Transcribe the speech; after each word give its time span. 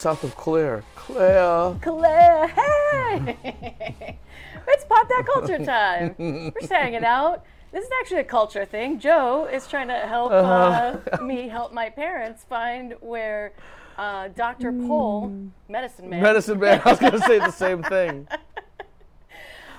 south 0.00 0.24
of 0.24 0.34
Claire. 0.34 0.82
Claire. 0.96 1.76
Claire, 1.82 2.48
hey! 2.48 4.18
it's 4.68 4.84
pop 4.84 5.08
that 5.08 5.26
culture 5.26 5.58
time. 5.64 6.14
We're 6.18 6.60
just 6.60 6.72
hanging 6.72 7.04
out. 7.04 7.44
This 7.70 7.84
is 7.84 7.90
actually 8.00 8.20
a 8.20 8.24
culture 8.24 8.64
thing. 8.64 8.98
Joe 8.98 9.46
is 9.52 9.66
trying 9.66 9.88
to 9.88 9.98
help 9.98 10.32
uh, 10.32 10.96
me 11.22 11.48
help 11.48 11.72
my 11.72 11.90
parents 11.90 12.44
find 12.48 12.94
where 13.00 13.52
uh, 13.98 14.28
Dr. 14.28 14.72
Pol, 14.72 15.50
medicine 15.68 16.08
man. 16.08 16.22
Medicine 16.22 16.58
Man. 16.58 16.80
I 16.84 16.90
was 16.90 16.98
going 16.98 17.12
to 17.12 17.20
say 17.20 17.38
the 17.38 17.50
same 17.50 17.82
thing. 17.82 18.26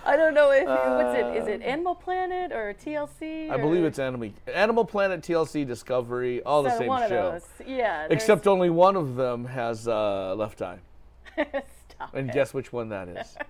I 0.06 0.16
don't 0.18 0.34
know 0.34 0.52
if 0.52 0.64
you, 0.64 0.68
what's 0.68 1.18
it? 1.18 1.26
Is 1.42 1.48
it 1.48 1.62
Animal 1.62 1.96
Planet 1.96 2.52
or 2.52 2.74
TLC? 2.74 3.50
I 3.52 3.58
believe 3.58 3.84
it's 3.84 4.00
Animal, 4.00 4.32
Animal 4.54 4.86
Planet, 4.86 5.22
TLC, 5.22 5.66
Discovery, 5.68 6.42
all 6.44 6.64
the 6.64 6.76
same 6.78 6.88
one 6.88 7.08
show. 7.08 7.28
of 7.28 7.44
those. 7.60 7.68
Yeah. 7.68 8.08
Except 8.10 8.48
only 8.48 8.70
one 8.70 8.96
of 8.96 9.16
them 9.16 9.46
has 9.46 9.88
uh, 9.88 10.34
left 10.36 10.62
eye. 10.62 10.80
Stop 11.36 12.14
And 12.16 12.30
it. 12.30 12.34
guess 12.34 12.54
which 12.54 12.74
one 12.74 12.90
that 12.90 13.08
is. 13.08 13.38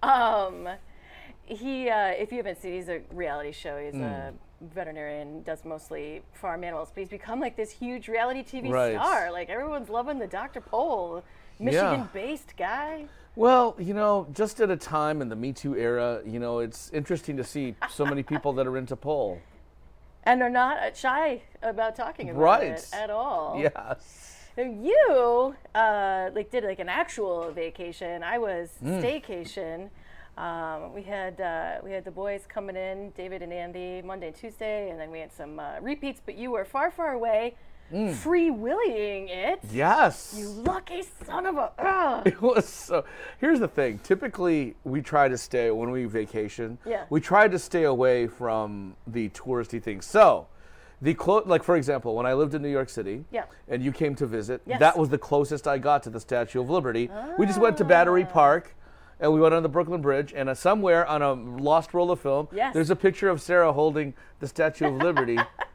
Um, 0.00 0.68
he, 1.44 1.88
uh, 1.90 2.10
if 2.10 2.30
you 2.30 2.36
haven't 2.36 2.62
seen, 2.62 2.74
he's 2.74 2.88
a 2.88 3.00
reality 3.12 3.50
show. 3.50 3.78
He's 3.84 3.94
Hmm. 3.94 4.02
a 4.04 4.32
veterinarian, 4.60 5.42
does 5.42 5.64
mostly 5.64 6.22
farm 6.34 6.62
animals, 6.62 6.90
but 6.94 7.00
he's 7.00 7.08
become 7.08 7.40
like 7.40 7.56
this 7.56 7.72
huge 7.72 8.06
reality 8.06 8.44
TV 8.44 8.70
Right. 8.70 8.94
star. 8.94 9.32
Like 9.32 9.48
everyone's 9.50 9.88
loving 9.88 10.20
the 10.20 10.28
Dr. 10.28 10.60
Pol, 10.60 11.24
Michigan-based 11.58 12.56
guy. 12.56 13.06
Well, 13.38 13.76
you 13.78 13.94
know, 13.94 14.26
just 14.32 14.58
at 14.58 14.68
a 14.68 14.76
time 14.76 15.22
in 15.22 15.28
the 15.28 15.36
Me 15.36 15.52
Too 15.52 15.76
era, 15.76 16.20
you 16.26 16.40
know, 16.40 16.58
it's 16.58 16.90
interesting 16.92 17.36
to 17.36 17.44
see 17.44 17.76
so 17.88 18.04
many 18.04 18.24
people 18.24 18.52
that 18.54 18.66
are 18.66 18.76
into 18.76 18.96
pole. 18.96 19.40
And 20.24 20.40
they're 20.40 20.50
not 20.50 20.96
shy 20.96 21.42
about 21.62 21.94
talking 21.94 22.30
about 22.30 22.40
Right. 22.40 22.62
it 22.72 22.88
at 22.92 23.10
all. 23.10 23.56
Yes. 23.56 24.34
You 24.56 25.54
uh, 25.72 26.30
like 26.34 26.50
did 26.50 26.64
like 26.64 26.80
an 26.80 26.88
actual 26.88 27.52
vacation. 27.52 28.24
I 28.24 28.38
was 28.38 28.70
Hmm. 28.80 28.98
staycation. 28.98 29.90
Um, 30.36 30.92
we 30.92 31.02
had 31.02 31.40
uh, 31.40 31.76
we 31.84 31.92
had 31.92 32.04
the 32.04 32.10
boys 32.10 32.42
coming 32.48 32.74
in, 32.74 33.10
David 33.10 33.42
and 33.42 33.52
Andy, 33.52 34.02
Monday 34.02 34.26
and 34.28 34.36
Tuesday, 34.36 34.90
and 34.90 34.98
then 34.98 35.12
we 35.12 35.20
had 35.20 35.32
some 35.32 35.60
uh, 35.60 35.76
repeats. 35.80 36.20
But 36.26 36.34
you 36.34 36.50
were 36.50 36.64
far, 36.64 36.90
far 36.90 37.12
away, 37.12 37.54
Hmm. 37.90 38.12
free 38.12 38.50
willying 38.50 39.28
it. 39.30 39.60
Yes. 39.72 40.34
You 40.38 40.48
lucky 40.48 41.02
son 41.24 41.46
of 41.46 41.56
a. 41.56 41.72
Ugh. 41.78 42.22
It 42.26 42.42
was 42.42 42.68
so. 42.68 43.04
Here's 43.38 43.60
the 43.60 43.68
thing. 43.68 43.98
Typically, 44.00 44.76
we 44.84 45.00
try 45.00 45.28
to 45.28 45.38
stay 45.38 45.70
when 45.70 45.90
we 45.90 46.04
vacation. 46.04 46.78
Yeah. 46.84 47.04
We 47.10 47.20
try 47.20 47.48
to 47.48 47.58
stay 47.58 47.84
away 47.84 48.26
from 48.26 48.94
the 49.06 49.30
touristy 49.30 49.82
things. 49.82 50.04
So, 50.04 50.48
the 51.00 51.14
clo- 51.14 51.42
like 51.46 51.62
for 51.62 51.76
example, 51.76 52.14
when 52.14 52.26
I 52.26 52.34
lived 52.34 52.54
in 52.54 52.60
New 52.62 52.68
York 52.70 52.88
City. 52.90 53.24
Yeah. 53.30 53.44
And 53.68 53.82
you 53.82 53.92
came 53.92 54.14
to 54.16 54.26
visit. 54.26 54.60
Yes. 54.66 54.80
That 54.80 54.98
was 54.98 55.08
the 55.08 55.18
closest 55.18 55.66
I 55.66 55.78
got 55.78 56.02
to 56.02 56.10
the 56.10 56.20
Statue 56.20 56.60
of 56.60 56.68
Liberty. 56.70 57.10
We 57.38 57.46
just 57.46 57.60
went 57.60 57.76
to 57.78 57.84
Battery 57.84 58.24
Ah. 58.28 58.32
Park. 58.32 58.74
And 59.20 59.32
we 59.32 59.40
went 59.40 59.52
on 59.52 59.64
the 59.64 59.68
Brooklyn 59.68 60.00
Bridge, 60.00 60.32
and 60.36 60.48
uh, 60.48 60.54
somewhere 60.54 61.04
on 61.04 61.22
a 61.22 61.32
lost 61.32 61.92
roll 61.92 62.12
of 62.12 62.20
film, 62.20 62.46
Yes. 62.52 62.72
there's 62.72 62.90
a 62.90 62.94
picture 62.94 63.28
of 63.28 63.42
Sarah 63.42 63.72
holding 63.72 64.14
the 64.38 64.46
Statue 64.46 64.86
of 64.86 64.94
Liberty, 65.02 65.36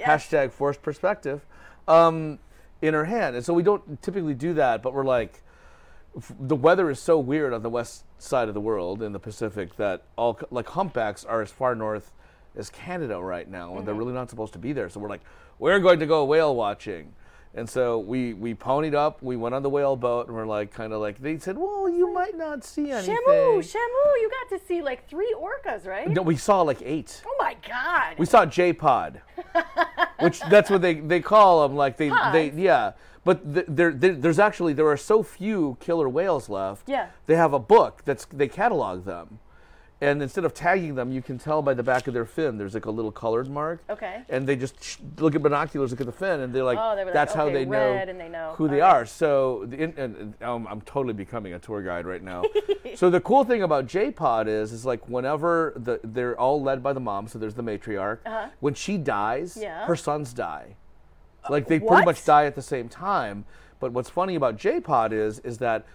hashtag 0.00 0.52
forced 0.52 0.82
perspective, 0.82 1.44
um, 1.88 2.38
in 2.82 2.94
her 2.94 3.04
hand. 3.04 3.36
And 3.36 3.44
so 3.44 3.52
we 3.52 3.62
don't 3.62 4.02
typically 4.02 4.34
do 4.34 4.54
that, 4.54 4.82
but 4.82 4.94
we're 4.94 5.04
like, 5.04 5.42
the 6.40 6.56
weather 6.56 6.90
is 6.90 6.98
so 6.98 7.18
weird 7.18 7.52
on 7.52 7.62
the 7.62 7.70
west 7.70 8.04
side 8.18 8.48
of 8.48 8.54
the 8.54 8.60
world 8.60 9.02
in 9.02 9.12
the 9.12 9.20
Pacific 9.20 9.76
that 9.76 10.02
all 10.16 10.38
like 10.50 10.68
humpbacks 10.68 11.24
are 11.24 11.40
as 11.40 11.50
far 11.50 11.74
north 11.74 12.12
as 12.56 12.68
Canada 12.68 13.20
right 13.20 13.48
now, 13.48 13.76
and 13.76 13.86
they're 13.86 13.94
really 13.94 14.12
not 14.12 14.28
supposed 14.28 14.52
to 14.54 14.58
be 14.58 14.72
there. 14.72 14.88
So 14.88 14.98
we're 14.98 15.08
like, 15.08 15.22
we're 15.58 15.78
going 15.78 16.00
to 16.00 16.06
go 16.06 16.24
whale 16.24 16.54
watching. 16.54 17.12
And 17.52 17.68
so 17.68 17.98
we 17.98 18.32
we 18.32 18.54
ponied 18.54 18.94
up, 18.94 19.22
we 19.22 19.36
went 19.36 19.56
on 19.56 19.62
the 19.64 19.70
whale 19.70 19.96
boat, 19.96 20.28
and 20.28 20.36
we're 20.36 20.46
like, 20.46 20.72
kind 20.72 20.92
of 20.92 21.00
like 21.00 21.18
they 21.18 21.36
said, 21.38 21.58
well, 21.58 21.88
you 21.88 22.12
might 22.12 22.36
not 22.36 22.62
see 22.62 22.92
anything. 22.92 23.16
Shamu, 23.26 23.58
Shamu, 23.58 24.20
you 24.20 24.30
got 24.30 24.56
to 24.56 24.64
see 24.64 24.82
like 24.82 25.08
three 25.08 25.34
orcas, 25.36 25.84
right? 25.84 26.08
No, 26.08 26.22
we 26.22 26.36
saw 26.36 26.62
like 26.62 26.80
eight. 26.82 27.22
Oh 27.26 27.36
my 27.40 27.56
God. 27.68 28.14
We 28.18 28.26
saw 28.26 28.46
J 28.46 28.72
Pod, 28.72 29.20
which 30.20 30.40
that's 30.48 30.70
what 30.70 30.80
they, 30.80 30.94
they 30.94 31.18
call 31.20 31.66
them. 31.66 31.76
Like 31.76 31.96
they, 31.96 32.10
they 32.32 32.52
yeah. 32.54 32.92
But 33.24 33.52
th- 33.52 33.66
there, 33.68 33.92
there 33.92 34.14
there's 34.14 34.38
actually 34.38 34.72
there 34.72 34.86
are 34.86 34.96
so 34.96 35.24
few 35.24 35.76
killer 35.80 36.08
whales 36.08 36.48
left. 36.48 36.88
Yeah. 36.88 37.08
They 37.26 37.34
have 37.34 37.52
a 37.52 37.58
book 37.58 38.02
that's 38.04 38.26
they 38.26 38.46
catalog 38.46 39.04
them, 39.04 39.40
and 40.02 40.22
instead 40.22 40.44
of 40.44 40.54
tagging 40.54 40.94
them, 40.94 41.12
you 41.12 41.20
can 41.20 41.38
tell 41.38 41.60
by 41.60 41.74
the 41.74 41.82
back 41.82 42.06
of 42.06 42.14
their 42.14 42.24
fin. 42.24 42.56
There's 42.56 42.72
like 42.74 42.86
a 42.86 42.90
little 42.90 43.12
colored 43.12 43.48
mark. 43.50 43.82
Okay. 43.90 44.22
And 44.30 44.46
they 44.46 44.56
just 44.56 44.82
sh- 44.82 44.96
look 45.18 45.34
at 45.34 45.42
binoculars, 45.42 45.90
look 45.90 46.00
at 46.00 46.06
the 46.06 46.12
fin, 46.12 46.40
and 46.40 46.54
they're 46.54 46.64
like, 46.64 46.78
Oh, 46.80 46.96
they 46.96 47.02
were 47.02 47.10
like, 47.10 47.14
that's 47.14 47.34
how 47.34 47.44
okay, 47.46 47.52
they 47.54 47.64
know 47.66 48.04
they 48.06 48.28
know. 48.28 48.54
who 48.56 48.66
they 48.68 48.76
Okay. 48.76 48.80
are. 48.82 49.04
So 49.04 49.64
the, 49.66 49.76
in, 49.82 49.94
and, 49.98 50.16
and, 50.16 50.42
um, 50.42 50.66
I'm 50.70 50.80
totally 50.82 51.12
becoming 51.14 51.52
a 51.52 51.58
tour 51.58 51.82
guide 51.82 52.06
right 52.06 52.22
now. 52.22 52.44
so 52.94 53.10
the 53.10 53.20
cool 53.20 53.44
thing 53.44 53.62
about 53.62 53.86
J-Pod 53.86 54.48
is, 54.48 54.72
is 54.72 54.86
like 54.86 55.06
whenever 55.08 55.74
the 55.76 56.00
they're 56.02 56.38
all 56.40 56.62
led 56.62 56.82
by 56.82 56.92
the 56.94 57.00
mom. 57.00 57.28
So 57.28 57.38
there's 57.38 57.54
the 57.54 57.62
matriarch. 57.62 58.18
When 58.60 58.72
she 58.74 58.96
dies, 58.96 59.56
Uh-huh. 59.56 59.64
Yeah. 59.66 59.86
her 59.86 59.96
sons 59.96 60.32
die. 60.32 60.76
Like 61.48 61.66
they 61.68 61.78
what? 61.78 61.88
pretty 61.92 62.04
much 62.06 62.24
die 62.24 62.46
at 62.46 62.54
the 62.54 62.62
same 62.62 62.88
time. 62.88 63.44
But 63.80 63.92
what's 63.92 64.10
funny 64.10 64.34
about 64.34 64.56
J-Pod 64.56 65.12
is, 65.12 65.38
is 65.40 65.58
that 65.58 65.86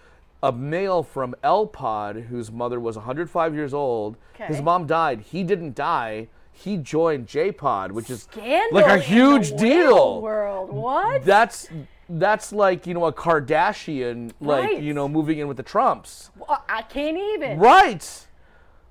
a 0.45 0.51
male 0.51 1.01
from 1.01 1.33
L-Pod 1.44 2.16
whose 2.29 2.51
mother 2.51 2.79
was 2.79 2.95
105 2.95 3.56
years 3.56 3.73
old, 3.73 4.16
his 4.38 4.61
mom 4.61 4.85
died. 4.85 5.22
He 5.22 5.44
didn't 5.44 5.73
die. 5.73 6.28
He 6.51 6.78
joined 6.78 7.28
J-Pod, 7.28 7.91
which 7.91 8.09
is 8.11 8.23
Scandal 8.23 8.69
like 8.79 8.85
a 8.85 8.94
in 8.94 9.00
the 9.00 9.05
huge 9.05 9.55
deal 9.57 10.22
World, 10.22 10.69
what? 10.72 11.25
that's 11.25 11.67
that's 12.07 12.53
like 12.53 12.85
you 12.85 12.94
know 12.94 13.05
a 13.05 13.11
Kardashian 13.11 14.31
like 14.39 14.63
Right. 14.63 14.81
you 14.81 14.94
know 14.94 15.09
moving 15.09 15.39
in 15.39 15.47
with 15.47 15.57
the 15.57 15.63
Trumps. 15.63 16.29
Uh, 16.47 16.57
I 16.69 16.84
can't 16.84 17.17
even. 17.17 17.57
Right. 17.57 18.28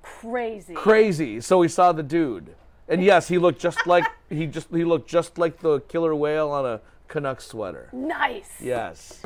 Crazy. 0.01 0.73
Crazy. 0.73 1.39
So 1.41 1.59
we 1.59 1.69
saw 1.69 1.91
the 1.93 2.03
dude. 2.03 2.53
And 2.89 3.01
yes, 3.03 3.29
he 3.29 3.37
looked 3.37 3.59
just 3.61 3.87
like 3.87 4.03
he 4.29 4.45
just 4.45 4.67
he 4.71 4.83
looked 4.83 5.09
just 5.09 5.37
like 5.37 5.59
the 5.61 5.79
killer 5.87 6.13
whale 6.13 6.51
on 6.51 6.65
a 6.65 6.81
Canuck 7.07 7.39
sweater. 7.41 7.89
Nice. 7.93 8.51
Yes. 8.61 9.23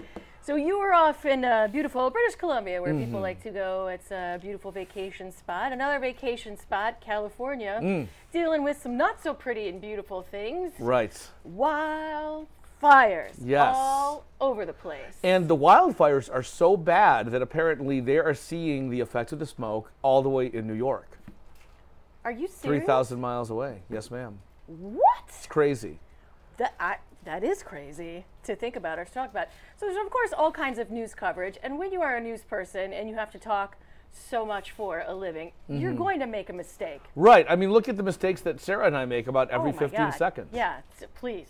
So 0.50 0.56
you 0.56 0.80
were 0.80 0.96
off 0.96 1.26
in 1.28 1.46
uh, 1.46 1.68
beautiful 1.72 2.10
British 2.10 2.34
Columbia, 2.36 2.82
where 2.82 2.92
Mm-hmm. 2.92 3.06
people 3.06 3.22
like 3.22 3.44
to 3.44 3.52
go. 3.52 3.86
It's 3.86 4.10
a 4.10 4.40
beautiful 4.42 4.72
vacation 4.72 5.32
spot. 5.32 5.72
Another 5.72 6.00
vacation 6.00 6.58
spot, 6.58 7.00
California, 7.00 7.80
Mm. 7.84 8.08
dealing 8.34 8.64
with 8.64 8.82
some 8.82 8.98
not 8.98 9.22
so 9.22 9.36
pretty 9.36 9.70
and 9.70 9.80
beautiful 9.80 10.24
things. 10.24 10.72
Right. 10.80 11.14
Wildfires. 11.48 13.36
Yes. 13.46 13.76
All 13.78 14.26
over 14.42 14.66
the 14.66 14.74
place. 14.74 15.20
And 15.22 15.48
the 15.48 15.56
wildfires 15.56 16.34
are 16.34 16.42
so 16.42 16.76
bad 16.76 17.28
that 17.28 17.44
apparently 17.44 18.00
they 18.00 18.18
are 18.18 18.34
seeing 18.34 18.90
the 18.90 19.02
effects 19.02 19.32
of 19.32 19.38
the 19.38 19.46
smoke 19.46 19.92
all 20.02 20.24
the 20.24 20.30
way 20.30 20.48
in 20.48 20.66
New 20.66 20.74
York. 20.74 21.20
Are 22.26 22.32
you 22.32 22.48
serious? 22.48 22.86
3,000 22.86 23.22
miles 23.22 23.52
away. 23.52 23.84
Yes, 23.88 24.10
ma'am. 24.10 24.40
What? 24.66 25.26
It's 25.28 25.46
crazy. 25.46 26.00
That 26.58 26.74
I, 26.80 26.96
that 27.26 27.44
is 27.44 27.64
crazy 27.64 28.26
to 28.44 28.56
think 28.56 28.76
about 28.76 28.98
or 29.00 29.06
to 29.06 29.12
talk 29.14 29.30
about. 29.30 29.48
So 29.78 29.86
there's 29.86 30.04
of 30.04 30.12
course 30.12 30.32
all 30.38 30.52
kinds 30.52 30.80
of 30.80 30.90
news 30.90 31.14
coverage, 31.14 31.58
and 31.64 31.78
when 31.78 31.92
you 31.92 32.02
are 32.02 32.16
a 32.16 32.22
news 32.22 32.44
person 32.44 32.94
and 32.94 33.10
you 33.10 33.16
have 33.16 33.32
to 33.32 33.40
talk 33.40 33.78
so 34.12 34.46
much 34.46 34.72
for 34.72 35.04
a 35.08 35.14
living, 35.14 35.52
you're 35.68 35.92
Mm-hmm. 35.92 35.98
going 35.98 36.20
to 36.20 36.26
make 36.28 36.50
a 36.50 36.54
mistake. 36.54 37.02
Right. 37.16 37.46
I 37.48 37.56
mean, 37.56 37.72
look 37.72 37.88
at 37.88 37.96
the 37.98 38.04
mistakes 38.04 38.42
that 38.42 38.60
Sarah 38.60 38.88
and 38.88 38.98
I 38.98 39.06
make 39.06 39.28
about 39.28 39.52
every 39.52 39.70
Oh 39.72 39.74
15 39.78 39.98
God. 40.00 40.12
seconds. 40.16 40.50
Yeah, 40.52 40.78
please. 41.16 41.50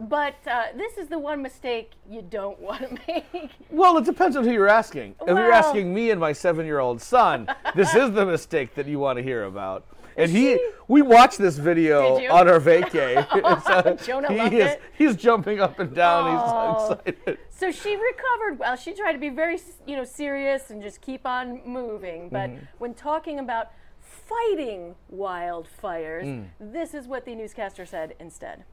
But 0.00 0.34
uh, 0.46 0.64
this 0.76 0.96
is 0.98 1.08
the 1.08 1.18
one 1.18 1.42
mistake 1.42 1.92
you 2.08 2.22
don't 2.22 2.60
want 2.68 2.82
to 2.82 2.98
make. 3.08 3.50
Well, 3.70 3.96
it 3.96 4.04
depends 4.04 4.36
on 4.36 4.44
who 4.44 4.52
you're 4.52 4.68
asking. 4.68 5.14
If 5.22 5.28
you're 5.28 5.50
asking 5.52 5.92
me 5.94 6.10
and 6.10 6.20
my 6.20 6.32
seven-year-old 6.32 7.00
son, 7.00 7.48
this 7.74 7.94
is 7.94 8.12
the 8.12 8.26
mistake 8.26 8.74
that 8.74 8.86
you 8.86 8.98
want 8.98 9.16
to 9.16 9.22
hear 9.22 9.44
about. 9.44 9.84
And 10.18 10.30
he, 10.30 10.58
we 10.88 11.00
watched 11.00 11.38
this 11.38 11.56
video 11.58 12.16
on 12.28 12.48
our 12.48 12.58
vacay. 12.60 13.24
It's, 13.58 13.66
uh, 13.68 13.96
Jonah 14.04 14.28
he 14.32 14.36
loved 14.38 14.52
is, 14.54 14.72
it? 14.72 14.82
He's 14.96 15.16
jumping 15.16 15.60
up 15.60 15.78
and 15.78 15.94
down. 15.94 16.32
He's 16.32 16.50
so 16.50 17.00
excited. 17.06 17.38
so 17.50 17.70
she 17.70 17.94
recovered 17.96 18.58
well. 18.58 18.76
She 18.76 18.92
tried 18.94 19.12
to 19.12 19.18
be 19.18 19.28
very, 19.28 19.54
s- 19.54 19.78
you 19.86 19.96
know, 19.96 20.04
serious 20.04 20.70
and 20.70 20.82
just 20.82 21.00
keep 21.00 21.24
on 21.26 21.60
moving. 21.64 22.28
But 22.30 22.50
Mm-hmm. 22.50 22.64
when 22.78 22.94
talking 22.94 23.38
about 23.38 23.70
fighting 24.00 24.94
wildfires, 25.14 26.24
Mm. 26.24 26.46
this 26.60 26.94
is 26.94 27.06
what 27.06 27.24
the 27.24 27.34
newscaster 27.34 27.86
said 27.86 28.14
instead. 28.18 28.64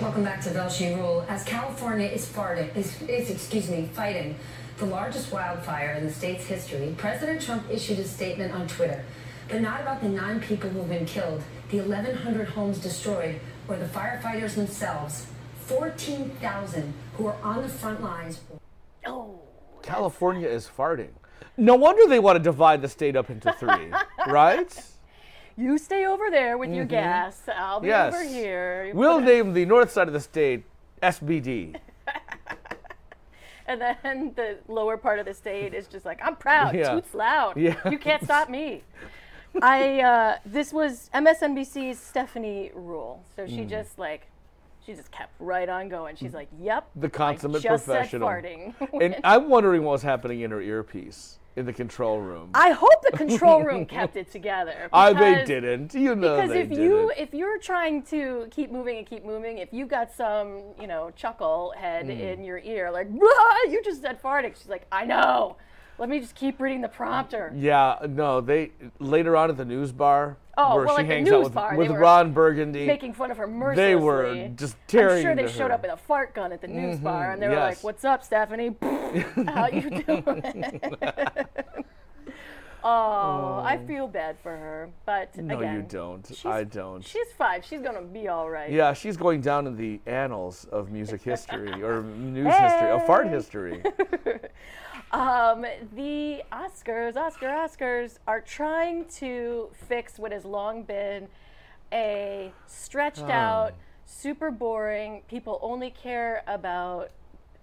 Welcome 0.00 0.24
back 0.24 0.40
to 0.42 0.50
Velshi 0.50 0.86
and 0.92 0.96
Ruhle. 1.00 1.24
As 1.28 1.44
California 1.44 2.08
is, 2.08 2.26
farting, 2.26 2.74
is, 2.76 3.00
is, 3.02 3.30
excuse 3.30 3.68
me, 3.70 3.88
fighting 3.92 4.36
the 4.82 4.88
largest 4.88 5.30
wildfire 5.32 5.92
in 5.92 6.04
the 6.04 6.12
state's 6.12 6.44
history, 6.46 6.92
President 6.98 7.40
Trump 7.40 7.62
issued 7.70 8.00
a 8.00 8.04
statement 8.04 8.52
on 8.52 8.66
Twitter, 8.66 9.04
but 9.48 9.60
not 9.60 9.80
about 9.80 10.00
the 10.02 10.08
nine 10.08 10.40
people 10.40 10.68
who've 10.68 10.88
been 10.88 11.06
killed, 11.06 11.40
the 11.70 11.78
1,100 11.78 12.48
homes 12.48 12.78
destroyed, 12.78 13.38
or 13.68 13.76
the 13.76 13.84
firefighters 13.86 14.56
themselves. 14.56 15.26
14,000 15.66 16.92
who 17.16 17.26
are 17.28 17.36
on 17.44 17.62
the 17.62 17.68
front 17.68 18.02
lines. 18.02 18.40
Oh, 19.06 19.38
California 19.82 20.48
is 20.48 20.68
farting. 20.76 21.10
No 21.56 21.76
wonder 21.76 22.08
they 22.08 22.18
want 22.18 22.34
to 22.36 22.42
divide 22.42 22.82
the 22.82 22.88
state 22.88 23.14
up 23.14 23.30
into 23.30 23.52
three, 23.52 23.92
right? 24.26 24.84
you 25.56 25.78
stay 25.78 26.06
over 26.06 26.28
there 26.30 26.58
with 26.58 26.70
your 26.74 26.86
gas. 26.86 27.40
I'll 27.56 27.78
be 27.78 27.86
Mm-hmm. 27.86 27.88
Yes. 27.88 28.14
over 28.14 28.24
here. 28.24 28.90
We'll 28.94 29.20
name 29.20 29.52
the 29.52 29.64
north 29.64 29.92
side 29.92 30.08
of 30.08 30.12
the 30.14 30.20
state 30.20 30.64
SBD. 31.00 31.76
And 33.72 33.96
then 34.02 34.32
the 34.36 34.58
lower 34.68 34.96
part 34.96 35.18
of 35.18 35.26
the 35.26 35.34
state 35.34 35.74
is 35.74 35.86
just 35.86 36.04
like, 36.04 36.20
I'm 36.24 36.36
proud, 36.36 36.74
Yeah. 36.74 36.94
toots 36.94 37.14
loud. 37.14 37.56
Yeah. 37.56 37.76
You 37.90 37.98
can't 37.98 38.22
stop 38.22 38.48
me. 38.48 38.82
I 39.60 40.00
uh, 40.00 40.38
this 40.46 40.72
was 40.72 41.10
MSNBC's 41.14 41.98
Stephanie 41.98 42.70
Ruhle. 42.74 43.18
So 43.36 43.46
she 43.46 43.64
just 43.64 43.98
like 43.98 44.26
she 44.84 44.94
just 44.94 45.10
kept 45.10 45.32
right 45.38 45.68
on 45.68 45.88
going. 45.88 46.16
She's 46.16 46.34
like, 46.34 46.48
"Yep, 46.60 46.88
The 46.96 47.08
consummate 47.08 47.60
I 47.64 47.68
just 47.70 47.84
professional. 47.84 48.28
Said 48.28 48.44
farting. 48.44 48.74
And 49.02 49.16
I'm 49.24 49.48
wondering 49.48 49.82
what's 49.84 50.02
happening 50.02 50.40
in 50.40 50.50
her 50.50 50.60
earpiece 50.60 51.38
in 51.54 51.66
the 51.66 51.72
control 51.72 52.18
room. 52.18 52.50
I 52.54 52.70
hope 52.70 53.02
the 53.02 53.16
control 53.16 53.62
room 53.68 53.84
kept 53.84 54.16
it 54.16 54.32
together. 54.32 54.88
I 54.92 55.12
they 55.12 55.44
didn't. 55.44 55.92
You 55.94 56.14
know 56.14 56.36
Because 56.36 56.50
they 56.50 56.62
if 56.62 56.68
didn't. 56.70 56.84
you 56.84 57.12
if 57.16 57.34
you're 57.34 57.58
trying 57.58 58.02
to 58.04 58.48
keep 58.50 58.70
moving 58.72 58.98
and 58.98 59.06
keep 59.06 59.24
moving, 59.24 59.58
if 59.58 59.68
you've 59.72 59.88
got 59.88 60.12
some 60.12 60.62
you 60.80 60.86
know 60.86 61.10
chuckle 61.14 61.74
head 61.76 62.06
Hmm. 62.06 62.10
in 62.10 62.42
your 62.44 62.58
ear 62.58 62.90
like 62.90 63.08
"Rah, 63.10 63.70
you 63.70 63.82
just 63.84 64.00
said 64.02 64.20
farting, 64.22 64.56
she's 64.56 64.68
like 64.68 64.86
I 64.90 65.04
know. 65.04 65.56
Let 65.98 66.08
me 66.08 66.20
just 66.20 66.34
keep 66.34 66.60
reading 66.60 66.80
the 66.80 66.88
prompter. 66.88 67.52
yeah, 67.54 67.98
no, 68.08 68.40
they 68.40 68.72
later 68.98 69.36
on 69.36 69.50
at 69.50 69.56
the 69.56 69.64
news 69.64 69.92
bar 69.92 70.36
Oh, 70.56 70.76
where 70.76 70.86
well, 70.86 70.98
she 70.98 71.04
hangs 71.04 71.30
out 71.30 71.44
with, 71.44 71.54
bar, 71.54 71.76
with 71.76 71.90
Ron 71.90 72.32
Burgundy. 72.32 72.84
Making 72.86 73.14
fun 73.14 73.30
of 73.30 73.38
her 73.38 73.46
mercilessly. 73.46 73.84
they 73.84 73.94
were 73.96 74.48
just 74.54 74.76
tearing 74.86 75.18
I'm 75.18 75.22
sure 75.22 75.34
they 75.34 75.50
showed 75.50 75.68
her. 75.68 75.72
up 75.72 75.82
with 75.82 75.92
a 75.92 75.96
fart 75.96 76.34
gun 76.34 76.52
at 76.52 76.60
the 76.60 76.68
news 76.68 76.96
mm-hmm, 76.96 77.04
bar, 77.04 77.32
and 77.32 77.40
they 77.40 77.48
were 77.48 77.56
like, 77.56 77.82
"What's 77.82 78.04
up, 78.04 78.22
Stephanie? 78.22 78.76
How 79.46 79.68
you 79.68 79.88
doing?" 80.02 80.80
oh, 82.84 83.62
I 83.64 83.78
oh. 83.82 83.86
feel 83.86 84.06
bad 84.08 84.36
for 84.42 84.50
her, 84.50 84.90
but 85.06 85.34
no, 85.38 85.58
again, 85.58 85.76
you 85.76 85.82
don't. 85.88 86.30
I 86.44 86.64
don't. 86.64 87.02
She's 87.02 87.32
five. 87.38 87.64
She's 87.64 87.80
gonna 87.80 88.02
be 88.02 88.28
all 88.28 88.50
right. 88.50 88.70
Yeah, 88.70 88.92
she's 88.92 89.16
going 89.16 89.40
down 89.40 89.66
in 89.66 89.74
the 89.74 90.00
annals 90.04 90.66
of 90.66 90.90
music 90.90 91.22
history 91.22 91.82
or 91.82 92.02
news 92.02 92.54
history, 92.54 92.90
of 92.90 93.06
fart 93.06 93.28
history. 93.28 93.82
Um, 95.12 95.66
the 95.94 96.42
Oscars, 96.50 97.16
Oscar, 97.16 97.48
Oscars 97.48 98.18
are 98.26 98.40
trying 98.40 99.04
to 99.16 99.68
fix 99.86 100.18
what 100.18 100.32
has 100.32 100.44
long 100.44 100.84
been 100.84 101.28
a 101.92 102.50
stretched 102.66 103.24
Oh. 103.24 103.30
out, 103.30 103.74
super 104.06 104.50
boring. 104.50 105.22
People 105.28 105.58
only 105.60 105.90
care 105.90 106.42
about 106.46 107.10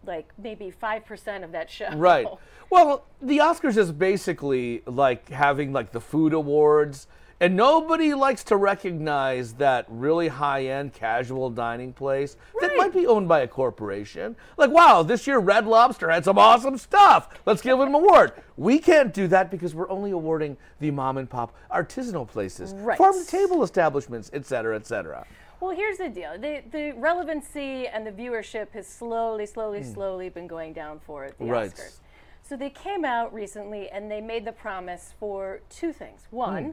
like 0.06 0.30
maybe 0.38 0.70
five 0.72 1.06
percent 1.06 1.44
of 1.44 1.52
that 1.52 1.70
show. 1.72 1.90
Right. 1.96 2.28
Well, 2.70 3.04
the 3.22 3.40
Oscars 3.40 3.78
is 3.78 3.92
basically 3.92 4.84
like 4.86 5.30
having 5.30 5.74
like 5.74 5.92
the 5.92 6.00
food 6.00 6.34
awards, 6.34 7.08
and 7.40 7.56
nobody 7.56 8.14
likes 8.14 8.44
to 8.46 8.58
recognize 8.58 9.54
that 9.54 9.86
really 9.88 10.28
high-end 10.28 10.94
casual 10.94 11.50
dining 11.50 11.94
place 11.94 12.36
that 12.62 12.72
might 12.76 12.94
be 12.94 13.08
owned 13.08 13.28
by 13.28 13.40
a 13.42 13.48
corporation. 13.48 14.36
Like, 14.58 14.72
wow, 14.72 15.04
this 15.04 15.26
year 15.28 15.40
Red 15.40 15.66
Lobster 15.66 16.10
had 16.10 16.26
some 16.26 16.38
awesome 16.38 16.78
stuff. 16.78 17.30
Let's 17.46 17.62
give 17.62 17.78
them 17.78 17.90
an 17.90 17.96
award. 17.96 18.34
We 18.58 18.80
can't 18.80 19.14
do 19.14 19.28
that 19.28 19.50
because 19.52 19.74
we're 19.74 19.90
only 19.90 20.12
awarding 20.12 20.58
the 20.80 20.92
mom 20.92 21.18
and 21.18 21.30
pop 21.30 21.56
artisanal 21.72 22.28
places, 22.28 22.74
Right. 22.74 22.98
farm 22.98 23.14
to 23.14 23.26
table 23.26 23.64
establishments, 23.64 24.30
et 24.34 24.46
cetera, 24.46 24.76
et 24.76 24.86
cetera. 24.86 25.26
Well, 25.62 25.72
here's 25.76 25.98
the 25.98 26.08
deal: 26.08 26.38
the 26.40 26.62
the 26.72 26.94
relevancy 26.94 27.86
and 27.88 28.08
the 28.08 28.12
viewership 28.12 28.72
has 28.72 28.88
slowly, 28.88 29.46
slowly, 29.46 29.80
Hmm. 29.82 29.94
slowly 29.94 30.30
been 30.30 30.48
going 30.48 30.72
down 30.72 31.00
for 31.00 31.30
the 31.38 31.46
Right. 31.46 31.72
Oscars. 31.72 32.00
So 32.44 32.56
they 32.56 32.70
came 32.70 33.04
out 33.04 33.34
recently 33.34 33.90
and 33.90 34.10
they 34.10 34.22
made 34.22 34.46
the 34.46 34.54
promise 34.54 35.14
for 35.20 35.60
two 35.70 35.92
things. 35.92 36.28
One, 36.32 36.64
Hmm. 36.64 36.72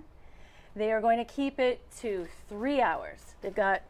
They 0.76 0.92
are 0.92 1.00
going 1.00 1.18
to 1.18 1.24
keep 1.24 1.58
it 1.58 1.80
to 2.00 2.28
three 2.48 2.80
hours. 2.80 3.18
They've 3.42 3.54
got 3.54 3.82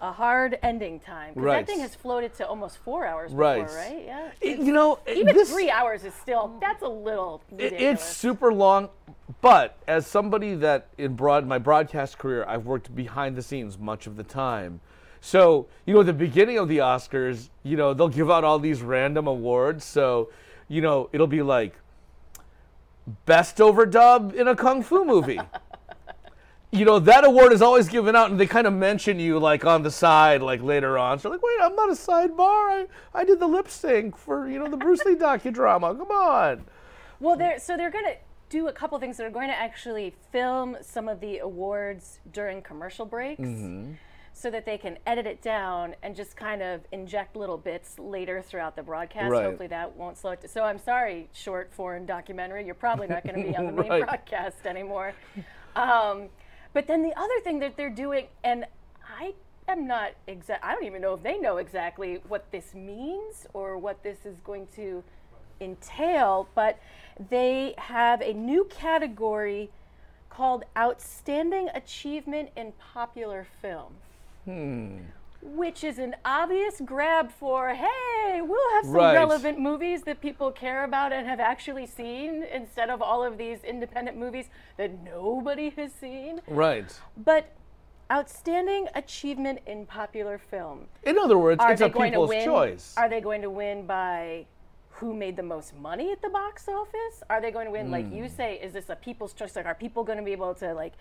a 0.00 0.10
hard 0.12 0.58
ending 0.62 0.98
time. 0.98 1.34
'cause 1.34 1.42
Right. 1.42 1.66
That 1.66 1.70
thing 1.70 1.80
has 1.80 1.94
floated 1.94 2.34
to 2.36 2.48
almost 2.48 2.78
four 2.78 3.04
hours 3.04 3.32
Right. 3.34 3.60
before, 3.62 3.76
right? 3.76 4.02
Yeah. 4.06 4.30
It- 4.40 4.58
you 4.60 4.72
know, 4.72 4.98
Even 5.06 5.34
this, 5.36 5.52
three 5.52 5.70
hours 5.70 6.04
is 6.04 6.14
still 6.14 6.56
that's 6.58 6.82
a 6.82 6.88
little 6.88 7.42
It- 7.58 7.74
It's 7.74 8.02
super 8.02 8.50
long, 8.52 8.88
but 9.42 9.76
as 9.86 10.06
somebody 10.06 10.54
that 10.54 10.86
in 10.96 11.16
broad 11.16 11.46
my 11.46 11.58
broadcast 11.58 12.18
career, 12.18 12.46
I've 12.48 12.64
worked 12.64 12.94
behind 12.94 13.36
the 13.36 13.42
scenes 13.42 13.78
much 13.78 14.06
of 14.06 14.16
the 14.16 14.24
time. 14.24 14.80
So 15.20 15.66
you 15.84 15.92
know, 15.92 16.00
at 16.00 16.06
the 16.06 16.14
beginning 16.14 16.56
of 16.56 16.68
the 16.68 16.78
Oscars, 16.78 17.50
you 17.62 17.76
know, 17.76 17.92
they'll 17.92 18.08
give 18.08 18.30
out 18.30 18.42
all 18.42 18.58
these 18.58 18.80
random 18.80 19.26
awards. 19.26 19.84
So 19.84 20.30
you 20.66 20.80
know, 20.80 21.10
it'll 21.12 21.26
be 21.26 21.42
like 21.42 21.74
best 23.26 23.58
overdub 23.58 24.32
in 24.32 24.48
a 24.48 24.56
kung 24.56 24.82
fu 24.82 25.04
movie. 25.04 25.40
you 26.72 26.84
know, 26.84 26.98
that 27.00 27.24
award 27.24 27.52
is 27.52 27.62
always 27.62 27.88
given 27.88 28.14
out, 28.14 28.30
and 28.30 28.38
they 28.38 28.46
kind 28.46 28.66
of 28.66 28.72
mention 28.72 29.18
you 29.18 29.38
like 29.38 29.64
on 29.64 29.82
the 29.82 29.90
side, 29.90 30.40
like 30.42 30.62
later 30.62 30.96
on. 30.98 31.18
So 31.18 31.28
like, 31.30 31.42
wait, 31.42 31.58
I'm 31.62 31.74
not 31.74 31.88
a 31.90 31.94
sidebar. 31.94 32.38
I 32.38 32.86
I 33.14 33.24
did 33.24 33.40
the 33.40 33.46
lip 33.48 33.68
sync 33.68 34.16
for 34.16 34.48
you 34.48 34.58
know 34.58 34.68
the 34.70 34.76
Bruce 34.76 35.04
Lee 35.04 35.16
docudrama. 35.16 35.96
Come 35.98 36.10
on. 36.10 36.64
Well, 37.18 37.36
they're 37.36 37.58
so 37.58 37.76
they're 37.76 37.90
going 37.90 38.04
to 38.06 38.14
do 38.48 38.68
a 38.68 38.72
couple 38.72 38.98
things. 38.98 39.16
They're 39.16 39.30
going 39.30 39.48
to 39.48 39.54
actually 39.56 40.14
film 40.32 40.76
some 40.80 41.08
of 41.08 41.20
the 41.20 41.38
awards 41.38 42.20
during 42.32 42.62
commercial 42.62 43.04
breaks, 43.06 43.40
Mm-hmm. 43.40 43.92
so 44.32 44.50
that 44.50 44.64
they 44.64 44.78
can 44.78 44.96
edit 45.06 45.26
it 45.26 45.42
down 45.42 45.94
and 46.02 46.14
just 46.16 46.36
kind 46.36 46.62
of 46.62 46.80
inject 46.92 47.34
little 47.36 47.58
bits 47.58 47.98
later 47.98 48.40
throughout 48.42 48.74
the 48.76 48.82
broadcast. 48.82 49.30
Right. 49.30 49.44
Hopefully, 49.44 49.68
that 49.68 49.96
won't 49.96 50.16
slow 50.18 50.30
it. 50.30 50.48
So 50.48 50.62
I'm 50.64 50.78
sorry, 50.78 51.28
short 51.32 51.72
foreign 51.72 52.06
documentary. 52.06 52.64
You're 52.64 52.74
probably 52.76 53.08
not 53.08 53.24
going 53.24 53.42
to 53.44 53.50
be 53.50 53.56
on 53.56 53.66
the 53.66 53.72
main 53.72 53.90
Right. 53.90 54.04
broadcast 54.06 54.64
anymore. 54.66 55.14
Um, 55.76 56.28
but 56.72 56.86
then 56.86 57.02
the 57.02 57.18
other 57.18 57.40
thing 57.42 57.58
that 57.60 57.76
they're 57.76 57.90
doing, 57.90 58.26
and 58.44 58.66
I 59.18 59.34
am 59.68 59.86
not 59.86 60.12
exact. 60.26 60.64
I 60.64 60.74
don't 60.74 60.84
even 60.84 61.02
know 61.02 61.14
if 61.14 61.22
they 61.22 61.38
know 61.38 61.58
exactly 61.58 62.20
what 62.28 62.50
this 62.50 62.74
means 62.74 63.46
or 63.52 63.78
what 63.78 64.02
this 64.02 64.24
is 64.24 64.40
going 64.40 64.68
to 64.76 65.02
entail, 65.60 66.48
but 66.54 66.78
they 67.28 67.74
have 67.76 68.20
a 68.22 68.32
new 68.32 68.64
category 68.64 69.70
called 70.28 70.64
Outstanding 70.76 71.68
Achievement 71.74 72.50
in 72.56 72.72
Popular 72.78 73.46
Film. 73.60 73.92
Hmm. 74.44 74.98
Which 75.42 75.82
is 75.84 75.98
an 75.98 76.16
obvious 76.24 76.82
grab 76.84 77.30
for, 77.32 77.70
hey, 77.70 78.42
we'll 78.42 78.70
have 78.74 78.84
some 78.84 78.92
Right. 78.94 79.14
relevant 79.14 79.58
movies 79.58 80.02
that 80.02 80.20
people 80.20 80.50
care 80.52 80.84
about 80.84 81.12
and 81.14 81.26
have 81.26 81.40
actually 81.40 81.86
seen 81.86 82.42
instead 82.42 82.90
of 82.90 83.00
all 83.00 83.24
of 83.24 83.38
these 83.38 83.64
independent 83.64 84.18
movies 84.18 84.50
that 84.76 85.02
nobody 85.02 85.70
has 85.70 85.92
seen. 85.92 86.42
Right. 86.46 87.00
But 87.16 87.52
outstanding 88.12 88.88
achievement 88.94 89.60
in 89.66 89.86
popular 89.86 90.36
film. 90.36 90.88
In 91.04 91.18
other 91.18 91.38
words, 91.38 91.62
Are 91.64 91.70
it's 91.72 91.80
they 91.80 91.86
a 91.86 91.88
going 91.88 92.12
to 92.12 92.16
people's 92.18 92.28
win? 92.28 92.44
choice. 92.44 92.94
Are 92.98 93.08
they 93.08 93.20
going 93.22 93.40
to 93.42 93.50
win 93.50 93.86
by 93.86 94.46
who 94.90 95.14
made 95.14 95.36
the 95.36 95.42
most 95.42 95.74
money 95.74 96.12
at 96.12 96.20
the 96.20 96.28
box 96.28 96.68
office? 96.68 97.22
Are 97.30 97.40
they 97.40 97.50
going 97.50 97.64
to 97.66 97.70
win, 97.72 97.90
like 97.90 98.06
Hmm. 98.08 98.14
you 98.16 98.28
say, 98.28 98.56
is 98.60 98.74
this 98.74 98.90
a 98.90 98.96
people's 98.96 99.32
choice? 99.32 99.56
Like, 99.56 99.64
are 99.64 99.74
people 99.74 100.04
going 100.04 100.18
to 100.18 100.24
be 100.24 100.32
able 100.32 100.54
to 100.56 100.74
like 100.74 100.92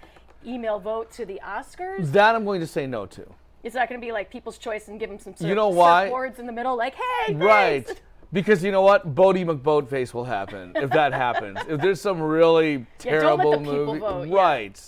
email 0.46 0.80
vote 0.80 1.12
to 1.14 1.26
the 1.26 1.42
Oscars? 1.44 2.12
that 2.14 2.36
I'm 2.36 2.46
going 2.46 2.62
to 2.62 2.68
say 2.68 2.88
no 2.88 3.06
to. 3.08 3.26
It's 3.64 3.76
not 3.76 3.90
going 3.90 4.00
to 4.00 4.06
be 4.06 4.12
like 4.12 4.30
people's 4.32 4.58
choice 4.58 4.88
and 4.88 5.00
give 5.00 5.10
them 5.10 5.20
some 5.20 5.36
surf, 5.36 5.48
You 5.48 5.56
know 5.56 5.70
why? 5.70 6.10
surfboards 6.10 6.40
in 6.40 6.46
the 6.46 6.54
middle, 6.54 6.78
like, 6.78 6.96
hey, 6.96 7.34
Right. 7.36 7.86
thanks. 7.86 8.02
Because 8.32 8.64
you 8.64 8.72
know 8.72 8.82
what? 8.84 9.16
Boaty 9.16 9.44
McBoatface 9.44 10.14
will 10.14 10.24
happen 10.26 10.72
if 10.76 10.92
that 10.92 11.14
happens. 11.14 11.60
If 11.68 11.82
there's 11.82 12.00
some 12.00 12.22
really 12.22 12.72
Yeah, 12.74 12.78
don't 12.78 12.86
let 12.86 13.22
terrible 13.22 13.52
the 13.52 13.60
movie. 13.60 14.00
vote, 14.00 14.28
yeah. 14.28 14.36
Right. 14.36 14.82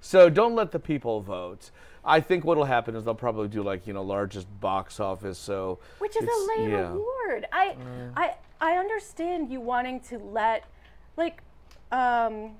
So 0.00 0.30
don't 0.30 0.54
let 0.54 0.72
the 0.72 0.78
people 0.78 1.20
vote. 1.20 1.70
I 2.04 2.20
think 2.20 2.44
what'll 2.44 2.64
happen 2.64 2.96
is 2.96 3.04
they'll 3.04 3.14
probably 3.14 3.48
do 3.48 3.62
like, 3.62 3.86
you 3.86 3.92
know, 3.92 4.02
largest 4.02 4.46
box 4.60 5.00
office. 5.00 5.38
So 5.38 5.78
Which 5.98 6.16
is 6.16 6.22
a 6.24 6.58
lame 6.60 6.70
yeah. 6.70 6.92
award. 6.92 7.46
I, 7.52 7.76
I, 8.16 8.34
I 8.60 8.72
understand 8.78 9.50
you 9.50 9.60
wanting 9.60 10.00
to 10.08 10.18
let, 10.18 10.64
like, 11.18 11.42
um, 11.92 12.52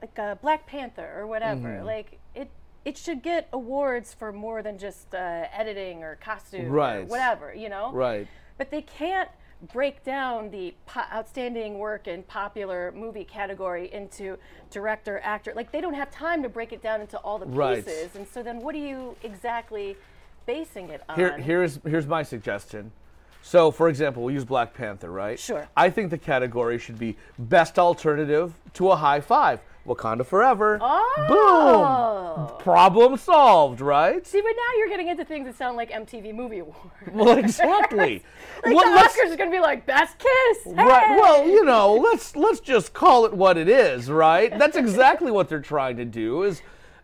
like 0.00 0.16
a 0.18 0.38
Black 0.40 0.66
Panther 0.66 1.12
or 1.16 1.26
whatever. 1.26 1.68
Mm-hmm. 1.68 1.86
Like 1.86 2.18
it, 2.36 2.48
it 2.84 2.98
should 2.98 3.22
get 3.22 3.48
awards 3.52 4.12
for 4.12 4.32
more 4.32 4.62
than 4.62 4.78
just 4.78 5.14
uh, 5.14 5.44
editing 5.52 6.02
or 6.02 6.16
costume 6.16 6.72
or 6.74 7.04
whatever. 7.04 7.54
You 7.54 7.68
know. 7.68 7.92
Right. 7.92 8.26
But 8.58 8.70
they 8.70 8.82
can't 8.82 9.28
break 9.72 10.04
down 10.04 10.50
the 10.50 10.74
po- 10.86 11.02
outstanding 11.12 11.78
work 11.78 12.06
in 12.06 12.22
popular 12.24 12.92
movie 12.94 13.24
category 13.24 13.92
into 13.92 14.36
director, 14.70 15.20
actor. 15.24 15.52
Like 15.56 15.72
they 15.72 15.80
don't 15.80 15.94
have 15.94 16.10
time 16.10 16.42
to 16.42 16.48
break 16.48 16.72
it 16.72 16.82
down 16.82 17.00
into 17.00 17.18
all 17.18 17.38
the 17.38 17.46
Right. 17.46 17.84
pieces. 17.84 18.14
And 18.16 18.26
so 18.28 18.42
then, 18.42 18.60
what 18.60 18.74
are 18.74 18.78
you 18.78 19.16
exactly 19.22 19.96
basing 20.46 20.90
it 20.90 21.02
on? 21.08 21.16
Here, 21.16 21.38
here's 21.38 21.78
here's 21.84 22.06
my 22.06 22.22
suggestion. 22.22 22.92
So, 23.42 23.70
for 23.70 23.90
example, 23.90 24.22
we'll 24.22 24.32
use 24.32 24.44
Black 24.46 24.72
Panther, 24.72 25.10
right? 25.10 25.38
Sure. 25.38 25.68
I 25.76 25.90
think 25.90 26.10
the 26.10 26.16
category 26.16 26.78
should 26.78 26.98
be 26.98 27.14
best 27.38 27.78
alternative 27.78 28.54
to 28.72 28.90
a 28.90 28.96
high 28.96 29.20
five. 29.20 29.60
Wakanda 29.86 30.24
Forever. 30.24 30.78
Oh. 30.80 32.46
Boom. 32.48 32.58
Problem 32.58 33.16
solved, 33.16 33.80
right? 33.80 34.26
See, 34.26 34.40
but 34.40 34.48
now 34.48 34.78
you're 34.78 34.88
getting 34.88 35.08
into 35.08 35.24
things 35.24 35.46
that 35.46 35.56
sound 35.56 35.76
like 35.76 35.90
MTV 35.90 36.34
Movie 36.34 36.60
Awards. 36.60 36.80
Well, 37.12 37.38
exactly. 37.38 38.22
like 38.64 38.74
Well, 38.74 38.94
the 38.94 39.00
Oscars 39.00 39.30
is 39.30 39.36
going 39.36 39.50
to 39.50 39.56
be 39.56 39.60
like 39.60 39.86
Best 39.86 40.18
Kiss. 40.18 40.66
Right. 40.66 41.18
Well, 41.20 41.46
you 41.46 41.64
know, 41.64 41.94
let's 41.94 42.34
let's 42.34 42.60
just 42.60 42.92
call 42.92 43.26
it 43.26 43.32
what 43.34 43.56
it 43.56 43.68
is, 43.68 44.10
right? 44.10 44.56
That's 44.58 44.76
exactly 44.76 45.30
what 45.30 45.48
they're 45.48 45.60
trying 45.60 45.96
to 45.98 46.04
do. 46.04 46.42
Is 46.44 46.62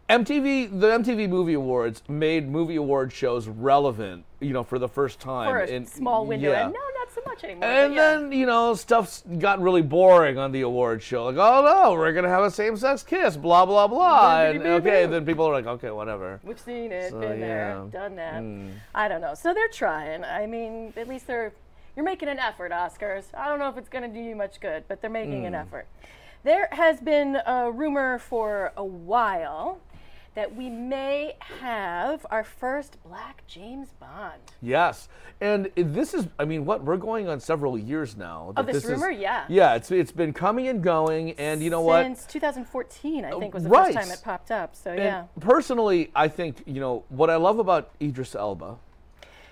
MTV 0.08 0.80
the 0.80 0.88
MTV 0.88 1.28
Movie 1.28 1.54
Awards 1.54 2.02
made 2.08 2.48
movie 2.48 2.76
award 2.76 3.12
shows 3.12 3.46
relevant, 3.46 4.24
you 4.40 4.52
know, 4.52 4.64
for 4.64 4.78
the 4.78 4.88
first 4.88 5.20
time 5.20 5.50
for 5.50 5.60
a 5.60 5.66
in- 5.66 5.86
small 5.86 6.26
window. 6.26 6.50
Yeah. 6.50 6.64
No, 6.64 6.70
not 6.70 6.99
so 7.14 7.20
much 7.26 7.44
anymore. 7.44 7.64
And 7.64 7.94
yeah. 7.94 8.14
then, 8.18 8.32
you 8.32 8.46
know, 8.46 8.74
stuff's 8.74 9.22
got 9.38 9.60
really 9.60 9.82
boring 9.82 10.38
on 10.38 10.52
the 10.52 10.62
award 10.62 11.02
show. 11.02 11.26
Like, 11.26 11.36
oh 11.36 11.62
no, 11.64 11.92
we're 11.92 12.12
going 12.12 12.24
to 12.24 12.30
have 12.30 12.44
a 12.44 12.50
same 12.50 12.76
sex 12.76 13.02
kiss, 13.02 13.36
blah, 13.36 13.66
blah, 13.66 13.86
blah. 13.86 14.42
And 14.42 14.62
okay, 14.62 15.06
then 15.06 15.24
people 15.26 15.46
are 15.46 15.52
like, 15.52 15.66
okay, 15.66 15.90
whatever. 15.90 16.40
We've 16.42 16.60
seen 16.60 16.92
it, 16.92 17.10
So, 17.10 17.20
been 17.20 17.40
there, 17.40 17.70
yeah. 17.70 17.80
Hmm. 17.80 17.88
done 17.90 18.16
that. 18.16 18.74
I 18.94 19.08
don't 19.08 19.20
know. 19.20 19.34
So 19.34 19.52
they're 19.54 19.68
trying. 19.68 20.24
I 20.24 20.46
mean, 20.46 20.92
at 20.96 21.08
least 21.08 21.26
they're 21.26 21.52
you're 21.96 22.04
making 22.04 22.28
an 22.28 22.38
effort, 22.38 22.70
Oscars. 22.72 23.24
I 23.34 23.48
don't 23.48 23.58
know 23.58 23.68
if 23.68 23.76
it's 23.76 23.88
going 23.88 24.04
to 24.04 24.16
do 24.16 24.22
you 24.24 24.36
much 24.36 24.60
good, 24.60 24.84
but 24.88 25.00
they're 25.00 25.10
making 25.10 25.40
Hmm. 25.40 25.46
an 25.46 25.54
effort. 25.54 25.86
There 26.44 26.68
has 26.72 27.00
been 27.00 27.36
a 27.44 27.70
rumor 27.70 28.18
for 28.18 28.72
a 28.76 28.84
while 28.84 29.78
that 30.40 30.56
we 30.56 30.70
may 30.70 31.36
have 31.60 32.24
our 32.30 32.42
first 32.42 32.96
black 33.04 33.42
James 33.46 33.88
Bond. 34.00 34.40
Yes, 34.62 35.06
and 35.38 35.70
this 35.76 36.14
is, 36.14 36.28
I 36.38 36.46
mean, 36.46 36.64
what 36.64 36.82
we're 36.82 36.96
going 36.96 37.28
on 37.28 37.40
several 37.40 37.76
years 37.76 38.16
now. 38.16 38.54
that 38.56 38.62
oh, 38.62 38.72
this 38.72 38.84
is- 38.84 38.90
rumor? 38.90 39.10
Yeah. 39.10 39.44
Yeah, 39.50 39.74
it's 39.74 39.90
it's 39.90 40.12
been 40.12 40.32
coming 40.32 40.66
and 40.68 40.82
going, 40.82 41.32
and 41.32 41.62
you 41.62 41.68
know 41.68 41.82
what? 41.82 42.04
Since 42.06 42.24
2014, 42.24 43.26
I 43.26 43.38
think 43.38 43.52
was 43.52 43.64
the 43.64 43.68
right. 43.68 43.92
first 43.92 43.98
time 43.98 44.10
it 44.10 44.22
popped 44.24 44.50
up. 44.50 44.74
So 44.74 44.92
And 44.92 44.98
yeah, 45.00 45.24
Personally, 45.40 46.10
I 46.16 46.26
think 46.28 46.62
you 46.64 46.80
know 46.80 47.04
what 47.10 47.28
I 47.28 47.36
love 47.36 47.58
about 47.58 47.90
Idris 48.00 48.34
Elba. 48.34 48.78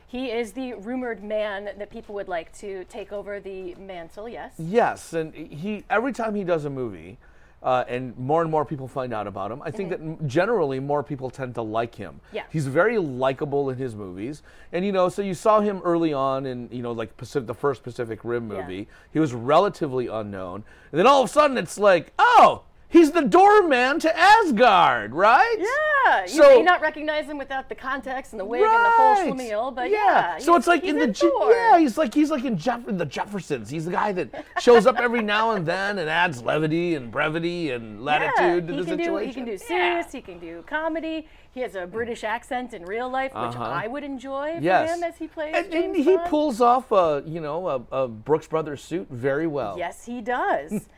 he 0.07 0.31
is 0.31 0.53
the 0.53 0.73
rumored 0.73 1.23
man 1.23 1.67
that 1.67 1.91
people 1.91 2.15
would 2.15 2.29
like 2.29 2.51
to 2.61 2.85
take 2.85 3.13
over 3.13 3.41
the 3.41 3.75
mantle. 3.75 4.27
Yes. 4.27 4.55
Yes, 4.57 5.13
and 5.13 5.35
he 5.35 5.85
every 5.91 6.15
time 6.15 6.35
he 6.35 6.45
does 6.45 6.65
a 6.65 6.71
movie, 6.71 7.19
uh, 7.63 7.85
and 7.89 8.17
more 8.17 8.43
and 8.43 8.51
more 8.51 8.65
people 8.65 8.87
find 8.87 9.13
out 9.13 9.27
about 9.27 9.51
him. 9.51 9.61
I 9.65 9.71
think 9.71 9.91
that 9.91 10.27
generally 10.29 10.79
more 10.81 11.03
people 11.03 11.29
tend 11.31 11.55
to 11.57 11.63
like 11.63 11.95
him. 11.95 12.15
Mm-hmm. 12.27 12.37
Yeah. 12.37 12.43
he's 12.51 12.67
very 12.67 12.99
likable 12.99 13.71
in 13.71 13.77
his 13.77 13.95
movies, 13.95 14.43
and 14.73 14.85
you 14.85 14.93
know, 14.93 15.09
so 15.09 15.23
you 15.23 15.35
saw 15.35 15.61
him 15.61 15.81
early 15.85 16.13
on 16.13 16.47
in 16.47 16.69
you 16.71 16.83
know 16.83 16.93
like 16.93 17.17
Pacific, 17.17 17.47
the 17.47 17.55
first 17.55 17.83
Pacific 17.83 18.21
Rim 18.23 18.51
Yeah. 18.51 18.61
movie. 18.63 18.89
He 19.13 19.19
was 19.19 19.33
relatively 19.35 20.07
unknown, 20.07 20.65
and 20.93 20.99
then 20.99 21.07
all 21.07 21.23
of 21.23 21.29
a 21.29 21.33
sudden 21.33 21.59
it's 21.59 21.79
like, 21.79 22.13
oh, 22.19 22.63
he's 22.89 23.11
the 23.13 23.23
doorman 23.23 23.99
to 24.01 24.19
Asgard, 24.19 25.15
right? 25.15 25.57
Yeah, 25.59 26.23
you 26.23 26.29
So- 26.29 26.57
may 26.57 26.63
not 26.63 26.81
recognize 26.81 27.27
him 27.27 27.37
without 27.39 27.69
the 27.69 27.75
context 27.75 28.33
and 28.33 28.41
the 28.41 28.45
wig 28.45 28.63
and 28.63 28.71
the 28.71 28.91
whole 28.91 29.15
Right. 29.15 29.33
schlemiel, 29.33 29.75
but 29.75 29.91
yeah. 29.91 30.39
So 30.39 30.53
he's- 30.53 30.59
it's 30.61 30.67
like 30.67 30.85
in 30.85 30.97
the 30.97 31.05
in 31.05 31.13
Je- 31.13 31.29
Thor. 31.29 31.51
yeah, 31.51 31.79
he's 31.79 31.99
like 31.99 32.15
he's 32.15 32.31
like 32.31 32.45
in 32.45 32.57
Jeff- 32.57 32.85
the 32.87 33.05
Jeffersons. 33.05 33.69
He's 33.71 33.85
the 33.85 33.93
guy 33.93 34.13
that 34.13 34.45
shows 34.61 34.87
up 34.87 34.99
every 34.99 35.23
now 35.23 35.51
and 35.53 35.67
then 35.67 35.99
and 35.99 36.09
adds 36.09 36.43
levity 36.43 36.95
and 36.95 37.11
brevity 37.11 37.71
and 37.73 38.05
latitude 38.05 38.67
to 38.69 38.75
he 38.75 38.81
the 38.81 38.87
can 38.87 38.97
do 38.97 39.05
situation. 39.05 39.29
he 39.29 39.35
can 39.35 39.45
do 39.45 39.53
Yeah. 39.53 39.59
serious, 39.59 40.13
he 40.13 40.21
can 40.21 40.39
do 40.39 40.63
comedy. 40.67 41.29
He 41.51 41.61
has 41.61 41.75
a 41.75 41.87
British 41.87 42.25
accent 42.25 42.73
in 42.73 42.85
real 42.85 43.09
life, 43.09 43.33
which 43.35 43.43
Uh-huh. 43.57 43.65
I 43.65 43.87
would 43.87 44.05
enjoy 44.05 44.57
for 44.57 44.63
Yes, 44.63 44.97
him 44.97 45.03
as 45.03 45.17
he 45.17 45.27
plays 45.27 45.55
and, 45.57 45.75
and 45.75 45.97
he 45.97 46.17
pulls 46.27 46.61
off 46.61 46.93
a 46.93 47.23
you 47.27 47.41
know 47.41 47.69
a, 47.91 48.03
a 48.05 48.09
Brooks 48.09 48.47
Brothers 48.47 48.83
suit 48.83 49.09
very 49.11 49.47
well. 49.47 49.77
Yes, 49.77 50.05
he 50.07 50.21
does. 50.21 50.89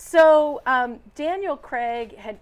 So 0.00 0.62
um, 0.66 0.98
Daniel 1.14 1.56
Craig 1.56 2.16
had 2.16 2.38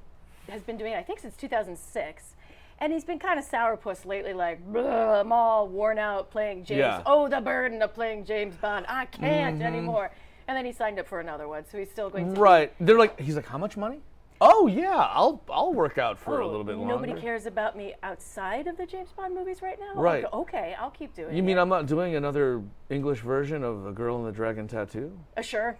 has 0.48 0.62
been 0.62 0.76
doing, 0.78 0.92
it, 0.92 0.96
I 0.96 1.02
think, 1.02 1.18
since 1.18 1.36
2006. 1.36 2.34
And 2.80 2.92
he's 2.92 3.04
been 3.04 3.18
kind 3.18 3.38
of 3.38 3.44
sourpuss 3.44 4.06
lately, 4.06 4.32
like, 4.32 4.60
I'm 4.74 5.32
all 5.32 5.66
worn 5.66 5.98
out 5.98 6.30
playing 6.30 6.64
James. 6.64 6.78
Yeah. 6.78 6.92
Mm-hmm. 6.98 7.02
Oh, 7.06 7.28
the 7.28 7.40
burden 7.40 7.82
of 7.82 7.92
playing 7.92 8.24
James 8.24 8.54
Bond. 8.54 8.86
I 8.88 9.06
can't 9.06 9.60
anymore. 9.60 10.12
And 10.46 10.56
then 10.56 10.64
he 10.64 10.72
signed 10.72 10.98
up 11.00 11.06
for 11.08 11.18
another 11.20 11.48
one, 11.48 11.64
so 11.70 11.76
he's 11.76 11.90
still 11.90 12.08
going 12.08 12.34
to. 12.34 12.40
Right. 12.40 12.72
They're 12.80 12.96
like 12.96 13.18
he's 13.20 13.34
like 13.36 13.46
how 13.46 13.58
much 13.58 13.76
money? 13.76 14.00
Oh 14.40 14.68
yeah, 14.68 14.94
I'll 14.94 15.42
I'll 15.50 15.74
work 15.74 15.98
out 15.98 16.18
for 16.18 16.40
a 16.40 16.46
Oh, 16.46 16.48
little 16.48 16.64
bit 16.64 16.76
longer. 16.76 16.94
Nobody 16.94 17.20
cares 17.20 17.44
about 17.46 17.76
me 17.76 17.94
outside 18.04 18.68
of 18.68 18.76
the 18.76 18.86
James 18.86 19.10
Bond 19.16 19.34
movies 19.34 19.60
right 19.60 19.78
now. 19.80 20.00
Right. 20.00 20.22
Go, 20.22 20.40
okay, 20.42 20.76
I'll 20.80 20.90
keep 20.92 21.12
doing 21.14 21.30
it. 21.30 21.34
You 21.34 21.42
it. 21.42 21.44
mean 21.44 21.58
I'm 21.58 21.68
not 21.68 21.86
doing 21.86 22.14
another 22.14 22.62
English 22.88 23.20
version 23.20 23.64
of 23.64 23.86
A 23.86 23.92
Girl 23.92 24.16
in 24.20 24.24
the 24.24 24.30
Dragon 24.32 24.68
Tattoo? 24.68 25.18
Uh, 25.36 25.42
sure. 25.42 25.76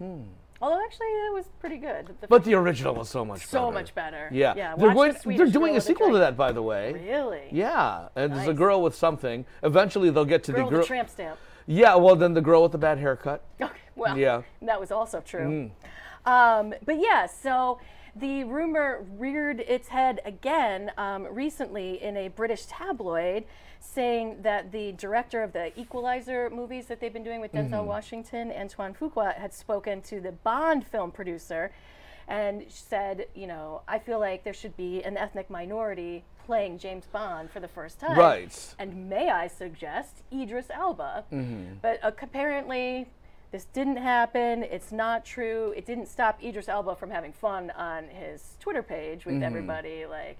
Although 0.60 0.82
actually, 0.84 1.06
it 1.06 1.34
was 1.34 1.44
pretty 1.60 1.76
good. 1.76 2.08
The-. 2.20 2.26
But 2.26 2.44
the 2.44 2.54
original 2.54 2.94
was 2.94 3.08
so 3.08 3.24
much 3.24 3.40
better. 3.40 3.48
so 3.48 3.66
better. 3.66 3.72
much 3.72 3.94
better. 3.94 4.28
Yeah. 4.32 4.54
Yeah. 4.56 4.74
They're, 4.76 4.94
going, 4.94 5.12
the 5.12 5.36
they're 5.36 5.46
doing 5.46 5.76
a 5.76 5.80
sequel 5.80 6.10
to 6.10 6.18
that, 6.18 6.36
by 6.36 6.52
the 6.52 6.62
way. 6.62 6.92
Really? 6.92 7.48
Yeah, 7.52 8.08
and 8.16 8.32
there's 8.34 8.48
a 8.48 8.54
girl 8.54 8.82
with 8.82 8.94
something. 8.94 9.44
Eventually, 9.62 10.10
they'll 10.10 10.24
get 10.24 10.42
to 10.44 10.52
Girl 10.52 10.68
the 10.68 10.76
with 10.78 10.80
the 10.82 10.86
tramp 10.86 11.10
stamp. 11.10 11.38
Yeah, 11.66 11.94
well, 11.96 12.16
then 12.16 12.34
the 12.34 12.40
girl 12.40 12.62
with 12.62 12.72
the 12.72 12.78
bad 12.78 12.98
haircut. 12.98 13.44
Okay, 13.60 13.72
well, 13.94 14.16
Yeah. 14.16 14.38
Mm. 14.38 14.66
that 14.66 14.80
was 14.80 14.90
also 14.90 15.20
true. 15.20 15.70
Um, 16.26 16.74
but 16.84 16.98
yeah, 16.98 17.26
so 17.26 17.78
the 18.18 18.44
rumor 18.44 19.04
reared 19.16 19.60
its 19.60 19.88
head 19.88 20.20
again 20.24 20.92
um, 20.96 21.26
recently 21.30 22.02
in 22.02 22.16
a 22.16 22.28
British 22.28 22.66
tabloid 22.66 23.44
saying 23.80 24.42
that 24.42 24.72
the 24.72 24.92
director 24.92 25.42
of 25.42 25.52
the 25.52 25.78
Equalizer 25.78 26.50
movies 26.50 26.86
that 26.86 27.00
they've 27.00 27.12
been 27.12 27.24
doing 27.24 27.40
with 27.40 27.52
Denzel 27.52 27.78
Mm-hmm. 27.78 27.86
Washington, 27.86 28.52
Antoine 28.52 28.94
Fuqua, 28.94 29.34
had 29.36 29.52
spoken 29.52 30.02
to 30.02 30.20
the 30.20 30.32
Bond 30.32 30.86
film 30.86 31.10
producer 31.10 31.70
and 32.26 32.64
said, 32.68 33.26
you 33.34 33.46
know, 33.46 33.82
I 33.88 33.98
feel 33.98 34.18
like 34.18 34.44
there 34.44 34.52
should 34.52 34.76
be 34.76 35.02
an 35.02 35.16
ethnic 35.16 35.48
minority 35.48 36.24
playing 36.44 36.78
James 36.78 37.06
Bond 37.06 37.50
for 37.50 37.60
the 37.60 37.68
first 37.68 38.00
time. 38.00 38.18
Right. 38.18 38.74
And 38.78 39.08
may 39.08 39.30
I 39.30 39.46
suggest 39.48 40.22
Idris 40.32 40.66
Elba? 40.70 41.24
Mm-hmm. 41.32 41.74
But 41.82 42.02
uh, 42.02 42.10
apparently, 42.20 43.08
this 43.50 43.64
didn't 43.66 43.96
happen. 43.96 44.62
It's 44.62 44.92
not 44.92 45.24
true. 45.24 45.72
It 45.76 45.86
didn't 45.86 46.06
stop 46.06 46.42
Idris 46.42 46.68
Elba 46.68 46.96
from 46.96 47.10
having 47.10 47.32
fun 47.32 47.70
on 47.70 48.04
his 48.08 48.56
Twitter 48.60 48.82
page 48.82 49.20
Mm-hmm. 49.20 49.34
with 49.34 49.42
everybody 49.42 50.06
like 50.06 50.38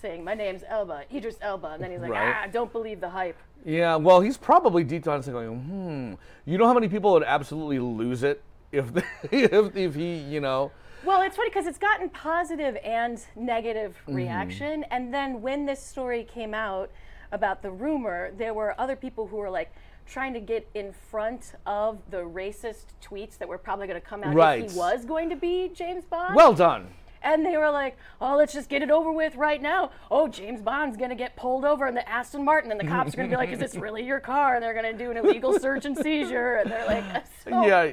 saying, 0.00 0.24
"My 0.24 0.34
name's 0.34 0.62
Elba, 0.68 1.04
Idris 1.14 1.36
Elba," 1.40 1.68
and 1.68 1.82
then 1.82 1.90
he's 1.90 2.00
like, 2.00 2.10
Right. 2.10 2.34
"Ah, 2.44 2.48
don't 2.50 2.72
believe 2.72 3.00
the 3.00 3.08
hype." 3.10 3.36
Yeah, 3.64 3.96
well, 3.96 4.20
he's 4.22 4.38
probably 4.38 4.84
deep 4.84 5.04
down 5.04 5.22
saying, 5.22 5.34
going, 5.34 5.58
hmm. 5.60 6.14
You 6.50 6.56
know 6.56 6.66
how 6.66 6.72
many 6.74 6.88
people 6.88 7.12
would 7.12 7.22
absolutely 7.24 7.78
lose 7.78 8.22
it 8.22 8.42
if 8.72 8.92
they, 8.94 9.02
if, 9.30 9.76
if 9.76 9.94
he, 9.94 10.16
you 10.16 10.40
know. 10.40 10.70
Well, 11.04 11.22
it's 11.22 11.36
funny 11.36 11.48
because 11.50 11.66
it's 11.66 11.78
gotten 11.78 12.08
positive 12.10 12.76
and 12.84 13.22
negative 13.36 13.96
Mm-hmm. 14.06 14.14
reaction. 14.14 14.84
And 14.90 15.12
then 15.12 15.40
when 15.42 15.66
this 15.66 15.82
story 15.82 16.24
came 16.24 16.52
out 16.54 16.90
about 17.32 17.62
the 17.62 17.70
rumor, 17.70 18.32
there 18.36 18.52
were 18.54 18.74
other 18.78 18.96
people 18.96 19.26
who 19.26 19.36
were 19.36 19.50
like 19.50 19.72
trying 20.10 20.34
to 20.34 20.40
get 20.40 20.68
in 20.74 20.92
front 20.92 21.52
of 21.66 21.98
the 22.10 22.18
racist 22.18 22.86
tweets 23.02 23.38
that 23.38 23.48
were 23.48 23.58
probably 23.58 23.86
going 23.86 24.00
to 24.00 24.06
come 24.06 24.24
out 24.24 24.34
Right. 24.34 24.64
if 24.64 24.72
he 24.72 24.76
was 24.78 25.04
going 25.04 25.30
to 25.30 25.36
be 25.36 25.70
James 25.72 26.04
Bond. 26.04 26.34
Well 26.34 26.52
done. 26.52 26.88
and 27.22 27.44
they 27.44 27.56
were 27.58 27.70
like, 27.70 27.96
"Oh, 28.20 28.34
let's 28.36 28.52
just 28.54 28.68
get 28.70 28.82
it 28.82 28.90
over 28.90 29.12
with 29.12 29.36
right 29.36 29.60
now." 29.60 29.90
Oh, 30.10 30.26
James 30.26 30.62
Bond's 30.62 30.96
gonna 30.96 31.14
get 31.14 31.36
pulled 31.36 31.66
over 31.66 31.86
in 31.86 31.94
the 31.94 32.08
Aston 32.08 32.42
Martin, 32.46 32.70
and 32.70 32.80
the 32.80 32.86
cops 32.86 33.12
are 33.12 33.16
gonna 33.18 33.28
be 33.28 33.36
like, 33.36 33.50
"Is 33.50 33.58
this 33.58 33.74
really 33.86 34.02
your 34.02 34.20
car?" 34.20 34.54
And 34.54 34.62
they're 34.64 34.72
gonna 34.72 34.94
do 34.94 35.10
an 35.10 35.18
illegal 35.18 35.58
search 35.60 35.84
and 35.84 35.94
seizure, 35.96 36.56
and 36.56 36.70
they're 36.70 36.86
like, 36.86 37.04
so, 37.44 37.66
Yeah. 37.66 37.92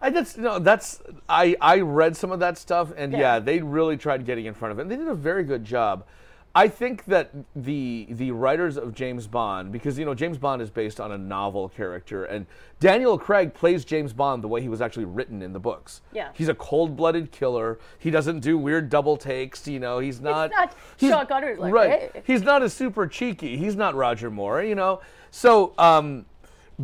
I 0.00 0.08
just 0.10 0.38
no. 0.38 0.58
That's 0.58 1.02
I. 1.28 1.54
I 1.60 1.80
read 1.80 2.16
some 2.16 2.32
of 2.32 2.40
that 2.40 2.56
stuff, 2.56 2.90
and 2.96 3.12
yeah. 3.12 3.18
Yeah. 3.18 3.38
they 3.40 3.60
really 3.60 3.98
tried 3.98 4.24
getting 4.24 4.46
in 4.46 4.54
front 4.54 4.72
of 4.72 4.78
it. 4.78 4.82
And 4.82 4.90
they 4.90 4.96
did 4.96 5.08
a 5.08 5.14
very 5.14 5.44
good 5.44 5.62
job. 5.62 6.04
I 6.52 6.66
think 6.66 7.04
that 7.04 7.30
the 7.54 8.08
the 8.10 8.32
writers 8.32 8.76
of 8.76 8.92
James 8.92 9.28
Bond, 9.28 9.70
because 9.70 9.98
you 9.98 10.04
know 10.04 10.14
James 10.14 10.36
Bond 10.36 10.60
is 10.60 10.68
based 10.68 11.00
on 11.00 11.12
a 11.12 11.18
novel 11.18 11.68
character, 11.68 12.24
and 12.24 12.46
Daniel 12.80 13.16
Craig 13.16 13.54
plays 13.54 13.84
James 13.84 14.12
Bond 14.12 14.42
the 14.42 14.48
way 14.48 14.60
he 14.60 14.68
was 14.68 14.80
actually 14.80 15.04
written 15.04 15.42
in 15.42 15.52
the 15.52 15.60
books. 15.60 16.02
Yeah. 16.12 16.30
he's 16.34 16.48
a 16.48 16.54
cold-blooded 16.54 17.30
killer. 17.30 17.78
He 18.00 18.10
doesn't 18.10 18.40
do 18.40 18.58
weird 18.58 18.88
double 18.88 19.16
takes. 19.16 19.68
You 19.68 19.78
know, 19.78 20.00
he's 20.00 20.20
not. 20.20 20.50
not 20.50 20.74
he's- 20.96 21.12
Sean 21.12 21.26
like, 21.58 21.72
right. 21.72 22.10
"Hey." 22.12 22.22
He's 22.26 22.42
not 22.42 22.62
a 22.62 22.68
super 22.68 23.06
cheeky. 23.06 23.56
He's 23.56 23.76
not 23.76 23.94
Roger 23.94 24.30
Moore. 24.30 24.62
You 24.62 24.74
know, 24.74 25.00
so. 25.30 25.72
um 25.78 26.26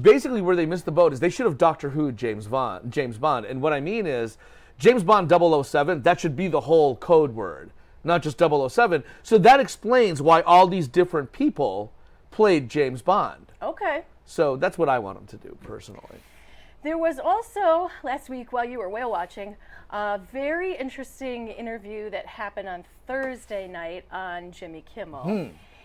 basically 0.02 0.42
where 0.42 0.54
they 0.56 0.66
missed 0.66 0.84
the 0.84 0.92
boat 0.92 1.12
is 1.14 1.20
they 1.20 1.30
should 1.30 1.46
have 1.46 1.56
Doctor 1.56 1.88
Who 1.88 2.12
James 2.12 2.46
Bond. 2.46 2.92
James 2.92 3.16
Bond, 3.16 3.46
and 3.46 3.62
what 3.62 3.72
I 3.72 3.80
mean 3.80 4.06
is 4.06 4.36
James 4.78 5.02
Bond 5.02 5.30
007. 5.30 6.02
That 6.02 6.20
should 6.20 6.36
be 6.36 6.48
the 6.48 6.60
whole 6.60 6.96
code 6.96 7.34
word, 7.34 7.70
not 8.06 8.22
just 8.22 8.38
007. 8.38 9.02
So 9.22 9.36
that 9.38 9.60
explains 9.60 10.22
why 10.22 10.40
all 10.42 10.66
these 10.66 10.88
different 10.88 11.32
people 11.32 11.92
played 12.30 12.68
James 12.68 13.02
Bond. 13.02 13.52
okay. 13.62 14.04
So 14.28 14.56
that's 14.56 14.76
what 14.76 14.88
I 14.88 14.98
want 14.98 15.18
them 15.18 15.38
to 15.38 15.48
do 15.48 15.56
personally. 15.62 16.18
There 16.82 16.98
was 16.98 17.20
also 17.20 17.90
last 18.02 18.28
week 18.28 18.52
while 18.52 18.64
you 18.64 18.78
were 18.80 18.88
whale 18.88 19.10
watching 19.10 19.56
a 19.90 20.18
very 20.32 20.76
interesting 20.76 21.46
interview 21.48 22.10
that 22.10 22.26
happened 22.26 22.68
on 22.68 22.84
Thursday 23.06 23.68
night 23.68 24.04
on 24.10 24.50
Jimmy 24.50 24.82
Kimmel. 24.92 25.22
Hmm. 25.22 25.44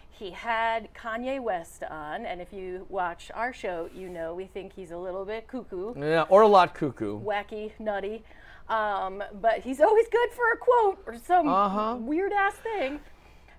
He 0.10 0.32
had 0.32 0.92
Kanye 0.96 1.40
West 1.40 1.84
on, 1.84 2.26
and 2.26 2.42
if 2.42 2.52
you 2.52 2.86
watch 2.90 3.30
our 3.36 3.54
show, 3.54 3.90
you 3.96 4.10
know 4.10 4.34
we 4.34 4.46
think 4.46 4.74
he's 4.74 4.90
a 4.92 4.98
little 4.98 5.24
bit 5.26 5.48
cuckoo, 5.48 5.94
Yeah, 6.00 6.24
or 6.30 6.42
a 6.42 6.48
lot 6.48 6.74
cuckoo. 6.74 7.20
wacky, 7.22 7.72
nutty. 7.80 8.24
Um, 8.70 9.24
but 9.42 9.60
he's 9.60 9.82
always 9.82 10.08
good 10.10 10.30
for 10.32 10.52
a 10.54 10.58
quote 10.58 11.04
or 11.06 11.18
some 11.18 11.48
Uh-huh. 11.48 11.98
weird 12.00 12.32
ass 12.32 12.56
thing. 12.56 13.00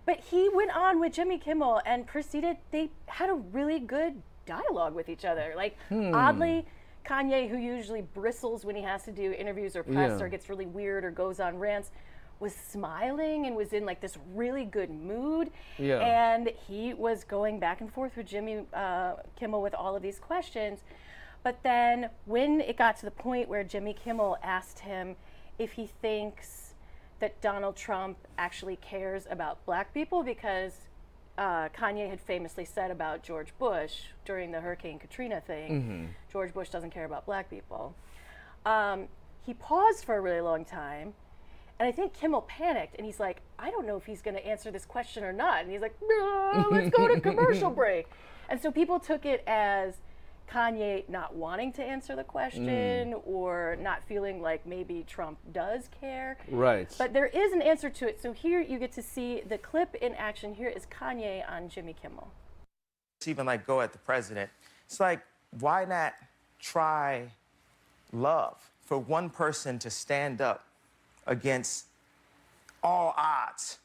But 0.07 0.19
he 0.19 0.49
went 0.49 0.75
on 0.77 0.99
with 1.01 1.13
Jimmy 1.13 1.39
Kimmel 1.39 1.81
and 1.87 2.07
proceeded, 2.07 2.57
they 2.71 2.91
had 3.07 3.31
a 3.31 3.35
really 3.35 3.79
good 3.79 4.21
dialogue 4.47 4.95
with 4.95 5.09
each 5.09 5.25
other. 5.25 5.53
Like, 5.55 5.77
Hmm. 5.89 6.13
oddly, 6.15 6.67
Kanye, 7.05 7.49
who 7.49 7.57
usually 7.57 8.03
bristles 8.03 8.65
when 8.65 8.75
he 8.75 8.83
has 8.83 9.05
to 9.05 9.13
do 9.13 9.33
interviews 9.33 9.77
or 9.77 9.83
press 9.83 10.19
Yeah. 10.19 10.25
or 10.25 10.29
gets 10.29 10.49
really 10.49 10.67
weird 10.67 11.05
or 11.05 11.11
goes 11.11 11.39
on 11.41 11.59
rants, 11.59 11.91
was 12.41 12.53
smiling 12.55 13.47
and 13.47 13.55
was 13.55 13.73
in 13.73 13.87
like 13.87 14.01
this 14.01 14.19
really 14.35 14.65
good 14.65 14.91
mood. 14.91 15.53
Yeah. 15.79 15.99
And 16.01 16.49
he 16.49 16.95
was 16.95 17.23
going 17.23 17.61
back 17.61 17.81
and 17.81 17.93
forth 17.93 18.17
with 18.17 18.27
Jimmy 18.27 18.67
uh, 18.75 19.15
Kimmel 19.37 19.63
with 19.63 19.75
all 19.75 19.95
of 19.95 20.03
these 20.03 20.19
questions. 20.19 20.83
But 21.43 21.63
then 21.63 22.11
when 22.25 22.61
it 22.61 22.77
got 22.77 22.97
to 22.99 23.05
the 23.05 23.11
point 23.11 23.49
where 23.49 23.65
Jimmy 23.65 23.95
Kimmel 23.95 24.39
asked 24.43 24.81
him 24.81 25.17
if 25.59 25.73
he 25.73 25.87
thinks 25.87 26.75
that 27.21 27.41
Donald 27.41 27.77
Trump 27.77 28.19
actually 28.39 28.77
cares 28.77 29.27
about 29.31 29.65
black 29.65 29.93
people 29.95 30.23
because 30.23 30.73
uh, 31.39 31.69
Kanye 31.69 32.09
had 32.11 32.21
famously 32.21 32.65
said 32.65 32.91
about 32.91 33.23
George 33.23 33.49
Bush 33.59 34.03
during 34.25 34.53
the 34.53 34.61
Hurricane 34.61 34.99
Katrina 34.99 35.41
thing 35.41 36.15
George 36.31 36.53
Bush 36.53 36.69
doesn't 36.69 36.91
care 36.91 37.05
about 37.05 37.25
black 37.27 37.49
people. 37.49 37.95
Um, 38.67 39.09
he 39.45 39.55
paused 39.55 40.05
for 40.05 40.17
a 40.17 40.21
really 40.21 40.41
long 40.41 40.65
time. 40.65 41.15
And 41.79 41.89
I 41.89 41.93
think 41.93 42.13
Kimmel 42.13 42.43
panicked 42.43 42.97
and 42.97 43.07
he's 43.07 43.19
like, 43.19 43.41
I 43.59 43.71
don't 43.71 43.87
know 43.87 43.97
if 43.97 44.05
he's 44.07 44.23
going 44.23 44.37
to 44.37 44.47
answer 44.47 44.71
this 44.71 44.85
question 44.85 45.25
or 45.25 45.33
not. 45.33 45.63
And 45.63 45.71
he's 45.73 45.81
like, 45.81 45.97
let's 46.71 46.91
go 46.91 47.09
to 47.09 47.21
commercial 47.21 47.71
break. 47.83 48.07
And 48.49 48.61
so 48.61 48.71
people 48.71 49.01
took 49.01 49.25
it 49.25 49.43
as 49.47 49.95
Kanye 50.51 51.09
not 51.09 51.35
wanting 51.35 51.73
to 51.75 51.83
answer 51.83 52.15
the 52.17 52.25
question 52.25 52.67
mm. 53.13 53.23
or 53.27 53.77
not 53.81 54.03
feeling 54.05 54.43
like 54.43 54.67
maybe 54.67 55.05
Trump 55.07 55.39
does 55.53 55.89
care. 56.01 56.39
Right. 56.51 56.95
But 56.99 57.13
there 57.13 57.27
is 57.27 57.53
an 57.53 57.63
answer 57.63 57.91
to 57.91 58.09
it. 58.09 58.21
So 58.21 58.33
here 58.33 58.61
you 58.61 58.79
get 58.79 58.93
to 58.93 59.03
see 59.03 59.43
the 59.49 59.59
clip 59.59 59.95
in 59.97 60.15
action. 60.15 60.55
Here 60.55 60.69
is 60.69 60.87
Kanye 60.87 61.43
on 61.51 61.69
Jimmy 61.69 61.95
Kimmel. 62.01 62.31
even 63.27 63.47
like 63.47 63.67
go 63.67 63.81
at 63.81 63.93
the 63.93 63.99
president. 63.99 64.51
It's 64.87 65.01
like, 65.01 65.23
why 65.61 65.85
not 65.85 66.15
try 66.61 67.31
love 68.13 68.59
for 68.85 68.99
one 68.99 69.31
person 69.31 69.79
to 69.79 69.91
stand 69.91 70.41
up 70.41 70.65
against 71.27 71.87
all 72.83 73.15
odds 73.17 73.79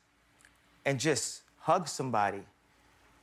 and 0.85 0.99
just 0.99 1.43
hug 1.59 1.87
somebody 1.87 2.41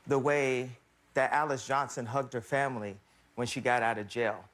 the 0.06 0.18
way 0.18 0.70
that 1.14 1.32
Alice 1.32 1.66
Johnson 1.66 2.06
hugged 2.06 2.32
her 2.32 2.40
family 2.40 2.96
when 3.34 3.46
she 3.46 3.60
got 3.60 3.82
out 3.82 3.98
of 3.98 4.08
jail? 4.08 4.44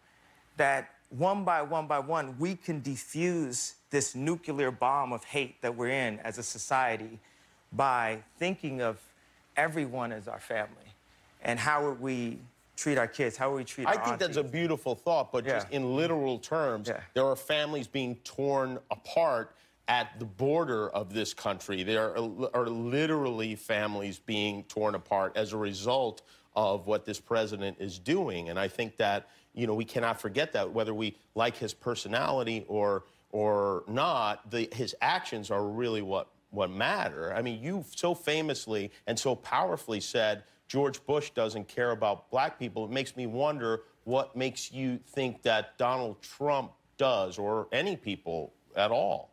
That 0.56 0.90
one 1.10 1.44
by 1.44 1.62
one 1.62 1.86
by 1.86 1.98
one, 1.98 2.36
we 2.38 2.54
can 2.54 2.80
defuse 2.80 3.74
this 3.90 4.14
nuclear 4.14 4.70
bomb 4.70 5.12
of 5.12 5.24
hate 5.24 5.60
that 5.62 5.74
we're 5.76 5.90
in 5.90 6.18
as 6.20 6.38
a 6.38 6.42
society 6.42 7.18
by 7.72 8.22
thinking 8.38 8.80
of 8.80 8.98
everyone 9.56 10.12
as 10.12 10.28
our 10.28 10.40
family 10.40 10.90
and 11.42 11.58
how 11.58 11.86
would 11.86 12.00
we 12.00 12.38
treat 12.76 12.98
our 12.98 13.06
kids? 13.06 13.36
How 13.36 13.50
would 13.50 13.58
we 13.58 13.64
treat 13.64 13.86
our 13.86 13.94
I 13.94 14.04
think 14.04 14.18
that's 14.18 14.36
a 14.36 14.42
beautiful 14.44 14.94
thought, 14.94 15.32
but 15.32 15.44
just 15.44 15.68
in 15.70 15.96
literal 15.96 16.38
terms, 16.38 16.88
Yeah. 16.88 17.00
there 17.14 17.26
are 17.26 17.36
families 17.36 17.86
being 17.86 18.16
torn 18.16 18.78
apart 18.90 19.54
at 19.88 20.18
the 20.18 20.24
border 20.24 20.88
of 20.90 21.12
this 21.12 21.34
country. 21.34 21.82
There 21.82 22.16
are, 22.16 22.50
are 22.54 22.68
literally 22.68 23.56
families 23.56 24.18
being 24.18 24.62
torn 24.64 24.94
apart 24.94 25.36
as 25.36 25.52
a 25.52 25.56
result 25.56 26.22
of 26.54 26.86
what 26.86 27.04
this 27.04 27.20
president 27.20 27.76
is 27.80 27.98
doing. 27.98 28.48
And 28.48 28.58
I 28.58 28.68
think 28.68 28.96
that, 28.96 29.28
you 29.54 29.66
know, 29.66 29.74
we 29.74 29.84
cannot 29.84 30.20
forget 30.20 30.52
that 30.52 30.72
whether 30.72 30.94
we 30.94 31.16
like 31.34 31.56
his 31.56 31.74
personality 31.74 32.64
or 32.68 33.04
or 33.32 33.84
not, 33.86 34.50
the, 34.50 34.68
his 34.72 34.94
actions 35.00 35.50
are 35.50 35.64
really 35.64 36.02
what 36.02 36.28
what 36.50 36.70
matter. 36.70 37.32
I 37.32 37.42
mean, 37.42 37.62
you 37.62 37.84
so 37.94 38.14
famously 38.14 38.90
and 39.06 39.18
so 39.18 39.36
powerfully 39.36 40.00
said 40.00 40.42
George 40.66 41.04
Bush 41.06 41.30
doesn't 41.30 41.68
care 41.68 41.92
about 41.92 42.30
black 42.30 42.58
people. 42.58 42.84
It 42.84 42.90
makes 42.90 43.16
me 43.16 43.26
wonder 43.26 43.82
what 44.04 44.36
makes 44.36 44.72
you 44.72 44.98
think 44.98 45.42
that 45.42 45.78
Donald 45.78 46.22
Trump 46.22 46.72
does, 46.96 47.38
or 47.38 47.68
any 47.72 47.96
people 47.96 48.52
at 48.76 48.90
all. 48.90 49.29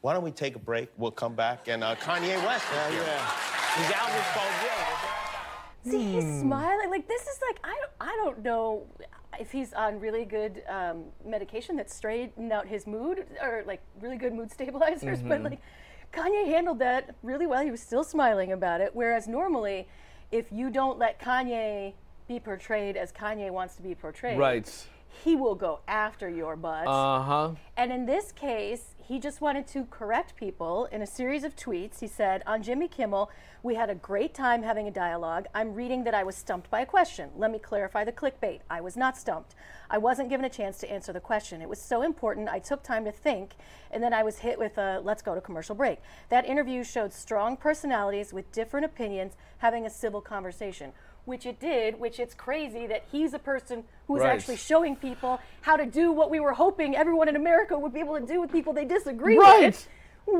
Why 0.00 0.12
don't 0.14 0.22
we 0.22 0.30
take 0.30 0.54
a 0.56 0.58
break? 0.60 0.90
We'll 0.96 1.10
come 1.10 1.34
back 1.34 1.68
and 1.68 1.82
uh, 1.82 1.96
Kanye 1.96 2.36
West. 2.44 2.64
is 2.72 2.94
here. 2.94 3.02
His 3.02 3.90
album's 3.92 4.26
called 4.32 4.52
Will. 4.62 5.90
See, 5.92 6.12
he's 6.12 6.40
smiling. 6.40 6.90
Like 6.90 7.08
this 7.08 7.22
is 7.22 7.38
like 7.46 7.58
I 7.64 7.68
don't, 7.80 7.90
I 8.00 8.16
don't 8.24 8.42
know 8.42 8.86
if 9.40 9.50
he's 9.52 9.72
on 9.72 9.98
really 10.00 10.24
good 10.24 10.62
um, 10.68 11.04
medication 11.24 11.76
that 11.76 11.90
straightened 11.90 12.52
out 12.52 12.66
his 12.66 12.86
mood 12.86 13.26
or 13.42 13.62
like 13.66 13.80
really 14.00 14.16
good 14.16 14.32
mood 14.34 14.50
stabilizers. 14.52 15.20
But 15.22 15.42
like 15.42 15.60
Kanye 16.12 16.46
handled 16.46 16.78
that 16.80 17.14
really 17.22 17.46
well. 17.46 17.64
He 17.64 17.70
was 17.70 17.80
still 17.80 18.04
smiling 18.04 18.52
about 18.52 18.80
it. 18.80 18.90
Whereas 18.94 19.26
normally, 19.28 19.88
if 20.30 20.52
you 20.52 20.70
don't 20.70 20.98
let 20.98 21.20
Kanye 21.20 21.94
be 22.28 22.38
portrayed 22.38 22.96
as 22.96 23.10
Kanye 23.12 23.50
wants 23.50 23.74
to 23.76 23.82
be 23.82 23.94
portrayed, 23.94 24.38
Right. 24.38 24.70
he 25.24 25.34
will 25.36 25.54
go 25.54 25.80
after 25.88 26.28
your 26.28 26.54
butt. 26.56 26.86
Uh 26.86 27.22
huh. 27.22 27.50
And 27.76 27.90
in 27.92 28.04
this 28.06 28.32
case, 28.32 28.94
he 29.08 29.18
just 29.18 29.40
wanted 29.40 29.66
to 29.68 29.86
correct 29.86 30.36
people 30.36 30.84
in 30.92 31.00
a 31.00 31.06
series 31.06 31.42
of 31.42 31.56
tweets. 31.56 32.00
He 32.00 32.06
said, 32.06 32.42
On 32.46 32.62
Jimmy 32.62 32.88
Kimmel, 32.88 33.30
we 33.62 33.74
had 33.74 33.88
a 33.88 33.94
great 33.94 34.34
time 34.34 34.62
having 34.62 34.86
a 34.86 34.90
dialogue. 34.90 35.46
I'm 35.54 35.72
reading 35.72 36.04
that 36.04 36.12
I 36.12 36.22
was 36.24 36.36
stumped 36.36 36.70
by 36.70 36.82
a 36.82 36.86
question. 36.86 37.30
Let 37.34 37.50
me 37.50 37.58
clarify 37.58 38.04
the 38.04 38.12
clickbait. 38.12 38.60
I 38.68 38.82
was 38.82 38.98
not 38.98 39.16
stumped. 39.16 39.54
I 39.88 39.96
wasn't 39.96 40.28
given 40.28 40.44
a 40.44 40.50
chance 40.50 40.76
to 40.80 40.92
answer 40.92 41.14
the 41.14 41.20
question. 41.20 41.62
It 41.62 41.70
was 41.70 41.80
so 41.80 42.02
important, 42.02 42.50
I 42.50 42.58
took 42.58 42.82
time 42.82 43.06
to 43.06 43.10
think, 43.10 43.54
and 43.90 44.02
then 44.02 44.12
I 44.12 44.22
was 44.22 44.40
hit 44.40 44.58
with 44.58 44.76
a 44.76 45.00
let's 45.02 45.22
go 45.22 45.34
to 45.34 45.40
commercial 45.40 45.74
break. 45.74 46.00
That 46.28 46.44
interview 46.44 46.84
showed 46.84 47.14
strong 47.14 47.56
personalities 47.56 48.34
with 48.34 48.52
different 48.52 48.84
opinions 48.84 49.38
having 49.56 49.86
a 49.86 49.90
civil 49.90 50.20
conversation. 50.20 50.92
Which 51.28 51.44
it 51.44 51.60
did, 51.60 52.00
which 52.00 52.18
it's 52.18 52.32
crazy 52.32 52.86
that 52.86 53.04
he's 53.12 53.34
a 53.34 53.38
person 53.38 53.84
who's 54.06 54.20
Right. 54.22 54.30
actually 54.30 54.56
showing 54.56 54.96
people 54.96 55.38
how 55.60 55.76
to 55.76 55.84
do 55.84 56.10
what 56.10 56.30
we 56.30 56.40
were 56.40 56.54
hoping 56.54 56.96
everyone 56.96 57.28
in 57.28 57.36
America 57.36 57.78
would 57.78 57.92
be 57.92 58.00
able 58.00 58.18
to 58.18 58.24
do 58.24 58.40
with 58.40 58.50
people 58.50 58.72
they 58.72 58.86
disagree 58.86 59.36
with. 59.36 59.46
Right. 59.46 59.66
with. 59.66 59.88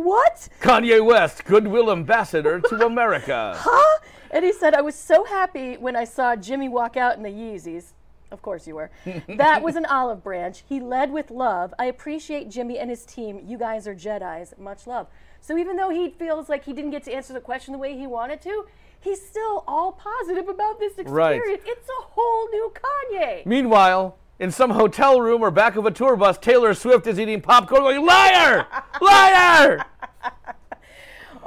What? 0.06 0.48
Kanye 0.62 1.04
West, 1.04 1.44
goodwill 1.44 1.92
ambassador 1.92 2.60
to 2.60 2.86
America. 2.86 3.54
Huh? 3.58 3.98
And 4.30 4.46
he 4.46 4.52
said, 4.52 4.74
I 4.74 4.80
was 4.80 4.94
so 4.94 5.24
happy 5.24 5.76
when 5.76 5.94
I 5.94 6.04
saw 6.04 6.34
Jimmy 6.36 6.70
walk 6.70 6.96
out 6.96 7.18
in 7.18 7.22
the 7.22 7.28
Yeezys. 7.30 7.92
Of 8.30 8.40
course 8.40 8.66
you 8.66 8.74
were. 8.74 8.90
that 9.36 9.62
was 9.62 9.76
an 9.76 9.84
olive 9.84 10.24
branch. 10.24 10.64
He 10.66 10.80
led 10.80 11.10
with 11.12 11.30
love. 11.30 11.74
I 11.78 11.84
appreciate 11.86 12.48
Jimmy 12.48 12.78
and 12.78 12.88
his 12.88 13.04
team. 13.04 13.42
You 13.46 13.58
guys 13.58 13.86
are 13.86 13.94
Jedi's. 13.94 14.54
Much 14.58 14.86
love. 14.86 15.06
So 15.42 15.58
even 15.58 15.76
though 15.76 15.90
he 15.90 16.08
feels 16.10 16.48
like 16.48 16.64
he 16.64 16.72
didn't 16.72 16.92
get 16.92 17.04
to 17.04 17.12
answer 17.12 17.34
the 17.34 17.40
question 17.40 17.72
the 17.72 17.78
way 17.78 17.94
he 17.96 18.06
wanted 18.06 18.40
to, 18.42 18.64
he's 19.00 19.20
still 19.24 19.64
all 19.66 19.92
positive 19.92 20.48
about 20.48 20.78
this 20.78 20.98
experience. 20.98 21.44
Right. 21.46 21.60
It's 21.64 21.88
a 21.88 22.02
whole 22.02 22.48
new 22.50 22.72
Kanye. 22.74 23.46
Meanwhile, 23.46 24.18
in 24.38 24.50
some 24.50 24.70
hotel 24.70 25.20
room 25.20 25.42
or 25.42 25.50
back 25.50 25.76
of 25.76 25.86
a 25.86 25.90
tour 25.90 26.16
bus, 26.16 26.38
Taylor 26.38 26.74
Swift 26.74 27.06
is 27.06 27.18
eating 27.18 27.40
popcorn 27.40 27.82
going, 27.82 28.04
liar! 28.04 28.66
Liar! 29.00 29.84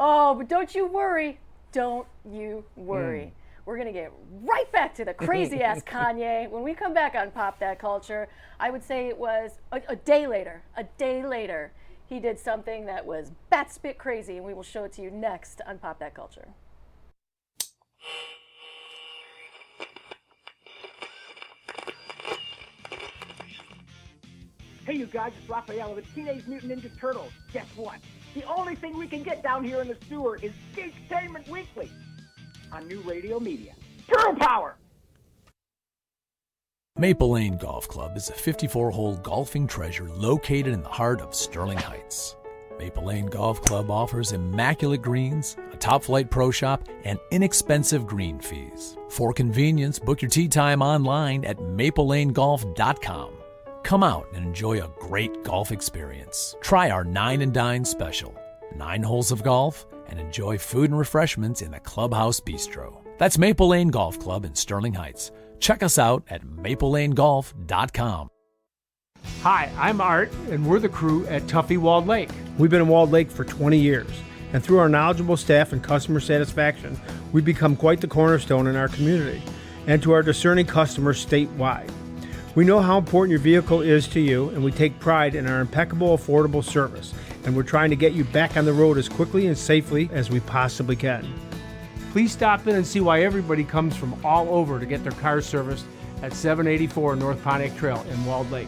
Oh, 0.03 0.33
but 0.33 0.49
don't 0.49 0.73
you 0.73 0.87
worry. 0.87 1.37
Don't 1.71 2.07
you 2.27 2.63
worry. 2.75 3.25
Hmm. 3.25 3.29
We're 3.65 3.75
going 3.75 3.87
to 3.87 3.93
get 3.93 4.11
right 4.43 4.69
back 4.71 4.95
to 4.95 5.05
the 5.05 5.13
crazy 5.13 5.61
ass 5.61 5.83
Kanye. 5.85 6.49
When 6.49 6.63
we 6.63 6.73
come 6.73 6.91
back 6.91 7.13
on 7.13 7.29
Pop 7.29 7.59
That 7.59 7.77
Culture, 7.77 8.27
I 8.59 8.71
would 8.71 8.83
say 8.83 9.09
it 9.09 9.17
was 9.17 9.51
a, 9.71 9.79
a 9.89 9.95
day 9.95 10.25
later, 10.25 10.63
a 10.75 10.85
day 10.97 11.23
later, 11.23 11.71
he 12.07 12.19
did 12.19 12.39
something 12.39 12.87
that 12.87 13.05
was 13.05 13.31
bat 13.51 13.71
spit 13.71 13.99
crazy, 13.99 14.37
and 14.37 14.45
we 14.45 14.55
will 14.55 14.63
show 14.63 14.85
it 14.85 14.93
to 14.93 15.03
you 15.03 15.11
next 15.11 15.61
on 15.67 15.77
Pop 15.77 15.99
That 15.99 16.15
Culture. 16.15 16.47
Hey, 24.85 24.97
you 24.97 25.05
guys, 25.05 25.31
it's 25.39 25.47
Raphael 25.47 25.91
of 25.91 25.95
the 25.95 26.01
Teenage 26.13 26.45
Mutant 26.47 26.71
Ninja 26.71 26.91
Turtles. 26.99 27.31
Guess 27.53 27.67
what? 27.75 27.99
The 28.33 28.43
only 28.43 28.75
thing 28.75 28.97
we 28.97 29.07
can 29.07 29.23
get 29.23 29.43
down 29.43 29.63
here 29.63 29.79
in 29.79 29.87
the 29.87 29.97
sewer 30.09 30.37
is 30.41 30.51
Geektainment 30.75 31.47
Weekly 31.47 31.89
on 32.71 32.87
New 32.87 32.99
Radio 33.01 33.39
Media. 33.39 33.73
Turtle 34.07 34.35
Power! 34.35 34.75
Maple 36.97 37.31
Lane 37.31 37.57
Golf 37.57 37.87
Club 37.87 38.17
is 38.17 38.29
a 38.29 38.33
54 38.33 38.91
hole 38.91 39.15
golfing 39.17 39.65
treasure 39.65 40.09
located 40.09 40.73
in 40.73 40.83
the 40.83 40.89
heart 40.89 41.21
of 41.21 41.33
Sterling 41.33 41.77
Heights. 41.77 42.35
Maple 42.77 43.05
Lane 43.05 43.27
Golf 43.27 43.61
Club 43.61 43.89
offers 43.89 44.31
immaculate 44.31 45.01
greens, 45.01 45.55
a 45.71 45.77
top 45.77 46.03
flight 46.03 46.29
pro 46.29 46.51
shop, 46.51 46.87
and 47.03 47.19
inexpensive 47.31 48.05
green 48.05 48.39
fees. 48.39 48.97
For 49.09 49.33
convenience, 49.33 49.99
book 49.99 50.21
your 50.21 50.29
tee 50.29 50.47
time 50.47 50.81
online 50.81 51.45
at 51.45 51.57
maplelanegolf.com. 51.57 53.33
Come 53.83 54.03
out 54.03 54.27
and 54.33 54.45
enjoy 54.45 54.81
a 54.81 54.91
great 54.99 55.43
golf 55.43 55.71
experience. 55.71 56.55
Try 56.61 56.89
our 56.89 57.03
Nine 57.03 57.41
and 57.41 57.53
Dine 57.53 57.85
special 57.85 58.35
nine 58.75 59.03
holes 59.03 59.31
of 59.31 59.43
golf 59.43 59.85
and 60.07 60.19
enjoy 60.19 60.57
food 60.57 60.89
and 60.89 60.97
refreshments 60.97 61.61
in 61.61 61.71
the 61.71 61.79
Clubhouse 61.79 62.39
Bistro. 62.39 63.01
That's 63.17 63.37
Maple 63.37 63.69
Lane 63.69 63.89
Golf 63.89 64.19
Club 64.19 64.45
in 64.45 64.55
Sterling 64.55 64.93
Heights. 64.93 65.31
Check 65.59 65.83
us 65.83 65.99
out 65.99 66.23
at 66.29 66.43
maplelanegolf.com. 66.45 68.30
Hi, 69.41 69.71
I'm 69.77 70.01
Art, 70.01 70.31
and 70.49 70.67
we're 70.67 70.79
the 70.79 70.87
crew 70.87 71.25
at 71.25 71.43
Tuffy 71.43 71.77
Walled 71.77 72.05
Lake. 72.05 72.29
We've 72.57 72.69
been 72.69 72.81
in 72.81 72.87
Walled 72.87 73.11
Lake 73.11 73.31
for 73.31 73.43
20 73.43 73.77
years, 73.77 74.07
and 74.53 74.63
through 74.63 74.77
our 74.77 74.87
knowledgeable 74.87 75.35
staff 75.35 75.73
and 75.73 75.83
customer 75.83 76.19
satisfaction, 76.19 76.99
we've 77.31 77.43
become 77.43 77.75
quite 77.75 78.01
the 78.01 78.07
cornerstone 78.07 78.67
in 78.67 78.75
our 78.75 78.87
community 78.87 79.41
and 79.87 80.01
to 80.03 80.11
our 80.11 80.21
discerning 80.21 80.67
customers 80.67 81.25
statewide. 81.25 81.89
We 82.53 82.65
know 82.65 82.81
how 82.81 82.97
important 82.97 83.31
your 83.31 83.39
vehicle 83.39 83.81
is 83.81 84.07
to 84.09 84.19
you, 84.19 84.49
and 84.49 84.63
we 84.63 84.71
take 84.71 84.99
pride 84.99 85.33
in 85.33 85.47
our 85.47 85.61
impeccable, 85.61 86.17
affordable 86.17 86.63
service. 86.63 87.13
And 87.43 87.55
we're 87.55 87.63
trying 87.63 87.89
to 87.89 87.95
get 87.95 88.13
you 88.13 88.25
back 88.25 88.57
on 88.57 88.65
the 88.65 88.73
road 88.73 88.99
as 88.99 89.09
quickly 89.09 89.47
and 89.47 89.57
safely 89.57 90.09
as 90.13 90.29
we 90.29 90.41
possibly 90.41 90.95
can. 90.95 91.33
Please 92.11 92.31
stop 92.31 92.67
in 92.67 92.75
and 92.75 92.85
see 92.85 93.01
why 93.01 93.23
everybody 93.23 93.63
comes 93.63 93.95
from 93.95 94.13
all 94.23 94.49
over 94.49 94.79
to 94.79 94.85
get 94.85 95.01
their 95.01 95.13
car 95.13 95.41
serviced 95.41 95.85
at 96.21 96.33
784 96.33 97.15
North 97.15 97.41
Pontiac 97.41 97.75
Trail 97.77 98.05
in 98.11 98.25
Walled 98.25 98.51
Lake. 98.51 98.67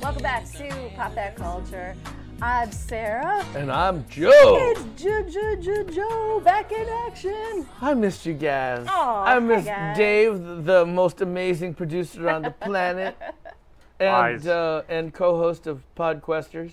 Welcome 0.00 0.22
back 0.22 0.50
to 0.52 0.90
Pop 0.96 1.14
That 1.14 1.36
Culture. 1.36 1.94
I'm 2.42 2.72
Sarah. 2.72 3.44
And 3.54 3.70
I'm 3.70 4.06
Joe. 4.08 4.30
It's 4.34 5.02
Joe, 5.02 5.22
Joe, 5.22 5.56
Joe, 5.56 5.84
Joe 5.84 6.40
back 6.42 6.72
in 6.72 6.88
action. 7.06 7.66
I 7.80 7.94
missed 7.94 8.24
you 8.24 8.32
guys. 8.34 8.86
Aw, 8.88 9.22
I 9.24 9.34
hi, 9.34 9.38
missed 9.38 9.66
guys. 9.66 9.96
Dave, 9.96 10.64
the 10.64 10.86
most 10.86 11.20
amazing 11.20 11.74
producer 11.74 12.28
on 12.30 12.42
the 12.42 12.50
planet, 12.50 13.16
and 14.00 14.48
uh, 14.48 14.82
and 14.88 15.12
co-host 15.12 15.66
of 15.66 15.82
Podquesters. 15.94 16.72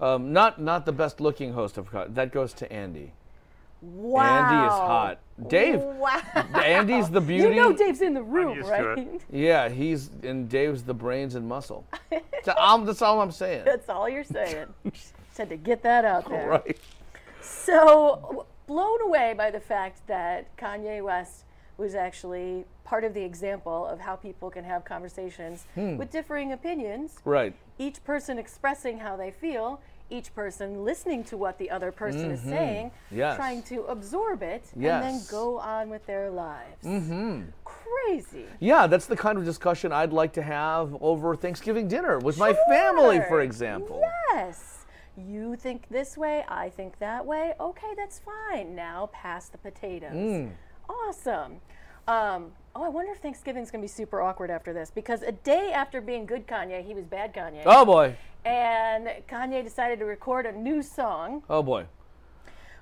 Um, 0.00 0.32
not 0.32 0.60
not 0.60 0.86
the 0.86 0.92
best 0.92 1.20
looking 1.20 1.52
host 1.52 1.76
of 1.78 1.88
that 2.14 2.32
goes 2.32 2.52
to 2.54 2.72
Andy. 2.72 3.12
Wow. 3.82 4.22
Andy 4.22 4.66
is 4.66 4.72
hot. 4.72 5.18
Dave. 5.48 5.80
Wow. 5.80 6.20
Andy's 6.54 7.08
the 7.10 7.20
beauty. 7.32 7.54
You 7.54 7.60
know 7.62 7.72
Dave's 7.72 8.02
in 8.02 8.12
the 8.14 8.22
room, 8.22 8.56
used 8.56 8.68
to 8.68 8.74
right? 8.94 9.20
Yeah, 9.30 9.68
he's 9.70 10.10
and 10.22 10.48
Dave's 10.48 10.82
the 10.82 10.94
brains 10.94 11.34
and 11.34 11.46
muscle. 11.48 11.86
So 12.42 12.52
I'm- 12.52 12.86
that's 12.86 13.02
all 13.02 13.20
I'm 13.20 13.30
saying. 13.32 13.66
That's 13.66 13.90
all 13.90 14.08
you're 14.08 14.24
saying. 14.24 14.66
Just 14.92 15.12
had 15.36 15.50
to 15.50 15.56
get 15.58 15.82
that 15.82 16.06
out 16.06 16.26
there. 16.26 16.48
Right. 16.48 16.78
So, 17.42 18.46
blown 18.66 19.00
away 19.02 19.34
by 19.36 19.50
the 19.50 19.60
fact 19.60 20.06
that 20.06 20.56
Kanye 20.56 21.02
West 21.04 21.44
was 21.76 21.94
actually 21.94 22.64
part 22.84 23.04
of 23.04 23.12
the 23.12 23.22
example 23.22 23.86
of 23.86 24.00
how 24.00 24.16
people 24.16 24.50
can 24.50 24.64
have 24.64 24.84
conversations 24.84 25.66
Hmm. 25.74 25.96
with 25.98 26.10
differing 26.10 26.52
opinions, 26.52 27.18
Right. 27.26 27.54
each 27.78 28.02
person 28.04 28.38
expressing 28.38 28.98
how 28.98 29.16
they 29.16 29.30
feel, 29.30 29.80
each 30.10 30.34
person 30.34 30.84
listening 30.84 31.24
to 31.24 31.36
what 31.36 31.58
the 31.58 31.70
other 31.70 31.90
person 31.92 32.30
is 32.30 32.40
saying, 32.40 32.86
Mm-hmm. 32.88 33.18
Yes. 33.18 33.36
trying 33.36 33.62
to 33.64 33.82
absorb 33.84 34.42
it, 34.42 34.64
and 34.74 34.82
then 34.84 35.20
go 35.30 35.58
on 35.58 35.88
with 35.90 36.04
their 36.06 36.30
lives. 36.30 36.84
Mm-hmm. 36.84 37.42
Crazy. 37.64 38.46
Yeah, 38.58 38.86
that's 38.86 39.06
the 39.06 39.16
kind 39.16 39.38
of 39.38 39.44
discussion 39.44 39.92
I'd 39.92 40.12
like 40.12 40.32
to 40.34 40.42
have 40.42 40.96
over 41.00 41.36
Thanksgiving 41.36 41.88
dinner 41.88 42.18
with 42.18 42.38
my 42.38 42.52
family, 42.68 43.20
for 43.28 43.40
example. 43.40 44.02
Yes. 44.32 44.86
You 45.16 45.56
think 45.56 45.88
this 45.90 46.16
way, 46.16 46.44
I 46.48 46.70
think 46.70 46.98
that 46.98 47.24
way. 47.26 47.52
Okay, 47.60 47.92
that's 47.96 48.20
fine. 48.20 48.74
Now 48.74 49.10
pass 49.12 49.48
the 49.48 49.58
potatoes. 49.58 50.12
Mm. 50.14 50.52
Awesome. 50.88 51.56
Um, 52.08 52.52
oh, 52.74 52.82
I 52.84 52.88
wonder 52.88 53.12
if 53.12 53.18
Thanksgiving's 53.18 53.70
going 53.70 53.80
to 53.82 53.84
be 53.84 53.88
super 53.88 54.20
awkward 54.22 54.50
after 54.50 54.72
this 54.72 54.90
because 54.90 55.22
a 55.22 55.32
day 55.32 55.72
after 55.72 56.00
being 56.00 56.26
good 56.26 56.46
Kanye, 56.46 56.84
he 56.84 56.94
was 56.94 57.04
bad 57.04 57.34
Kanye. 57.34 57.62
Oh 57.66 57.84
boy. 57.84 58.16
And 58.44 59.08
Kanye 59.28 59.62
decided 59.62 59.98
to 59.98 60.04
record 60.06 60.46
a 60.46 60.52
new 60.52 60.82
song 60.82 61.42
Oh 61.50 61.62
boy. 61.62 61.86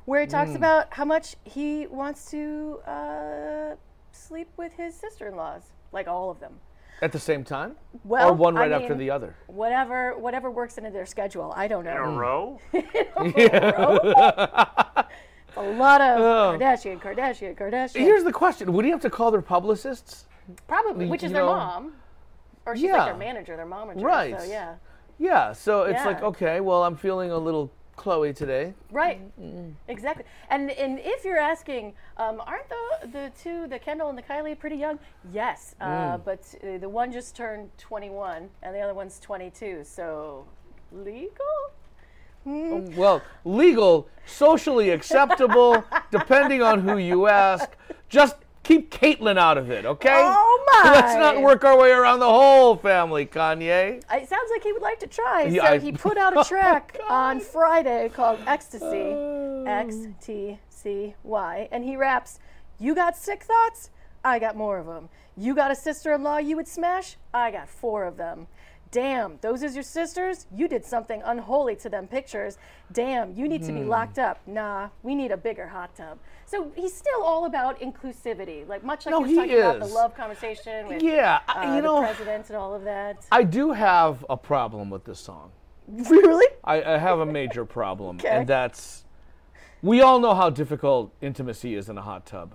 where 0.04 0.20
he 0.20 0.26
Mm. 0.26 0.30
talks 0.30 0.54
about 0.54 0.86
how 0.94 1.04
much 1.04 1.36
he 1.44 1.86
wants 1.88 2.30
to 2.30 2.80
uh, 2.86 3.74
sleep 4.12 4.48
with 4.56 4.72
his 4.74 4.94
sister 4.94 5.26
in 5.28 5.36
laws, 5.36 5.72
like 5.92 6.06
all 6.08 6.30
of 6.30 6.38
them. 6.40 6.60
At 7.00 7.12
the 7.12 7.18
same 7.20 7.44
time? 7.44 7.76
Well, 8.04 8.30
or 8.30 8.32
one 8.32 8.56
I 8.56 8.60
right 8.62 8.72
after 8.72 8.90
mean- 8.90 8.98
the 8.98 9.10
other? 9.10 9.34
Whatever, 9.46 10.16
whatever 10.18 10.50
works 10.50 10.78
into 10.78 10.90
their 10.90 11.06
schedule. 11.06 11.52
I 11.56 11.68
don't 11.68 11.84
know. 11.84 11.90
In 11.92 11.98
a 11.98 12.10
row? 12.18 12.60
A 15.56 15.62
lot 15.62 16.00
of 16.00 16.20
Oh. 16.20 16.56
Kardashian, 16.58 17.00
Kardashian, 17.00 17.56
Kardashian. 17.56 17.96
Here's 18.00 18.22
the 18.24 18.32
question: 18.32 18.72
Would 18.72 18.84
he 18.84 18.90
have 18.92 19.00
to 19.00 19.10
call 19.10 19.30
their 19.30 19.42
publicists? 19.42 20.26
Probably, 20.66 21.06
which 21.06 21.22
is 21.22 21.30
you 21.30 21.34
their 21.34 21.44
know, 21.46 21.54
mom. 21.56 21.92
Or 22.66 22.74
she's 22.76 22.84
yeah. 22.84 22.96
like 22.98 23.06
their 23.06 23.16
manager, 23.16 23.56
their 23.56 23.66
momager. 23.66 24.02
Right. 24.02 24.38
So, 24.40 24.46
yeah. 24.46 24.74
Yeah. 25.18 25.52
So 25.52 25.82
it's 25.82 26.04
like, 26.04 26.22
okay, 26.22 26.60
well, 26.60 26.84
I'm 26.84 26.96
feeling 26.96 27.30
a 27.30 27.38
little 27.38 27.70
Khloe 27.98 28.34
today. 28.34 28.72
Right. 28.90 29.20
Exactly. 29.88 30.24
And 30.50 30.70
and 30.70 31.00
if 31.02 31.24
you're 31.24 31.38
asking, 31.38 31.94
um, 32.16 32.40
aren't 32.46 32.68
the 32.68 33.08
the 33.08 33.32
two, 33.42 33.66
the 33.66 33.78
Kendall 33.78 34.08
and 34.08 34.16
the 34.16 34.22
Kylie, 34.22 34.58
pretty 34.58 34.76
young? 34.76 34.98
Yes. 35.32 35.74
Uh, 35.80 36.16
but 36.18 36.54
uh, 36.62 36.78
the 36.78 36.88
one 36.88 37.12
just 37.12 37.34
turned 37.36 37.70
21, 37.76 38.48
and 38.62 38.74
the 38.74 38.80
other 38.80 38.94
one's 38.94 39.18
22. 39.18 39.82
So 39.84 40.46
legal. 40.92 41.28
Well, 42.44 43.20
legal, 43.44 44.08
socially 44.24 44.90
acceptable, 44.90 45.84
depending 46.10 46.62
on 46.62 46.80
who 46.80 46.96
you 46.96 47.26
ask. 47.26 47.76
Just 48.08 48.36
keep 48.68 48.90
Caitlyn 48.90 49.38
out 49.38 49.56
of 49.56 49.70
it, 49.70 49.86
okay? 49.86 50.12
Oh, 50.14 50.80
my. 50.84 50.92
Let's 50.92 51.14
not 51.14 51.40
work 51.40 51.64
our 51.64 51.76
way 51.78 51.90
around 51.90 52.18
the 52.20 52.28
whole 52.28 52.76
family, 52.76 53.24
Kanye. 53.24 54.02
It 54.12 54.28
sounds 54.28 54.50
like 54.50 54.62
he 54.62 54.72
would 54.72 54.82
like 54.82 55.00
to 55.00 55.06
try. 55.06 55.44
Yeah, 55.44 55.62
so 55.62 55.72
I- 55.72 55.78
he 55.78 55.92
put 56.06 56.18
out 56.18 56.36
a 56.36 56.40
oh, 56.40 56.44
track 56.44 56.98
on 57.08 57.40
Friday 57.40 58.10
called 58.10 58.38
Ecstasy, 58.46 59.14
X 59.66 59.96
T 60.20 60.58
C 60.68 61.14
Y, 61.24 61.68
and 61.72 61.82
he 61.82 61.96
raps, 61.96 62.38
"You 62.78 62.94
got 62.94 63.16
sick 63.16 63.42
thoughts? 63.42 63.90
I 64.22 64.38
got 64.38 64.54
more 64.54 64.78
of 64.78 64.86
them. 64.86 65.08
You 65.36 65.54
got 65.54 65.70
a 65.70 65.74
sister-in-law 65.74 66.38
you 66.38 66.56
would 66.56 66.68
smash? 66.68 67.16
I 67.32 67.50
got 67.50 67.68
four 67.68 68.04
of 68.04 68.18
them." 68.18 68.48
Damn, 68.90 69.38
those 69.42 69.62
is 69.62 69.74
your 69.74 69.82
sisters? 69.82 70.46
You 70.54 70.66
did 70.66 70.84
something 70.84 71.20
unholy 71.24 71.76
to 71.76 71.88
them 71.88 72.06
pictures. 72.08 72.56
Damn, 72.92 73.34
you 73.34 73.46
need 73.48 73.62
to 73.64 73.72
Hmm. 73.72 73.80
be 73.80 73.84
locked 73.84 74.18
up. 74.18 74.40
Nah, 74.46 74.88
we 75.02 75.14
need 75.14 75.30
a 75.30 75.36
bigger 75.36 75.68
hot 75.68 75.94
tub. 75.94 76.18
So 76.46 76.70
he's 76.74 76.94
still 76.96 77.22
all 77.22 77.44
about 77.44 77.78
inclusivity, 77.80 78.66
like 78.66 78.82
much 78.82 79.04
like 79.04 79.10
No, 79.10 79.18
he 79.22 79.22
was 79.22 79.30
he 79.30 79.36
talking 79.36 79.58
about 79.64 79.78
the 79.80 79.84
is. 79.86 79.92
love 79.94 80.14
conversation 80.14 80.88
with 80.88 81.02
Yeah, 81.02 81.40
I- 81.46 81.66
uh, 81.66 81.74
you 81.74 81.82
the 81.82 81.88
know- 81.88 82.00
president 82.00 82.48
and 82.48 82.56
all 82.56 82.74
of 82.74 82.84
that. 82.84 83.26
I 83.30 83.42
do 83.42 83.72
have 83.72 84.24
a 84.30 84.36
problem 84.36 84.88
with 84.90 85.04
this 85.04 85.20
song. 85.20 85.52
Really? 85.88 86.46
I, 86.64 86.82
I 86.94 86.98
have 86.98 87.18
a 87.20 87.26
major 87.26 87.64
problem, 87.64 88.16
Okay. 88.20 88.28
and 88.28 88.46
that's 88.46 89.04
we 89.82 90.00
all 90.00 90.18
know 90.18 90.34
how 90.34 90.50
difficult 90.50 91.12
intimacy 91.20 91.74
is 91.74 91.88
in 91.88 91.96
a 91.98 92.02
hot 92.02 92.26
tub. 92.26 92.54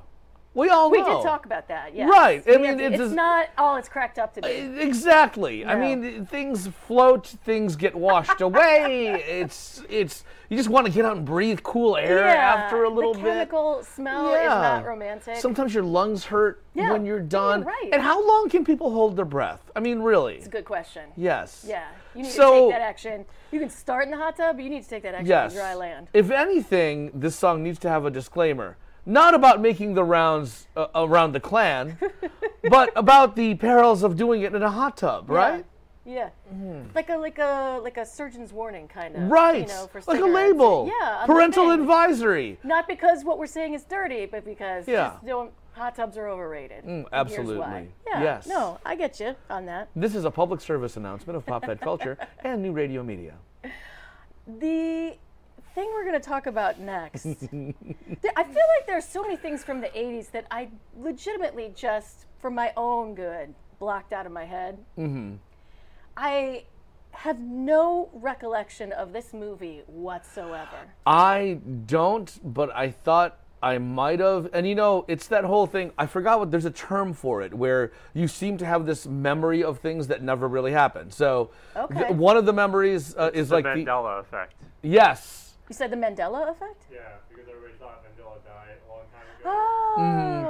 We 0.55 0.69
all 0.69 0.89
know. 0.89 0.91
We 0.91 1.01
know. 1.01 1.17
did 1.17 1.23
talk 1.23 1.45
about 1.45 1.67
that, 1.69 1.95
yes. 1.95 2.07
Right, 2.09 2.43
I 2.47 2.51
We 2.57 2.57
mean, 2.57 2.79
it's 2.79 3.11
not 3.13 3.47
all 3.57 3.75
it's 3.77 3.89
cracked 3.89 4.19
up 4.19 4.33
to 4.35 4.41
be. 4.41 4.47
Uh, 4.47 4.85
exactly. 4.85 5.65
I 5.65 5.75
mean, 5.75 6.25
things 6.27 6.67
float, 6.67 7.25
things 7.43 7.75
get 7.75 7.95
washed 7.95 8.41
away. 8.41 9.23
It's 9.43 9.81
it's 9.89 10.23
you 10.49 10.57
just 10.57 10.69
want 10.69 10.85
to 10.85 10.93
get 10.93 11.05
out 11.05 11.17
and 11.17 11.25
breathe 11.25 11.61
cool 11.63 11.97
air 11.97 12.19
yeah, 12.19 12.53
after 12.55 12.83
a 12.83 12.89
little 12.89 13.13
the 13.13 13.21
bit. 13.21 13.29
chemical 13.33 13.83
smell 13.83 14.27
is 14.35 14.41
Yeah. 14.43 14.49
not 14.49 14.85
romantic. 14.85 15.37
Sometimes 15.37 15.73
your 15.73 15.83
lungs 15.83 16.25
hurt 16.25 16.61
Yeah, 16.75 16.91
when 16.91 17.05
you're 17.05 17.19
yeah, 17.21 17.25
done. 17.27 17.63
right. 17.63 17.89
And 17.91 18.01
how 18.01 18.25
long 18.25 18.49
can 18.49 18.63
people 18.63 18.91
hold 18.91 19.15
their 19.15 19.25
breath? 19.25 19.71
I 19.75 19.79
mean, 19.79 19.99
really? 20.01 20.35
it's 20.35 20.45
a 20.45 20.49
good 20.51 20.65
question. 20.65 21.09
Yes. 21.17 21.65
Yeah, 21.67 21.87
you 22.13 22.21
need 22.23 22.31
So- 22.31 22.53
to 22.67 22.71
take 22.73 22.79
that 22.79 22.81
action. 22.87 23.25
You 23.51 23.59
can 23.59 23.69
start 23.69 24.05
in 24.05 24.11
the 24.11 24.17
hot 24.17 24.35
tub, 24.37 24.57
but 24.57 24.63
you 24.63 24.69
need 24.69 24.83
to 24.83 24.89
take 24.89 25.03
that 25.03 25.15
action 25.15 25.27
Yes. 25.27 25.51
on 25.53 25.57
dry 25.57 25.73
land. 25.73 26.07
If 26.13 26.29
anything, 26.29 27.11
this 27.15 27.35
song 27.35 27.63
needs 27.63 27.79
to 27.79 27.89
have 27.89 28.05
a 28.05 28.11
disclaimer. 28.11 28.77
Not 29.05 29.33
about 29.33 29.59
making 29.61 29.93
the 29.95 30.03
rounds 30.03 30.67
uh, 30.77 30.87
around 30.95 31.33
the 31.33 31.39
clan, 31.39 31.97
but 32.69 32.91
about 32.95 33.35
the 33.35 33.55
perils 33.55 34.01
of 34.03 34.15
doing 34.15 34.41
it 34.43 34.53
in 34.55 34.63
a 34.63 34.69
hot 34.71 34.97
tub, 34.97 35.29
right? 35.29 35.65
Yeah. 36.05 36.29
Like 36.93 37.09
a 37.09 37.15
like 37.17 37.39
a 37.39 37.79
like 37.81 37.97
a 37.97 38.05
surgeon's 38.05 38.51
warning 38.51 38.87
kind 38.87 39.15
of. 39.15 39.23
Right. 39.31 39.61
You 39.61 39.73
know, 39.73 39.89
for 39.91 40.01
like 40.07 40.21
a 40.21 40.25
label. 40.25 40.91
Yeah. 41.01 41.23
Parental 41.25 41.71
advisory. 41.71 42.57
Not 42.63 42.87
because 42.87 43.23
what 43.23 43.37
we're 43.39 43.47
saying 43.47 43.73
is 43.73 43.83
dirty, 43.83 44.25
but 44.25 44.43
because 44.45 44.87
Yeah. 44.87 45.11
just 45.11 45.25
don't 45.25 45.51
hot 45.71 45.95
tubs 45.95 46.17
are 46.17 46.27
overrated. 46.27 46.83
Here's 46.85 47.05
absolutely. 47.13 47.89
Yeah. 48.07 48.21
Yes. 48.21 48.47
No, 48.47 48.79
I 48.85 48.95
get 48.95 49.19
you 49.19 49.35
on 49.49 49.65
that. 49.67 49.89
This 49.95 50.13
is 50.13 50.25
a 50.25 50.31
public 50.31 50.59
service 50.61 50.97
announcement 50.97 51.37
of 51.37 51.45
Pop 51.45 51.65
That 51.65 51.79
Culture 51.81 52.17
and 52.43 52.61
New 52.61 52.73
Radio 52.73 53.01
Media. 53.01 53.35
The 54.45 55.15
thing 55.75 55.89
we're 55.93 56.03
going 56.05 56.19
to 56.19 56.27
talk 56.27 56.45
about 56.45 56.79
next, 56.79 57.25
I 57.25 57.33
feel 57.43 57.73
like 58.33 58.85
there's 58.87 59.05
so 59.05 59.21
many 59.21 59.35
things 59.35 59.63
from 59.63 59.81
the 59.81 59.87
80s 59.87 60.31
that 60.31 60.45
I 60.51 60.69
legitimately 60.99 61.73
just, 61.75 62.25
for 62.39 62.51
my 62.51 62.71
own 62.77 63.15
good, 63.15 63.53
blocked 63.79 64.13
out 64.13 64.25
of 64.25 64.31
my 64.31 64.45
head. 64.45 64.77
Mm-hmm. 64.97 65.35
I 66.15 66.65
have 67.11 67.39
no 67.39 68.09
recollection 68.13 68.91
of 68.91 69.13
this 69.13 69.33
movie 69.33 69.81
whatsoever. 69.87 70.77
I 71.05 71.59
don't, 71.85 72.39
but 72.53 72.75
I 72.75 72.89
thought 72.91 73.39
I 73.61 73.77
might 73.77 74.19
have. 74.19 74.49
And 74.53 74.67
you 74.67 74.75
know, 74.75 75.05
it's 75.07 75.27
that 75.27 75.43
whole 75.43 75.65
thing. 75.67 75.91
I 75.97 76.05
forgot 76.05 76.39
what 76.39 76.51
there's 76.51 76.65
a 76.65 76.71
term 76.71 77.13
for 77.13 77.41
it 77.41 77.53
where 77.53 77.91
you 78.13 78.27
seem 78.27 78.57
to 78.57 78.65
have 78.65 78.85
this 78.85 79.05
memory 79.07 79.63
of 79.63 79.79
things 79.79 80.07
that 80.07 80.21
never 80.21 80.47
really 80.47 80.71
happened. 80.71 81.13
So 81.13 81.51
th- 81.73 81.85
Okay. 81.89 82.13
one 82.13 82.35
of 82.37 82.45
the 82.45 82.53
memories 82.53 83.15
uh, 83.15 83.31
is 83.33 83.51
like 83.51 83.63
the 83.63 83.69
like 83.69 83.77
Mandela 83.87 84.19
effect. 84.19 84.53
yes. 84.81 85.42
You 85.69 85.75
said 85.75 85.91
the 85.91 85.97
Mandela 85.97 86.49
effect? 86.51 86.83
Yeah, 86.91 86.99
because 87.29 87.47
everybody 87.47 87.73
thought 87.79 88.03
Mandela 88.03 88.43
died 88.45 88.77
a 88.85 88.91
long 88.91 89.05
time 89.13 89.27
ago. 89.39 89.45
Oh. 89.45 89.95
Mm-hmm. 89.99 90.43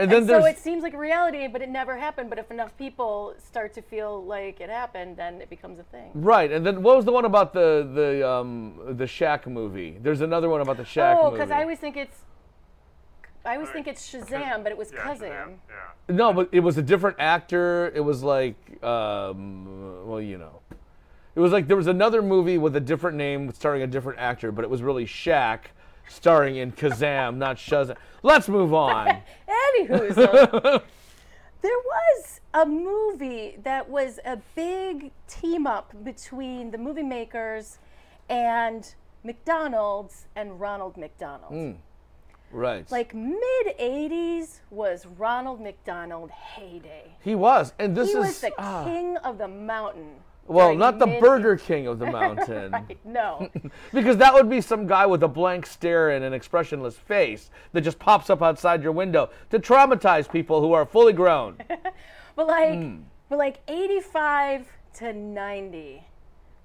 And 0.00 0.12
then 0.12 0.26
so 0.28 0.44
it 0.44 0.58
seems 0.58 0.82
like 0.82 0.94
reality, 0.94 1.48
but 1.48 1.60
it 1.60 1.68
never 1.68 1.96
happened. 1.96 2.30
But 2.30 2.38
if 2.38 2.50
enough 2.50 2.76
people 2.76 3.34
start 3.38 3.72
to 3.74 3.82
feel 3.82 4.24
like 4.24 4.60
it 4.60 4.70
happened, 4.70 5.16
then 5.16 5.40
it 5.40 5.50
becomes 5.50 5.78
a 5.78 5.82
thing. 5.84 6.10
Right, 6.14 6.52
and 6.52 6.64
then 6.64 6.82
what 6.82 6.96
was 6.96 7.04
the 7.04 7.12
one 7.12 7.24
about 7.24 7.52
the 7.52 7.88
the 7.94 8.28
um, 8.28 8.78
the 8.96 9.06
Shaq 9.06 9.46
movie? 9.46 9.98
There's 10.00 10.20
another 10.20 10.48
one 10.48 10.60
about 10.60 10.76
the 10.76 10.84
Shaq 10.84 11.16
oh, 11.16 11.24
movie. 11.24 11.26
Oh, 11.26 11.30
because 11.30 11.50
I 11.50 11.62
always 11.62 11.78
think 11.78 11.96
it's. 11.96 12.18
I 13.44 13.54
always 13.54 13.70
think 13.70 13.86
it's 13.86 14.12
Shazam, 14.12 14.62
but 14.62 14.72
it 14.72 14.78
was 14.78 14.90
cousin. 14.90 15.28
Yeah, 15.28 15.46
Kazam. 15.46 15.58
Shazam, 16.10 16.14
No, 16.14 16.32
but 16.32 16.48
it 16.52 16.60
was 16.60 16.76
a 16.76 16.82
different 16.82 17.16
actor. 17.18 17.90
It 17.94 18.00
was 18.00 18.22
like, 18.22 18.56
um, 18.84 20.06
well, 20.06 20.20
you 20.20 20.36
know, 20.36 20.60
it 21.38 21.40
was 21.40 21.52
like 21.52 21.68
there 21.68 21.76
was 21.76 21.86
another 21.86 22.20
movie 22.20 22.58
with 22.58 22.74
a 22.74 22.80
different 22.80 23.16
name 23.16 23.52
starring 23.52 23.82
a 23.82 23.86
different 23.86 24.18
actor, 24.18 24.50
but 24.50 24.64
it 24.64 24.68
was 24.68 24.82
really 24.82 25.06
Shaq 25.06 25.66
starring 26.08 26.56
in 26.56 26.72
Kazam, 26.72 27.36
not 27.36 27.58
Shazam. 27.58 27.96
Let's 28.24 28.48
move 28.48 28.74
on. 28.74 29.06
Anywho, 29.48 30.14
so 30.16 30.82
there 31.62 31.78
was 31.78 32.40
a 32.54 32.66
movie 32.66 33.56
that 33.62 33.88
was 33.88 34.18
a 34.24 34.38
big 34.56 35.12
team 35.28 35.64
up 35.64 35.94
between 36.02 36.72
the 36.72 36.78
movie 36.78 37.04
makers 37.04 37.78
and 38.28 38.92
McDonald's 39.22 40.26
and 40.34 40.58
Ronald 40.58 40.96
McDonald. 40.96 41.52
Mm. 41.52 41.76
Right. 42.50 42.90
Like 42.90 43.14
mid 43.14 43.78
80s 43.78 44.58
was 44.70 45.06
Ronald 45.06 45.60
McDonald 45.60 46.32
heyday. 46.32 47.16
he 47.20 47.36
was, 47.36 47.74
and 47.78 47.96
this 47.96 48.08
is 48.08 48.14
he 48.14 48.18
is 48.18 48.26
was 48.26 48.40
the 48.40 48.52
ah. 48.58 48.82
king 48.82 49.16
of 49.18 49.38
the 49.38 49.46
mountain. 49.46 50.16
Well, 50.48 50.74
not 50.74 50.98
the 50.98 51.06
mid- 51.06 51.20
Burger 51.20 51.56
King 51.56 51.86
of 51.86 51.98
the 51.98 52.06
mountain. 52.06 52.72
right, 52.88 52.98
no. 53.04 53.48
Because 53.92 54.16
that 54.16 54.34
would 54.34 54.48
be 54.50 54.60
some 54.60 54.86
guy 54.86 55.06
with 55.06 55.22
a 55.22 55.28
blank 55.28 55.66
stare 55.66 56.10
and 56.10 56.24
an 56.24 56.32
expressionless 56.32 56.96
face 56.96 57.50
that 57.72 57.82
just 57.82 57.98
pops 57.98 58.30
up 58.30 58.42
outside 58.42 58.82
your 58.82 58.92
window 58.92 59.30
to 59.50 59.58
traumatize 59.58 60.30
people 60.30 60.60
who 60.60 60.72
are 60.72 60.84
fully 60.86 61.12
grown. 61.12 61.56
But 62.36 62.46
like, 62.46 62.74
Hmm. 62.78 62.96
but 63.28 63.38
like 63.38 63.58
85 63.66 64.66
to 64.98 65.12
90 65.12 66.04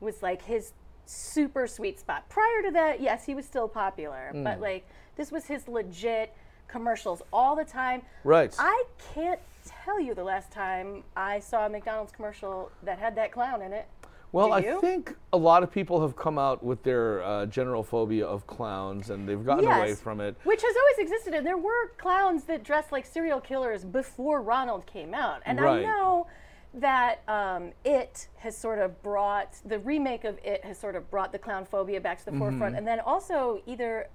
was 0.01 0.21
like 0.21 0.43
his 0.43 0.73
super 1.07 1.65
sweet 1.65 1.99
spot. 1.99 2.29
Prior 2.29 2.61
to 2.63 2.71
that, 2.71 3.01
yes, 3.01 3.25
he 3.25 3.33
was 3.33 3.45
still 3.45 3.67
popular, 3.67 4.31
Mm. 4.35 4.43
but 4.43 4.59
like 4.61 4.87
this 5.15 5.31
was 5.31 5.45
his 5.45 5.67
legit 5.67 6.31
commercials 6.67 7.23
all 7.33 7.55
the 7.55 7.65
time. 7.65 8.03
Right. 8.23 8.53
I 8.59 8.83
can't 9.15 9.39
tell 9.65 9.99
you 9.99 10.13
the 10.13 10.23
last 10.23 10.51
time 10.51 11.03
I 11.15 11.39
saw 11.39 11.65
a 11.65 11.69
McDonald's 11.69 12.11
commercial 12.11 12.71
that 12.83 12.99
had 12.99 13.15
that 13.15 13.31
clown 13.31 13.61
in 13.61 13.73
it. 13.73 13.87
Well, 14.31 14.51
I 14.51 14.63
think 14.79 15.15
a 15.31 15.37
lot 15.37 15.61
of 15.61 15.71
people 15.71 16.01
have 16.01 16.15
come 16.15 16.39
out 16.39 16.63
with 16.63 16.81
their 16.81 17.21
uh, 17.23 17.45
general 17.45 17.83
phobia 17.83 18.25
of 18.25 18.47
clowns, 18.47 19.11
and 19.11 19.29
they've 19.29 19.45
gotten 19.45 19.65
away 19.65 19.93
from 19.93 20.19
it. 20.21 20.35
Which 20.43 20.63
has 20.63 20.75
always 20.75 20.97
existed, 21.11 21.35
and 21.35 21.45
there 21.45 21.57
were 21.57 21.89
clowns 21.99 22.45
that 22.45 22.63
dressed 22.63 22.91
like 22.91 23.05
serial 23.05 23.39
killers 23.39 23.85
before 23.85 24.41
Ronald 24.41 24.87
came 24.87 25.13
out. 25.13 25.41
And 25.45 25.59
I 25.59 25.83
know 25.83 26.25
that 26.73 27.21
um, 27.27 27.73
it 27.85 28.27
has 28.37 28.57
sort 28.57 28.79
of 28.79 29.03
brought 29.03 29.57
the 29.65 29.77
remake 29.77 30.23
of 30.23 30.39
it 30.43 30.65
has 30.65 30.79
sort 30.79 30.95
of 30.95 31.11
brought 31.11 31.31
the 31.31 31.37
clown 31.37 31.65
phobia 31.65 32.01
back 32.01 32.17
to 32.17 32.25
the 32.25 32.35
forefront, 32.39 32.73
Mhm. 32.73 32.79
and 32.79 32.87
then 32.87 32.99
also 33.01 33.61
either 33.67 34.07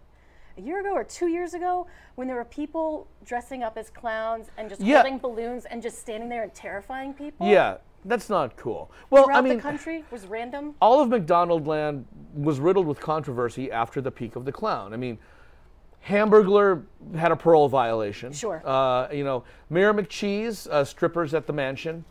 a 0.58 0.60
year 0.60 0.80
ago 0.80 0.92
or 0.92 1.04
two 1.04 1.28
years 1.28 1.54
ago 1.54 1.86
when 2.16 2.26
there 2.26 2.36
were 2.36 2.44
people 2.44 3.06
dressing 3.24 3.62
up 3.62 3.78
as 3.78 3.88
clowns 3.90 4.48
and 4.58 4.68
just 4.68 4.80
Yeah. 4.80 4.96
holding 4.96 5.18
balloons 5.18 5.64
and 5.64 5.80
just 5.80 5.98
standing 5.98 6.28
there 6.28 6.42
and 6.42 6.52
terrifying 6.52 7.14
people. 7.14 7.46
Yeah, 7.46 7.78
that's 8.04 8.28
not 8.28 8.56
cool. 8.56 8.90
Well, 9.10 9.24
throughout 9.24 9.38
I 9.38 9.40
mean, 9.42 9.56
the 9.56 9.62
country 9.62 10.04
was 10.10 10.26
random. 10.26 10.74
all 10.82 11.00
of 11.00 11.08
McDonald 11.08 11.66
Land 11.66 12.06
was 12.34 12.58
riddled 12.60 12.86
with 12.86 13.00
controversy 13.00 13.70
after 13.70 14.00
the 14.00 14.10
peak 14.10 14.36
of 14.36 14.44
the 14.44 14.52
clown. 14.52 14.92
I 14.92 14.96
mean, 14.96 15.18
Hamburglar 16.06 16.84
had 17.16 17.32
a 17.32 17.36
parole 17.36 17.68
violation. 17.68 18.32
Sure. 18.32 18.62
Uh, 18.64 19.08
you 19.12 19.24
know, 19.24 19.44
Mayor 19.70 19.92
McCheese, 19.92 20.68
uh, 20.70 20.84
strippers 20.84 21.34
at 21.34 21.46
the 21.46 21.52
mansion. 21.52 22.04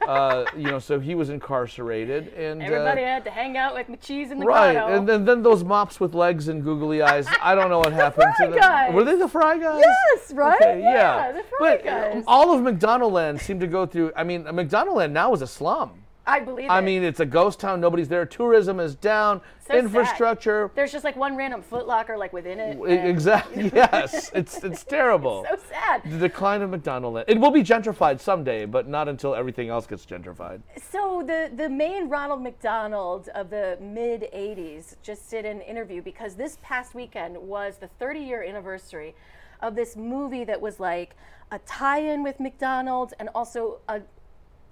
Uh, 0.00 0.44
you 0.56 0.64
know, 0.64 0.78
so 0.78 0.98
he 0.98 1.14
was 1.14 1.28
incarcerated, 1.30 2.28
and 2.34 2.60
uh, 2.62 2.64
Everybody 2.64 3.02
had 3.02 3.24
to 3.24 3.30
hang 3.30 3.56
out 3.56 3.74
with 3.74 3.86
McCheese 3.88 4.30
in 4.32 4.38
the 4.38 4.46
right, 4.46 4.72
grotto. 4.74 4.94
and 4.94 5.08
then, 5.08 5.24
then 5.24 5.42
those 5.42 5.62
mops 5.62 6.00
with 6.00 6.14
legs 6.14 6.48
and 6.48 6.64
googly 6.64 7.02
eyes. 7.02 7.26
I 7.42 7.54
don't 7.54 7.68
know 7.70 7.78
what 7.80 7.92
happened 8.04 8.32
to 8.40 8.46
them. 8.48 8.58
Guys. 8.58 8.94
Were 8.94 9.04
they 9.04 9.16
the 9.16 9.28
Fry 9.28 9.58
Guys? 9.58 9.82
Yes, 9.84 10.32
right? 10.32 10.60
Okay, 10.60 10.80
Yeah, 10.80 11.26
yeah. 11.26 11.32
the 11.32 11.42
Fry 11.42 11.58
but 11.60 11.84
Guys. 11.84 12.24
all 12.26 12.54
of 12.54 12.62
McDonaldland 12.62 13.40
seemed 13.40 13.60
to 13.60 13.66
go 13.66 13.84
through. 13.86 14.12
I 14.16 14.24
mean, 14.24 14.44
McDonaldland 14.44 15.12
now 15.12 15.32
is 15.34 15.42
a 15.42 15.46
slum. 15.46 15.90
I 16.30 16.40
believe 16.40 16.70
I 16.70 16.78
it. 16.78 16.82
mean, 16.82 17.02
it's 17.02 17.20
a 17.20 17.26
ghost 17.26 17.58
town. 17.60 17.80
Nobody's 17.80 18.08
there. 18.08 18.24
Tourism 18.24 18.78
is 18.80 18.94
down. 18.94 19.40
So 19.60 19.74
sad. 19.74 19.84
Infrastructure. 19.84 20.70
There's 20.74 20.92
just 20.92 21.04
like 21.04 21.16
one 21.16 21.36
random 21.36 21.62
Footlocker 21.62 22.16
like 22.18 22.32
within 22.32 22.58
it. 22.60 22.76
And- 22.78 23.08
Exactly. 23.08 23.70
Yes, 23.74 24.30
it's 24.34 24.62
it's 24.64 24.84
terrible. 24.84 25.46
so 25.50 25.56
sad. 25.68 26.02
The 26.04 26.18
decline 26.18 26.62
of 26.62 26.70
McDonald 26.70 27.14
Land. 27.14 27.24
It 27.28 27.38
will 27.40 27.50
be 27.50 27.62
gentrified 27.62 28.20
someday, 28.20 28.64
but 28.64 28.88
not 28.88 29.08
until 29.08 29.34
everything 29.34 29.68
else 29.68 29.86
gets 29.86 30.06
gentrified. 30.06 30.60
So 30.90 31.22
the 31.26 31.50
the 31.54 31.68
main 31.68 32.08
Ronald 32.08 32.42
McDonald 32.42 33.28
of 33.34 33.50
the 33.50 33.76
mid 33.80 34.28
'80s 34.34 34.96
just 35.02 35.30
did 35.30 35.44
an 35.44 35.60
interview 35.62 36.02
because 36.02 36.34
this 36.34 36.58
past 36.62 36.94
weekend 36.94 37.36
was 37.36 37.78
the 37.78 37.88
30 37.98 38.20
year 38.20 38.42
anniversary 38.42 39.14
of 39.60 39.74
this 39.74 39.96
movie 39.96 40.44
that 40.44 40.60
was 40.60 40.80
like 40.80 41.16
a 41.52 41.58
tie-in 41.60 42.22
with 42.22 42.38
McDonald's 42.40 43.12
and 43.18 43.28
also 43.34 43.80
a 43.88 44.00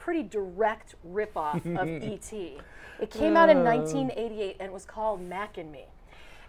pretty 0.08 0.22
direct 0.22 0.94
ripoff 1.06 1.60
of 1.78 1.86
E.T. 2.02 2.56
It 2.98 3.10
came 3.10 3.36
out 3.36 3.50
in 3.50 3.58
Uh. 3.58 3.64
1988 3.64 4.56
and 4.58 4.72
was 4.72 4.86
called 4.86 5.20
Mac 5.20 5.58
and 5.58 5.70
Me. 5.70 5.84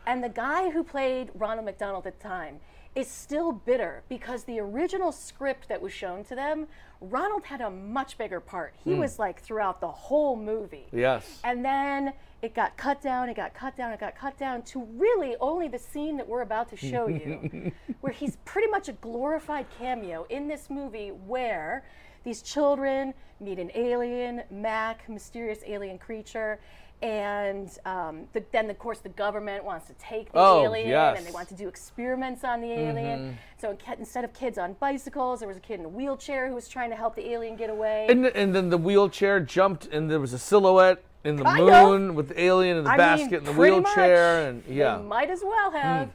And 0.07 0.23
the 0.23 0.29
guy 0.29 0.69
who 0.69 0.81
played 0.81 1.29
Ronald 1.35 1.65
McDonald 1.65 2.07
at 2.07 2.17
the 2.21 2.23
time 2.25 2.61
is 2.95 3.09
still 3.09 3.51
bitter 3.51 4.01
because 4.07 4.45
the 4.45 4.61
original 4.61 5.11
script 5.11 5.67
that 5.67 5.81
was 5.81 5.91
shown 5.91 6.23
to 6.23 6.35
them, 6.35 6.67
Ronald 7.01 7.43
had 7.43 7.59
a 7.59 7.69
much 7.69 8.17
bigger 8.17 8.39
part. 8.39 8.73
He 8.81 8.93
Hmm. 8.93 8.99
was 9.01 9.19
like 9.19 9.41
throughout 9.41 9.81
the 9.81 9.91
whole 9.91 10.37
movie. 10.37 10.87
Yes. 10.93 11.41
And 11.43 11.63
then 11.65 12.13
it 12.41 12.55
got 12.55 12.77
cut 12.77 13.01
down, 13.01 13.27
it 13.27 13.35
got 13.35 13.53
cut 13.53 13.75
down, 13.75 13.91
it 13.91 13.99
got 13.99 14.15
cut 14.15 14.37
down 14.37 14.61
to 14.71 14.83
really 14.95 15.35
only 15.41 15.67
the 15.67 15.77
scene 15.79 16.15
that 16.15 16.29
we're 16.29 16.43
about 16.43 16.69
to 16.69 16.77
show 16.77 17.09
you, 17.09 17.73
where 17.99 18.13
he's 18.13 18.37
pretty 18.45 18.69
much 18.69 18.87
a 18.87 18.93
glorified 18.93 19.65
cameo 19.77 20.25
in 20.29 20.47
this 20.47 20.69
movie 20.69 21.09
where 21.09 21.83
these 22.23 22.41
children 22.41 23.13
meet 23.39 23.59
an 23.59 23.71
alien, 23.75 24.43
Mac, 24.51 25.07
mysterious 25.09 25.59
alien 25.65 25.97
creature. 25.97 26.59
And 27.01 27.69
um, 27.85 28.25
the, 28.33 28.43
then, 28.51 28.69
of 28.69 28.77
course, 28.77 28.99
the 28.99 29.07
government 29.09 29.63
wants 29.63 29.87
to 29.87 29.93
take 29.93 30.33
the 30.33 30.37
Oh, 30.39 30.63
alien 30.65 30.89
yes. 30.89 31.17
and 31.17 31.25
they 31.25 31.31
want 31.31 31.47
to 31.47 31.53
do 31.53 31.69
experiments 31.69 32.43
on 32.43 32.59
the 32.59 32.71
alien. 32.73 33.19
Mhm. 33.19 33.33
So 33.57 33.77
instead 33.97 34.25
of 34.25 34.33
kids 34.33 34.57
on 34.57 34.73
bicycles, 34.81 35.39
there 35.39 35.47
was 35.47 35.55
a 35.55 35.61
kid 35.61 35.79
in 35.79 35.85
a 35.85 35.89
wheelchair 35.89 36.49
who 36.49 36.55
was 36.55 36.67
trying 36.67 36.89
to 36.89 36.97
help 36.97 37.15
the 37.15 37.29
alien 37.31 37.55
get 37.55 37.69
away. 37.69 38.07
And, 38.09 38.25
and 38.25 38.53
then 38.53 38.69
the 38.69 38.77
wheelchair 38.77 39.39
jumped, 39.39 39.85
and 39.87 40.11
there 40.11 40.19
was 40.19 40.33
a 40.33 40.37
silhouette 40.39 41.01
in 41.23 41.37
the 41.37 41.43
Kind 41.43 41.69
of. 41.69 41.87
moon 41.89 42.15
with 42.15 42.27
the 42.29 42.41
alien 42.41 42.75
in 42.75 42.83
the 42.83 42.89
I 42.91 42.97
basket 42.97 43.31
mean, 43.31 43.35
and 43.35 43.47
the 43.47 43.53
wheelchair, 43.53 44.51
much. 44.53 44.65
and 44.67 44.75
yeah. 44.75 44.97
They 44.97 45.03
might 45.03 45.29
as 45.29 45.41
well 45.41 45.71
have. 45.71 46.07
Mm. 46.09 46.11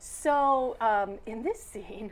So 0.00 0.76
um, 0.80 1.18
in 1.26 1.44
this 1.44 1.62
scene, 1.62 2.10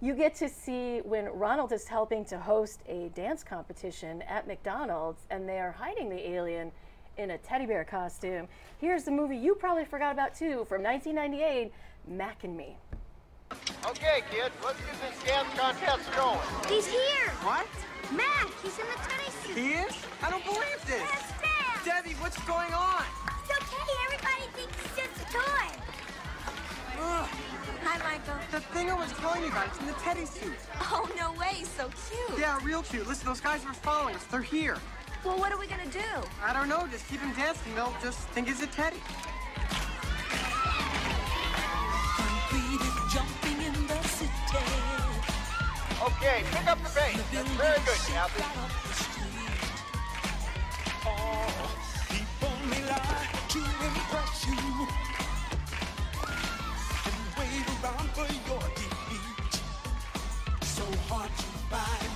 you 0.00 0.14
get 0.14 0.34
to 0.36 0.48
see 0.48 0.98
when 1.04 1.26
Ronald 1.26 1.72
is 1.72 1.88
helping 1.88 2.24
to 2.26 2.38
host 2.38 2.80
a 2.86 3.10
dance 3.14 3.42
competition 3.42 4.22
at 4.22 4.46
McDonald's, 4.46 5.22
and 5.30 5.48
they 5.48 5.58
are 5.58 5.72
hiding 5.72 6.10
the 6.10 6.30
alien 6.30 6.70
in 7.16 7.30
a 7.30 7.38
teddy 7.38 7.66
bear 7.66 7.84
costume. 7.84 8.46
Here's 8.78 9.04
the 9.04 9.10
movie 9.10 9.36
you 9.36 9.54
probably 9.54 9.86
forgot 9.86 10.12
about 10.12 10.34
too, 10.34 10.66
from 10.68 10.82
1998, 10.82 11.72
Mac 12.08 12.44
and 12.44 12.56
Me. 12.56 12.76
Okay, 13.86 14.22
kids, 14.30 14.54
let's 14.62 14.78
get 14.80 15.00
this 15.00 15.22
dance 15.24 15.48
contest 15.58 16.12
going. 16.14 16.38
He's 16.68 16.86
here. 16.86 17.30
What? 17.42 17.66
Mac, 18.12 18.50
he's 18.62 18.78
in 18.78 18.86
the 18.86 19.08
tennis 19.08 19.34
suit. 19.46 19.56
He 19.56 19.72
is? 19.72 19.94
I 20.22 20.30
don't 20.30 20.44
believe 20.44 20.84
this. 20.86 21.00
Yes, 21.00 21.32
Sam. 21.40 21.84
Debbie, 21.84 22.14
what's 22.20 22.38
going 22.42 22.72
on? 22.74 23.04
It's 23.42 23.50
okay. 23.50 23.92
Everybody 24.04 24.42
thinks 24.54 24.76
it's 24.84 24.96
just 24.96 25.28
a 25.28 25.32
toy. 25.32 25.66
Ugh. 27.00 27.28
Hi, 27.88 27.98
Michael. 28.02 28.34
The 28.50 28.58
thing 28.74 28.90
I 28.90 28.94
was 28.94 29.12
telling 29.12 29.42
you 29.42 29.48
about, 29.48 29.68
it's 29.68 29.78
in 29.78 29.86
the 29.86 29.92
teddy 29.92 30.26
suit. 30.26 30.58
Oh, 30.80 31.08
no 31.16 31.30
way. 31.38 31.62
So 31.62 31.88
cute. 32.10 32.36
Yeah, 32.36 32.58
real 32.64 32.82
cute. 32.82 33.06
Listen, 33.06 33.28
those 33.28 33.40
guys 33.40 33.64
were 33.64 33.72
following 33.74 34.16
us. 34.16 34.24
They're 34.24 34.42
here. 34.42 34.76
Well, 35.24 35.38
what 35.38 35.52
are 35.52 35.58
we 35.58 35.68
gonna 35.68 35.86
do? 35.86 36.00
I 36.44 36.52
don't 36.52 36.68
know. 36.68 36.88
Just 36.90 37.06
keep 37.08 37.20
him 37.20 37.32
dancing. 37.34 37.76
They'll 37.76 37.94
just 38.02 38.18
think 38.30 38.48
he's 38.48 38.60
a 38.60 38.66
teddy. 38.66 38.96
Jumping 43.12 43.62
in 43.62 43.86
the 43.86 44.02
city. 44.02 44.32
Okay, 46.02 46.42
pick 46.50 46.66
up 46.66 46.82
the 46.82 46.90
bass. 46.90 47.22
That's 47.32 47.50
very 47.50 47.78
good, 47.86 48.02
Kathy. 48.10 48.42
Oh, 51.06 51.70
people 52.10 52.50
may 52.68 52.82
lie 52.90 53.30
to 53.48 53.58
impress 53.58 54.46
you 54.48 55.15
for 57.64 58.26
your 58.48 58.60
defeat. 58.74 59.60
So 60.62 60.84
hard 61.08 61.30
to 61.30 61.44
find. 61.70 62.15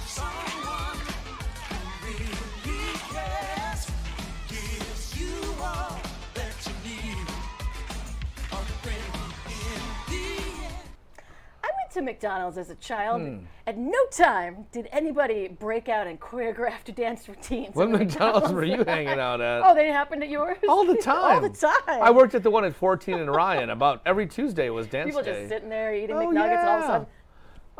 McDonald's 11.96 12.56
as 12.58 12.70
a 12.70 12.74
child. 12.76 13.22
Hmm. 13.22 13.38
At 13.66 13.76
no 13.78 13.98
time 14.10 14.66
did 14.72 14.88
anybody 14.92 15.48
break 15.48 15.88
out 15.88 16.06
in 16.06 16.18
choreographed 16.18 16.94
dance 16.94 17.28
routines. 17.28 17.74
What 17.74 17.86
at 17.88 17.92
the 17.92 17.98
McDonald's 17.98 18.52
were 18.52 18.64
you 18.64 18.84
hanging 18.84 19.18
out 19.18 19.40
at? 19.40 19.62
Oh, 19.64 19.74
they 19.74 19.88
happened 19.88 20.22
at 20.22 20.28
yours? 20.28 20.56
All 20.68 20.84
the 20.86 20.96
time. 20.96 21.34
All 21.34 21.40
the 21.40 21.48
time. 21.50 21.80
I 22.02 22.10
worked 22.10 22.34
at 22.34 22.42
the 22.42 22.50
one 22.50 22.64
at 22.64 22.74
14 22.74 23.18
and 23.18 23.30
Ryan. 23.30 23.70
About 23.70 24.02
every 24.06 24.26
Tuesday 24.26 24.70
was 24.70 24.86
dance 24.86 25.08
People 25.08 25.22
day. 25.22 25.32
just 25.40 25.48
sitting 25.48 25.68
there 25.68 25.94
eating 25.94 26.16
Oh, 26.16 26.20
McNuggets 26.26 26.60
and 26.60 26.68
all 26.68 26.78
of 26.78 26.84
a 26.84 26.86
sudden 26.86 27.06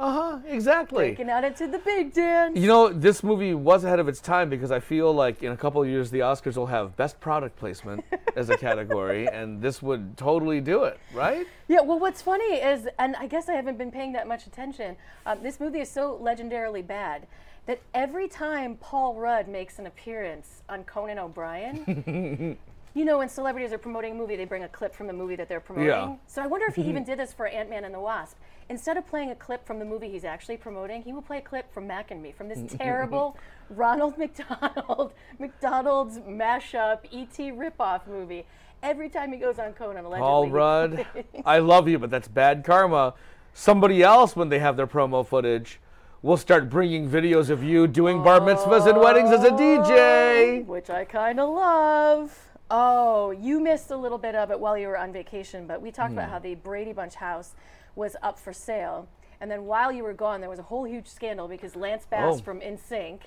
Uh 0.01 0.13
huh. 0.13 0.39
Exactly. 0.47 1.09
breaking 1.09 1.29
out 1.29 1.45
into 1.45 1.67
the 1.67 1.79
big 1.79 2.15
dance. 2.15 2.59
You 2.59 2.67
know, 2.67 2.89
this 2.89 3.23
movie 3.23 3.53
was 3.53 3.85
ahead 3.85 4.01
of 4.01 4.09
its 4.09 4.19
time 4.19 4.49
because 4.49 4.71
I 4.71 4.81
feel 4.81 5.13
like 5.13 5.43
in 5.43 5.53
a 5.53 5.57
couple 5.59 5.83
of 5.83 5.89
years 5.89 6.11
the 6.11 6.21
Oscars 6.21 6.57
will 6.57 6.69
have 6.69 6.97
best 6.97 7.21
product 7.21 7.59
placement 7.59 8.03
as 8.35 8.49
a 8.49 8.57
category, 8.57 9.29
and 9.33 9.61
this 9.61 9.83
would 9.83 10.17
totally 10.17 10.63
do 10.63 10.85
it, 10.85 10.99
right? 11.13 11.47
Yeah, 11.69 11.83
well, 11.83 11.99
what's 11.99 12.23
funny 12.23 12.55
is, 12.55 12.89
and 12.99 13.15
I 13.17 13.27
guess 13.27 13.51
I 13.51 13.53
haven't 13.53 13.77
been 13.77 13.91
paying 13.91 14.13
that 14.15 14.27
much 14.27 14.47
attention, 14.47 14.97
um, 15.27 15.43
this 15.43 15.61
movie 15.61 15.81
is 15.81 15.91
so 15.91 16.19
legendarily 16.23 16.87
bad 16.87 17.27
that 17.67 17.83
every 17.93 18.27
time 18.27 18.77
Paul 18.77 19.17
Rudd 19.17 19.49
makes 19.49 19.79
an 19.79 19.87
appearance 19.87 20.63
on 20.71 20.83
Conan 20.85 21.19
O'Brien, 21.19 22.57
you 22.95 23.05
know, 23.05 23.19
when 23.19 23.29
celebrities 23.29 23.73
are 23.73 23.79
promoting 23.79 24.13
a 24.13 24.15
movie, 24.15 24.37
they 24.37 24.45
bring 24.45 24.65
a 24.65 24.69
clip 24.69 24.95
from 24.95 25.07
the 25.07 25.13
movie 25.13 25.37
that 25.37 25.49
they're 25.49 25.61
promoting. 25.61 25.89
Yeah. 25.89 26.17
So 26.27 26.43
I 26.43 26.47
wonder 26.47 26.67
if 26.67 26.75
he 26.75 26.83
mm-hmm. 26.83 26.91
even 26.91 27.05
did 27.05 27.19
this 27.19 27.33
for 27.33 27.47
Ant 27.47 27.71
Man 27.71 27.85
and 27.85 27.95
the 27.95 28.01
Wasp. 28.01 28.37
Instead 28.69 28.97
of 28.97 29.07
playing 29.07 29.31
a 29.31 29.35
clip 29.35 29.67
from 29.67 29.79
the 29.79 29.85
movie 29.85 30.09
he's 30.09 30.25
actually 30.25 30.57
promoting, 30.57 31.03
he 31.03 31.13
will 31.13 31.23
play 31.23 31.39
a 31.39 31.43
clip 31.43 31.73
from 31.73 31.87
Mac 31.87 32.11
and 32.11 32.23
Me, 32.23 32.33
from 32.33 32.49
this 32.49 32.61
terrible 32.79 33.37
Ronald 33.69 34.19
McDonald, 34.19 35.13
McDonald's 35.39 36.19
mashup 36.19 37.01
ET 37.13 37.37
ripoff 37.37 38.07
movie. 38.07 38.45
Every 38.83 39.09
time 39.09 39.33
he 39.33 39.39
goes 39.39 39.59
on 39.59 39.73
Conan, 39.75 40.05
allegedly. 40.05 40.21
Paul 40.21 40.49
Rudd, 40.49 41.07
I 41.45 41.59
love 41.59 41.87
you, 41.87 41.99
but 41.99 42.11
that's 42.11 42.29
bad 42.29 42.65
karma. 42.65 43.15
Somebody 43.53 44.03
else, 44.03 44.35
when 44.35 44.49
they 44.49 44.59
have 44.59 44.77
their 44.77 44.87
promo 44.87 45.27
footage, 45.27 45.81
will 46.23 46.37
start 46.37 46.71
bringing 46.71 47.09
videos 47.09 47.51
of 47.51 47.63
you 47.63 47.87
doing 47.87 48.23
bar 48.23 48.41
mitzvahs 48.41 48.89
and 48.89 48.99
weddings 48.99 49.31
as 49.31 49.45
a 49.45 49.51
DJ. 49.51 50.61
Oh, 50.61 50.63
which 50.63 50.91
I 50.91 51.05
kind 51.05 51.41
of 51.41 51.51
love. 51.51 52.50
Oh, 52.71 53.31
you 53.33 53.59
missed 53.61 53.91
a 53.91 53.97
little 53.97 54.19
bit 54.19 54.35
of 54.35 54.51
it 54.51 54.61
while 54.61 54.79
you 54.79 54.87
were 54.89 54.99
on 54.99 55.13
vacation, 55.13 55.67
but 55.67 55.83
we 55.83 55.91
talked 55.91 56.13
about 56.13 56.27
Hmm. 56.27 56.33
how 56.33 56.39
the 56.39 56.55
Brady 56.55 56.93
Bunch 56.93 57.15
house 57.17 57.55
was 57.97 58.17
up 58.23 58.39
for 58.39 58.53
sale. 58.53 59.09
And 59.41 59.51
then 59.51 59.65
while 59.65 59.91
you 59.91 60.05
were 60.05 60.13
gone, 60.13 60.41
there 60.41 60.51
was 60.51 60.59
a 60.59 60.63
whole 60.65 60.85
huge 60.85 61.09
scandal 61.09 61.49
because 61.49 61.75
Lance 61.75 62.07
Bass 62.07 62.37
Oh. 62.37 62.43
from 62.43 62.61
NSYNC 62.61 63.23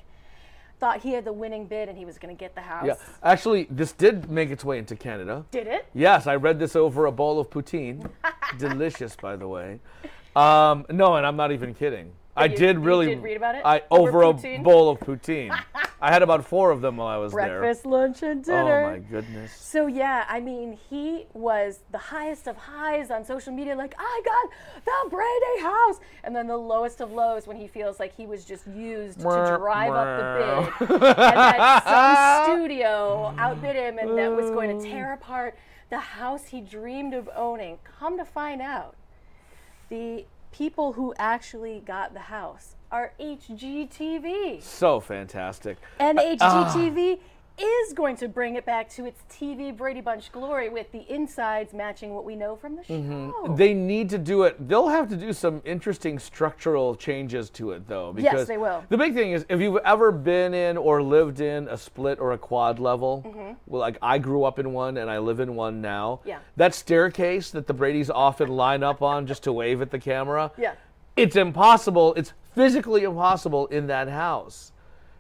thought 0.80 1.02
he 1.02 1.14
had 1.14 1.26
the 1.26 1.34
winning 1.34 1.66
bid 1.66 1.90
and 1.90 1.98
he 1.98 2.06
was 2.06 2.18
going 2.18 2.34
to 2.36 2.40
get 2.40 2.56
the 2.56 2.62
house. 2.62 2.86
Yeah, 2.86 2.96
actually, 3.24 3.68
this 3.70 3.92
did 3.92 4.30
make 4.30 4.50
its 4.50 4.64
way 4.64 4.78
into 4.78 4.96
Canada. 4.96 5.46
Did 5.52 5.68
it? 5.68 5.86
Yes, 5.94 6.28
I 6.28 6.36
read 6.36 6.60
this 6.60 6.76
over 6.76 7.06
a 7.06 7.12
bowl 7.12 7.40
of 7.40 7.50
poutine. 7.50 8.10
Delicious, 8.58 9.16
by 9.16 9.36
the 9.36 9.48
way. 9.48 9.80
Um, 10.36 10.86
no, 10.90 11.16
and 11.16 11.26
I'm 11.26 11.36
not 11.36 11.52
even 11.52 11.74
kidding. 11.74 12.12
I 12.36 12.46
you- 12.46 12.58
did 12.58 12.80
really. 12.80 13.08
did 13.08 13.22
read 13.22 13.38
about 13.38 13.56
it? 13.56 13.62
I 13.64 13.84
Over 13.92 14.24
over, 14.24 14.48
a 14.48 14.58
bowl 14.60 14.90
of 14.90 15.00
poutine. 15.00 15.58
I 16.02 16.12
had 16.12 16.22
about 16.22 16.44
four 16.46 16.72
of 16.72 16.82
them 16.82 16.98
while 16.98 17.08
I 17.08 17.16
was 17.16 17.32
there. 17.32 17.60
Breakfast, 17.60 17.86
lunch, 17.86 18.24
and 18.24 18.44
dinner. 18.44 18.82
Oh 18.82 18.92
my 18.92 19.00
goodness. 19.00 19.54
So 19.56 19.88
yeah, 19.88 20.26
I 20.28 20.42
mean, 20.42 20.78
he 20.90 21.28
was 21.34 21.80
the 21.92 21.98
highest 21.98 22.48
of 22.48 22.58
highs 22.58 23.10
on 23.10 23.24
social 23.24 23.54
media, 23.54 23.74
like 23.76 23.96
I 23.98 24.22
got 24.26 24.84
the 24.84 25.10
Brady 25.10 25.62
house, 25.62 26.02
and 26.26 26.36
then 26.36 26.48
the 26.48 26.58
lowest 26.58 27.00
of 27.00 27.14
lows 27.14 27.48
when 27.48 27.56
he 27.56 27.68
feels 27.68 28.02
like 28.02 28.14
he 28.18 28.26
was 28.26 28.44
just 28.44 28.68
used 28.68 29.20
to 29.20 29.24
drive 29.24 29.94
up 29.94 30.80
the 30.80 30.80
bid, 30.80 30.90
and 30.92 31.02
that 31.02 32.44
some 32.46 32.58
studio 32.58 33.34
outbid 33.38 33.78
him, 33.78 33.98
and 33.98 34.18
that 34.18 34.36
was 34.36 34.50
going 34.50 34.78
to 34.78 34.86
tear 34.86 35.14
apart 35.14 35.56
the 35.90 36.00
house 36.00 36.48
he 36.48 36.60
dreamed 36.60 37.14
of 37.14 37.30
owning. 37.34 37.78
Come 38.00 38.18
to 38.18 38.26
find 38.26 38.62
out, 38.62 38.96
the 39.88 40.26
people 40.54 40.94
who 40.94 41.14
actually 41.18 41.82
got 41.86 42.14
the 42.14 42.20
house 42.20 42.76
are 42.92 43.14
HGTV. 43.20 44.62
So 44.62 45.00
fantastic. 45.00 45.78
And. 46.00 46.18
Uh, 46.20 46.24
HGTV 46.24 47.20
is 47.58 47.94
going 47.94 48.16
to 48.18 48.28
bring 48.28 48.56
it 48.56 48.66
back 48.66 48.90
to 48.90 49.06
its 49.06 49.22
TV 49.32 49.76
Brady 49.76 50.02
Bunch 50.02 50.32
glory 50.32 50.70
with 50.70 50.92
the 50.92 51.06
insides 51.08 51.72
matching 51.74 52.16
what 52.16 52.26
we 52.26 52.36
know 52.36 52.56
from 52.56 52.76
the 52.76 52.84
show. 52.84 52.94
Mhm. 52.96 53.56
They 53.58 53.74
need 53.76 54.10
to 54.10 54.18
do 54.18 54.44
it. 54.44 54.68
They'll 54.68 54.88
have 54.90 55.08
to 55.10 55.16
do 55.16 55.32
some 55.34 55.62
interesting 55.64 56.18
structural 56.18 56.96
changes 56.96 57.50
to 57.52 57.72
it, 57.72 57.88
though. 57.88 58.14
Yes, 58.18 58.32
Because 58.32 58.48
they 58.48 58.58
will. 58.58 58.84
The 58.90 58.98
big 58.98 59.14
thing 59.14 59.32
is, 59.34 59.46
if 59.50 59.60
you've 59.62 59.78
ever 59.86 60.12
been 60.12 60.54
in 60.56 60.78
or 60.78 61.02
lived 61.04 61.40
in 61.42 61.68
a 61.68 61.78
split 61.78 62.20
or 62.20 62.32
a 62.32 62.38
quad 62.38 62.80
level, 62.80 63.24
Mhm. 63.26 63.56
well, 63.68 63.82
like 63.82 63.98
I 64.02 64.18
grew 64.18 64.44
up 64.44 64.58
in 64.58 64.74
one 64.74 64.98
and 64.98 65.10
I 65.10 65.20
live 65.20 65.40
in 65.40 65.56
one 65.56 65.80
now. 65.80 66.22
Yeah. 66.26 66.40
That 66.58 66.74
staircase 66.74 67.52
that 67.52 67.68
the 67.68 67.74
Brady's 67.74 68.10
often 68.10 68.50
line 68.50 68.82
up 68.84 69.02
on 69.04 69.28
just 69.28 69.44
to 69.44 69.54
wave 69.54 69.82
at 69.82 69.92
the 69.92 70.00
camera. 70.00 70.52
Yeah. 70.58 70.74
It's 71.16 71.36
impossible. 71.36 72.16
It's 72.16 72.34
physically 72.56 73.04
impossible 73.04 73.68
in 73.68 73.86
that 73.88 74.10
house. 74.10 74.72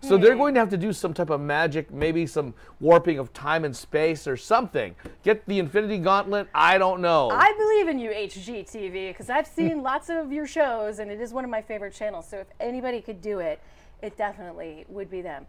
So 0.03 0.17
they're 0.17 0.33
Hmm. 0.33 0.37
going 0.39 0.53
to 0.55 0.59
have 0.59 0.69
to 0.69 0.77
do 0.77 0.91
some 0.91 1.13
type 1.13 1.29
of 1.29 1.39
magic, 1.39 1.89
maybe 1.89 2.27
some 2.27 2.53
warping 2.81 3.19
of 3.19 3.31
time 3.31 3.63
and 3.63 3.73
space 3.73 4.27
or 4.27 4.35
something. 4.35 4.95
Get 5.23 5.45
the 5.45 5.59
Infinity 5.59 5.99
Gauntlet. 5.99 6.49
I 6.53 6.77
don't 6.77 6.99
know. 6.99 7.29
I 7.31 7.53
believe 7.57 7.87
in 7.87 7.99
you, 7.99 8.11
HGTV, 8.11 9.07
because 9.11 9.29
I've 9.29 9.47
seen 9.47 9.81
lots 9.91 10.09
of 10.09 10.33
your 10.33 10.45
shows, 10.45 10.99
and 10.99 11.09
it 11.09 11.21
is 11.21 11.31
one 11.31 11.45
of 11.45 11.49
my 11.49 11.61
favorite 11.61 11.93
channels. 11.93 12.27
So 12.27 12.39
if 12.39 12.47
anybody 12.59 12.99
could 12.99 13.21
do 13.21 13.39
it, 13.39 13.61
it 14.01 14.17
definitely 14.17 14.83
would 14.89 15.09
be 15.09 15.21
them. 15.21 15.45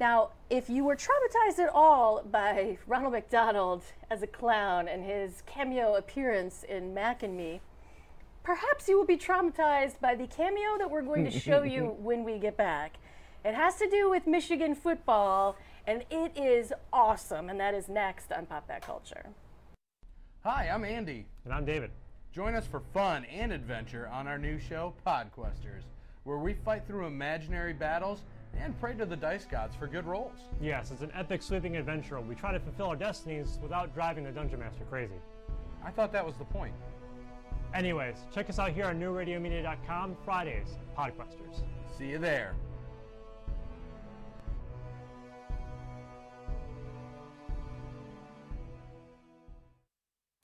Now, 0.00 0.30
if 0.50 0.68
you 0.68 0.82
were 0.84 0.96
traumatized 0.96 1.60
at 1.60 1.70
all 1.72 2.24
by 2.28 2.78
Ronald 2.88 3.12
McDonald 3.12 3.84
as 4.10 4.20
a 4.24 4.26
clown 4.26 4.88
and 4.88 5.04
his 5.04 5.44
cameo 5.46 5.94
appearance 5.94 6.64
in 6.64 6.92
Mac 6.92 7.22
and 7.22 7.36
Me, 7.36 7.60
perhaps 8.42 8.88
you 8.88 8.98
will 8.98 9.06
be 9.06 9.16
traumatized 9.16 10.00
by 10.00 10.16
the 10.16 10.26
cameo 10.26 10.76
that 10.78 10.90
we're 10.90 11.02
going 11.02 11.24
to 11.24 11.30
show 11.30 11.62
you 11.62 11.84
when 12.00 12.24
we 12.24 12.38
get 12.38 12.56
back. 12.56 12.94
It 13.44 13.54
has 13.54 13.74
to 13.76 13.88
do 13.88 14.08
with 14.08 14.28
Michigan 14.28 14.76
football, 14.76 15.56
and 15.84 16.04
it 16.10 16.36
is 16.36 16.72
awesome, 16.92 17.50
and 17.50 17.58
that 17.58 17.74
is 17.74 17.88
next 17.88 18.30
on 18.30 18.46
Pop 18.46 18.68
That 18.68 18.82
Culture. 18.82 19.26
Hi, 20.44 20.68
I'm 20.72 20.84
Andy. 20.84 21.26
And 21.44 21.52
I'm 21.52 21.64
David. 21.64 21.90
Join 22.32 22.54
us 22.54 22.66
for 22.68 22.82
fun 22.94 23.24
and 23.24 23.52
adventure 23.52 24.08
on 24.12 24.28
our 24.28 24.38
new 24.38 24.60
show, 24.60 24.94
Podquesters, 25.04 25.82
where 26.22 26.38
we 26.38 26.54
fight 26.54 26.86
through 26.86 27.06
imaginary 27.06 27.72
battles 27.72 28.22
and 28.56 28.78
pray 28.78 28.94
to 28.94 29.04
the 29.04 29.16
dice 29.16 29.44
gods 29.44 29.74
for 29.74 29.88
good 29.88 30.06
rolls. 30.06 30.38
Yes, 30.60 30.92
it's 30.92 31.02
an 31.02 31.10
epic 31.12 31.42
sweeping 31.42 31.76
adventure. 31.76 32.20
We 32.20 32.36
try 32.36 32.52
to 32.52 32.60
fulfill 32.60 32.86
our 32.86 32.96
destinies 32.96 33.58
without 33.60 33.92
driving 33.92 34.22
the 34.22 34.30
dungeon 34.30 34.60
master 34.60 34.84
crazy. 34.88 35.20
I 35.84 35.90
thought 35.90 36.12
that 36.12 36.24
was 36.24 36.36
the 36.36 36.44
point. 36.44 36.74
Anyways, 37.74 38.18
check 38.32 38.48
us 38.48 38.60
out 38.60 38.70
here 38.70 38.84
on 38.84 39.00
newradiomedia.com 39.00 40.16
Fridays, 40.24 40.76
Podquesters. 40.96 41.64
See 41.98 42.06
you 42.06 42.18
there. 42.18 42.54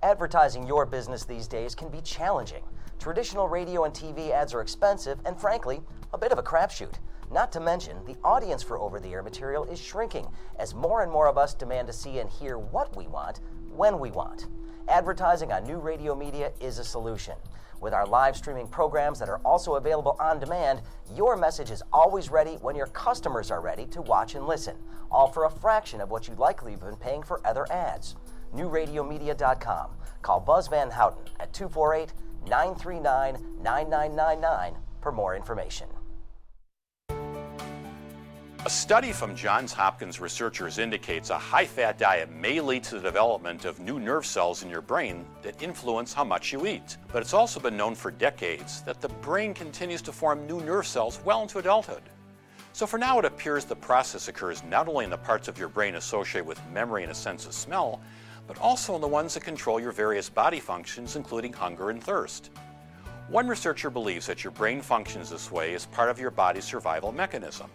Advertising 0.04 0.64
your 0.64 0.86
business 0.86 1.24
these 1.24 1.48
days 1.48 1.74
can 1.74 1.88
be 1.88 2.00
challenging. 2.02 2.62
Traditional 3.00 3.48
radio 3.48 3.82
and 3.82 3.92
TV 3.92 4.30
ads 4.30 4.54
are 4.54 4.60
expensive 4.60 5.18
and, 5.24 5.36
frankly, 5.36 5.80
a 6.12 6.18
bit 6.18 6.30
of 6.30 6.38
a 6.38 6.42
crapshoot. 6.42 6.94
Not 7.32 7.50
to 7.50 7.58
mention, 7.58 8.04
the 8.04 8.14
audience 8.22 8.62
for 8.62 8.78
over 8.78 9.00
the 9.00 9.12
air 9.12 9.24
material 9.24 9.64
is 9.64 9.80
shrinking 9.80 10.28
as 10.60 10.72
more 10.72 11.02
and 11.02 11.10
more 11.10 11.26
of 11.26 11.36
us 11.36 11.52
demand 11.52 11.88
to 11.88 11.92
see 11.92 12.20
and 12.20 12.30
hear 12.30 12.58
what 12.58 12.96
we 12.96 13.08
want 13.08 13.40
when 13.74 13.98
we 13.98 14.12
want. 14.12 14.46
Advertising 14.86 15.50
on 15.50 15.64
new 15.64 15.78
radio 15.78 16.14
media 16.14 16.52
is 16.60 16.78
a 16.78 16.84
solution. 16.84 17.34
With 17.80 17.92
our 17.92 18.06
live 18.06 18.36
streaming 18.36 18.68
programs 18.68 19.18
that 19.18 19.28
are 19.28 19.40
also 19.44 19.74
available 19.74 20.16
on 20.20 20.38
demand, 20.38 20.82
your 21.12 21.36
message 21.36 21.72
is 21.72 21.82
always 21.92 22.30
ready 22.30 22.54
when 22.60 22.76
your 22.76 22.86
customers 22.86 23.50
are 23.50 23.60
ready 23.60 23.86
to 23.86 24.02
watch 24.02 24.36
and 24.36 24.46
listen, 24.46 24.76
all 25.10 25.26
for 25.26 25.46
a 25.46 25.50
fraction 25.50 26.00
of 26.00 26.12
what 26.12 26.28
you'd 26.28 26.38
likely 26.38 26.70
have 26.70 26.82
been 26.82 26.94
paying 26.94 27.24
for 27.24 27.44
other 27.44 27.66
ads. 27.72 28.14
NewRadioMedia.com. 28.54 29.90
Call 30.22 30.40
Buzz 30.40 30.68
Van 30.68 30.90
Houten 30.90 31.22
at 31.40 31.52
248 31.52 32.12
939 32.48 33.62
9999 33.62 34.74
for 35.00 35.12
more 35.12 35.36
information. 35.36 35.88
A 38.66 38.70
study 38.70 39.12
from 39.12 39.36
Johns 39.36 39.72
Hopkins 39.72 40.20
researchers 40.20 40.78
indicates 40.78 41.30
a 41.30 41.38
high 41.38 41.64
fat 41.64 41.96
diet 41.96 42.30
may 42.30 42.60
lead 42.60 42.82
to 42.84 42.96
the 42.96 43.00
development 43.00 43.64
of 43.64 43.78
new 43.78 44.00
nerve 44.00 44.26
cells 44.26 44.64
in 44.64 44.68
your 44.68 44.82
brain 44.82 45.24
that 45.42 45.62
influence 45.62 46.12
how 46.12 46.24
much 46.24 46.52
you 46.52 46.66
eat. 46.66 46.96
But 47.12 47.22
it's 47.22 47.32
also 47.32 47.60
been 47.60 47.76
known 47.76 47.94
for 47.94 48.10
decades 48.10 48.82
that 48.82 49.00
the 49.00 49.08
brain 49.08 49.54
continues 49.54 50.02
to 50.02 50.12
form 50.12 50.44
new 50.46 50.60
nerve 50.60 50.88
cells 50.88 51.20
well 51.24 51.42
into 51.42 51.60
adulthood. 51.60 52.02
So 52.72 52.84
for 52.84 52.98
now, 52.98 53.18
it 53.20 53.24
appears 53.24 53.64
the 53.64 53.76
process 53.76 54.26
occurs 54.28 54.62
not 54.64 54.88
only 54.88 55.04
in 55.04 55.10
the 55.10 55.16
parts 55.16 55.46
of 55.46 55.56
your 55.56 55.68
brain 55.68 55.94
associated 55.94 56.46
with 56.46 56.60
memory 56.72 57.04
and 57.04 57.12
a 57.12 57.14
sense 57.14 57.46
of 57.46 57.54
smell, 57.54 58.00
but 58.48 58.58
also 58.58 58.96
in 58.96 59.00
the 59.00 59.06
ones 59.06 59.34
that 59.34 59.44
control 59.44 59.78
your 59.78 59.92
various 59.92 60.28
body 60.28 60.58
functions, 60.58 61.14
including 61.14 61.52
hunger 61.52 61.90
and 61.90 62.02
thirst. 62.02 62.50
One 63.28 63.46
researcher 63.46 63.90
believes 63.90 64.26
that 64.26 64.42
your 64.42 64.50
brain 64.50 64.80
functions 64.80 65.28
this 65.28 65.52
way 65.52 65.74
as 65.74 65.84
part 65.84 66.08
of 66.08 66.18
your 66.18 66.30
body's 66.30 66.64
survival 66.64 67.12
mechanism. 67.12 67.70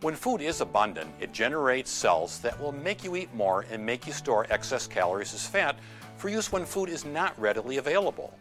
When 0.00 0.16
food 0.16 0.42
is 0.42 0.60
abundant, 0.60 1.10
it 1.20 1.32
generates 1.32 1.90
cells 1.90 2.40
that 2.40 2.60
will 2.60 2.72
make 2.72 3.04
you 3.04 3.14
eat 3.14 3.32
more 3.32 3.64
and 3.70 3.86
make 3.86 4.06
you 4.06 4.12
store 4.12 4.46
excess 4.50 4.88
calories 4.88 5.32
as 5.32 5.46
fat 5.46 5.78
for 6.16 6.28
use 6.28 6.50
when 6.50 6.66
food 6.66 6.88
is 6.88 7.04
not 7.04 7.40
readily 7.40 7.76
available. 7.76 8.36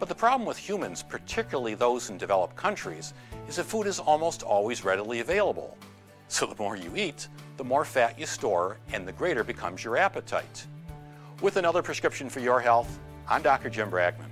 But 0.00 0.08
the 0.08 0.14
problem 0.14 0.44
with 0.44 0.58
humans, 0.58 1.02
particularly 1.02 1.74
those 1.74 2.10
in 2.10 2.18
developed 2.18 2.56
countries, 2.56 3.14
is 3.48 3.56
that 3.56 3.64
food 3.64 3.86
is 3.86 4.00
almost 4.00 4.42
always 4.42 4.84
readily 4.84 5.20
available. 5.20 5.78
So 6.28 6.46
the 6.46 6.60
more 6.60 6.74
you 6.74 6.96
eat, 6.96 7.28
the 7.56 7.64
more 7.64 7.84
fat 7.84 8.18
you 8.18 8.26
store, 8.26 8.78
and 8.92 9.06
the 9.06 9.12
greater 9.12 9.44
becomes 9.44 9.84
your 9.84 9.96
appetite. 9.96 10.66
With 11.40 11.56
another 11.56 11.82
prescription 11.82 12.28
for 12.28 12.40
your 12.40 12.60
health, 12.60 12.98
I'm 13.28 13.42
Dr. 13.42 13.70
Jim 13.70 13.90
Bragman. 13.90 14.28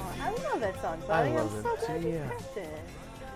Oh, 0.00 0.14
I 0.20 0.30
love 0.30 0.60
that 0.60 0.80
song, 0.82 1.02
I 1.04 1.06
buddy. 1.06 1.30
love 1.30 1.52
I'm 1.52 1.58
it 1.58 1.62
so 1.62 1.76
too, 1.76 2.00
glad 2.00 2.12
yeah. 2.12 2.28
picked 2.28 2.56
it. 2.58 2.80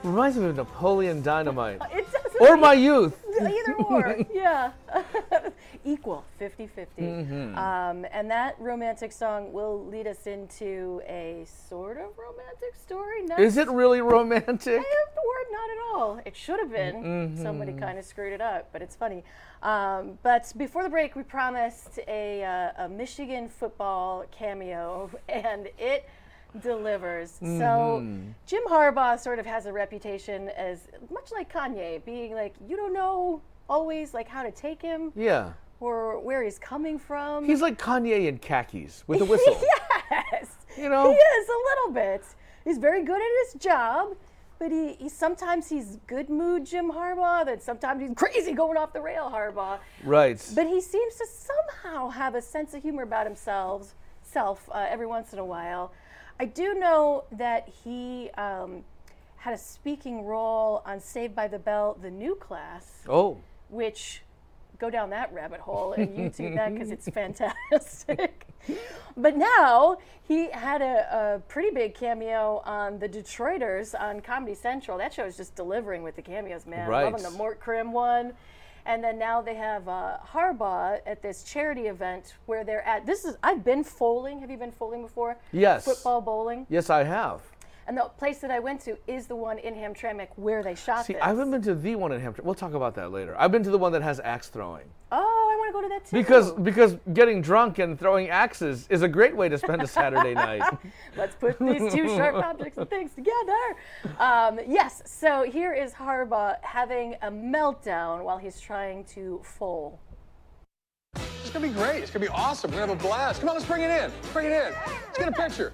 Reminds 0.03 0.37
me 0.37 0.47
of 0.47 0.57
Napoleon 0.57 1.23
Dynamite. 1.23 1.81
Or 2.41 2.57
my 2.69 2.73
youth. 2.75 3.19
Either 3.41 3.75
or, 3.75 4.17
yeah. 4.33 4.73
Equal, 5.85 6.25
50 6.39 6.67
50. 6.67 7.03
Mhm. 7.03 7.57
Um, 7.57 8.07
and 8.13 8.31
that 8.31 8.57
romantic 8.61 9.11
song 9.11 9.53
will 9.53 9.85
lead 9.87 10.07
us 10.07 10.27
into 10.27 11.01
a 11.09 11.45
sort 11.69 11.97
of 11.97 12.11
romantic 12.19 12.75
story. 12.81 13.23
Next. 13.25 13.41
Is 13.41 13.57
it 13.57 13.69
really 13.71 14.01
romantic? 14.01 14.75
I 14.75 14.77
have 14.77 15.15
the 15.15 15.23
word 15.27 15.47
not 15.51 15.71
at 15.71 15.79
all. 15.95 16.21
It 16.25 16.37
should 16.37 16.59
have 16.61 16.71
been. 16.71 17.37
Somebody 17.43 17.73
Mhm. 17.73 17.81
kind 17.81 17.99
of 17.99 18.05
screwed 18.05 18.33
it 18.33 18.41
up, 18.41 18.69
but 18.73 18.83
it's 18.83 18.95
funny. 18.95 19.25
Um, 19.63 20.19
but 20.23 20.53
before 20.57 20.83
the 20.83 20.89
break, 20.89 21.17
we 21.17 21.23
promised 21.23 21.99
a, 22.07 22.45
uh, 22.45 22.85
a 22.85 22.89
Michigan 22.89 23.49
football 23.49 24.25
cameo, 24.31 25.11
and 25.29 25.69
it 25.79 26.09
delivers. 26.61 27.33
So 27.41 28.01
Mhm. 28.03 28.35
Jim 28.47 28.63
Harbaugh 28.69 29.19
sort 29.19 29.39
of 29.39 29.47
has 29.47 29.67
a 29.67 29.73
reputation 29.73 30.49
as 30.51 30.89
much 31.11 31.33
like 31.33 31.53
Kanye, 31.53 32.05
being 32.05 32.35
like 32.35 32.55
you 32.67 32.77
don't 32.77 32.93
know 32.93 33.41
always 33.69 34.13
like 34.13 34.29
how 34.29 34.43
to 34.43 34.51
take 34.51 34.83
him 34.83 35.13
Yeah. 35.15 35.53
or 35.81 36.19
where 36.21 36.43
he's 36.43 36.59
coming 36.59 36.99
from. 36.99 37.45
He's 37.45 37.63
like 37.63 37.79
Kanye 37.79 38.27
in 38.29 38.39
khakis 38.39 39.05
with 39.07 39.21
a 39.23 39.25
whistle. 39.33 39.57
yes. 40.11 40.57
You 40.77 40.89
know? 40.89 41.11
He 41.11 41.17
is 41.17 41.49
a 41.49 41.59
little 41.71 41.93
bit. 41.95 42.25
He's 42.65 42.79
very 42.79 43.03
good 43.03 43.21
at 43.21 43.45
his 43.53 43.61
job, 43.63 44.15
but 44.59 44.71
he, 44.71 44.93
he 44.95 45.09
sometimes 45.09 45.69
he's 45.69 45.97
good 46.07 46.29
mood 46.31 46.65
Jim 46.65 46.91
Harbaugh, 46.93 47.45
then 47.45 47.61
sometimes 47.61 48.01
he's 48.03 48.15
crazy 48.15 48.53
going 48.53 48.77
off 48.77 48.93
the 48.93 49.01
rail 49.01 49.31
Harbaugh. 49.33 49.79
Right. 50.05 50.41
But 50.55 50.67
he 50.67 50.81
seems 50.81 51.17
to 51.17 51.27
somehow 51.27 52.09
have 52.11 52.35
a 52.35 52.43
sense 52.43 52.75
of 52.75 52.83
humor 52.83 53.03
about 53.03 53.27
himself 53.27 53.95
self 54.23 54.69
uh, 54.71 54.87
every 54.89 55.07
once 55.07 55.33
in 55.33 55.39
a 55.41 55.45
while. 55.45 55.93
I 56.43 56.45
do 56.47 56.75
know 56.75 57.23
that 57.31 57.69
he 57.85 58.29
um, 58.37 58.83
had 59.37 59.55
a 59.55 59.59
speaking 59.59 60.25
role 60.25 60.83
on 60.85 60.99
Saved 60.99 61.37
by 61.37 61.47
the 61.47 61.61
Bell, 61.61 61.97
the 62.03 62.11
new 62.11 62.35
class 62.35 63.05
Oh. 63.09 63.39
which 63.69 64.23
go 64.81 64.91
down 64.91 65.11
that 65.11 65.33
rabbit 65.33 65.61
hole 65.61 65.93
and 65.93 66.09
YouTube 66.09 66.57
that 66.57 66.75
because 66.75 66.91
it's 66.91 67.09
fantastic. 67.09 68.49
but 69.17 69.37
now 69.37 69.99
he 70.27 70.51
had 70.51 70.83
a, 70.83 71.37
a 71.37 71.39
pretty 71.47 71.71
big 71.71 71.95
cameo 71.95 72.61
on 72.65 72.99
the 72.99 73.09
Detroiters 73.09 73.95
on 73.97 74.21
Comedy 74.21 74.57
Central. 74.57 74.99
That 74.99 75.15
show 75.15 75.25
is 75.25 75.37
just 75.37 75.55
delivering 75.55 76.03
with 76.03 76.17
the 76.17 76.23
cameos, 76.23 76.67
man. 76.67 76.89
Right. 76.89 77.05
Loving 77.05 77.23
the 77.23 77.31
Mort 77.31 77.61
Krim 77.61 77.93
one. 77.93 78.33
And 78.85 79.03
then 79.03 79.19
now 79.19 79.41
they 79.41 79.55
have 79.55 79.89
uh, 79.89 80.17
Harbaugh 80.33 81.01
at 81.07 81.23
this 81.23 81.45
charity 81.45 81.87
event 81.87 82.35
where 82.47 82.65
they're 82.65 82.87
at. 82.87 83.07
This 83.07 83.25
is 83.25 83.37
I've 83.43 83.65
been 83.65 83.85
bowling. 83.99 84.41
Have 84.41 84.51
you 84.51 84.57
been 84.57 84.73
bowling 84.79 85.03
before? 85.03 85.37
Yes. 85.53 85.85
Football 85.85 86.21
bowling. 86.21 86.67
Yes, 86.69 86.91
I 86.91 87.05
have. 87.05 87.43
And 87.93 87.99
the 87.99 88.05
place 88.05 88.39
that 88.39 88.51
I 88.51 88.59
went 88.59 88.81
to 88.85 88.97
is 89.07 89.27
the 89.27 89.37
one 89.37 89.59
in 89.59 89.75
Hamtramck 89.75 90.29
where 90.37 90.63
they 90.63 90.75
shot 90.75 91.01
it. 91.01 91.07
See, 91.09 91.13
this. 91.13 91.21
I 91.23 91.29
haven't 91.29 91.51
been 91.51 91.61
to 91.61 91.75
the 91.75 91.95
one 91.95 92.11
in 92.11 92.23
Hamtramck. 92.23 92.43
We'll 92.43 92.55
talk 92.55 92.73
about 92.73 92.95
that 92.95 93.13
later. 93.13 93.37
I've 93.39 93.53
been 93.53 93.63
to 93.65 93.71
the 93.71 93.77
one 93.77 93.93
that 93.93 94.01
has 94.01 94.19
axe 94.19 94.49
throwing. 94.49 94.87
oh, 95.11 95.19
I 95.53 95.57
want 95.59 95.69
to 95.69 95.73
go 95.75 95.83
to 95.83 95.89
that 95.91 96.07
too. 96.07 96.17
Because 96.17 96.53
because 96.53 96.97
getting 97.13 97.43
drunk 97.43 97.81
and 97.81 97.99
throwing 97.99 98.31
axes 98.31 98.87
is 98.89 99.03
a 99.03 99.09
great 99.09 99.37
way 99.37 99.51
to 99.51 99.59
spend 99.59 99.83
a 99.83 99.87
Saturday 99.87 100.33
night. 100.49 100.63
Let's 101.19 101.35
put 101.35 101.59
these 101.59 101.93
two 101.93 102.09
sharp 102.09 102.37
objects 102.47 102.79
and 102.79 102.89
things 102.89 103.13
together. 103.15 103.77
Um, 104.19 104.59
yes, 104.67 105.03
so 105.05 105.43
here 105.43 105.75
is 105.75 105.93
Harbaugh 105.93 106.57
having 106.63 107.17
a 107.21 107.31
meltdown 107.31 108.25
while 108.25 108.39
he's 108.39 108.59
trying 108.59 109.05
to 109.17 109.43
fowl. 109.45 110.01
It's 111.17 111.51
gonna 111.51 111.67
be 111.67 111.73
great. 111.75 112.03
It's 112.03 112.11
gonna 112.11 112.25
be 112.25 112.31
awesome. 112.31 112.71
We're 112.71 112.79
gonna 112.81 112.93
have 112.93 113.01
a 113.01 113.03
blast. 113.03 113.41
Come 113.41 113.49
on, 113.51 113.55
let's 113.57 113.67
bring 113.67 113.83
it 113.83 113.91
in. 113.91 114.11
Bring 114.33 114.47
it 114.47 114.53
in. 114.53 114.73
Let's 115.07 115.19
get 115.19 115.29
a 115.29 115.33
picture. 115.33 115.73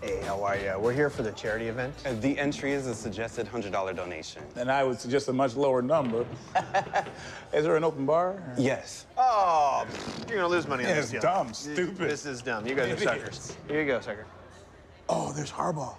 Hey, 0.00 0.20
how 0.24 0.42
are 0.42 0.56
you? 0.56 0.74
We're 0.78 0.94
here 0.94 1.10
for 1.10 1.22
the 1.22 1.32
charity 1.32 1.66
event. 1.68 1.92
Uh, 2.06 2.14
The 2.14 2.38
entry 2.38 2.72
is 2.72 2.86
a 2.86 2.94
suggested 2.94 3.46
$100 3.46 3.94
donation. 3.94 4.42
And 4.56 4.70
I 4.72 4.82
would 4.82 4.98
suggest 4.98 5.28
a 5.28 5.32
much 5.32 5.56
lower 5.56 5.82
number. 5.82 6.24
is 7.52 7.64
there 7.64 7.76
an 7.76 7.84
open 7.84 8.06
bar? 8.06 8.42
Yes. 8.56 9.04
Oh, 9.18 9.86
you're 10.26 10.38
gonna 10.38 10.48
lose 10.48 10.66
money 10.66 10.84
on 10.84 10.90
It's 10.90 11.10
this 11.10 11.10
deal. 11.10 11.20
dumb, 11.20 11.52
stupid. 11.52 12.08
This 12.08 12.24
is 12.24 12.40
dumb. 12.40 12.66
You 12.66 12.74
guys 12.74 12.90
are 12.90 12.94
It 12.94 13.00
suckers. 13.00 13.56
Here 13.68 13.80
you 13.82 13.86
go, 13.86 14.00
sucker. 14.00 14.24
Oh, 15.08 15.32
there's 15.32 15.50
Harbaugh. 15.52 15.96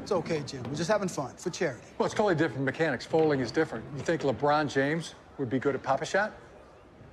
It's 0.00 0.12
okay, 0.12 0.42
Jim. 0.46 0.62
We're 0.64 0.74
just 0.74 0.90
having 0.90 1.08
fun 1.08 1.34
for 1.36 1.50
charity. 1.50 1.82
Well, 1.98 2.06
it's 2.06 2.14
totally 2.14 2.34
different 2.34 2.64
mechanics. 2.64 3.04
Fowling 3.04 3.40
is 3.40 3.50
different. 3.50 3.84
You 3.96 4.02
think 4.02 4.22
LeBron 4.22 4.72
James 4.72 5.14
would 5.38 5.50
be 5.50 5.58
good 5.58 5.74
at 5.74 5.82
Pop-A-Shot? 5.82 6.32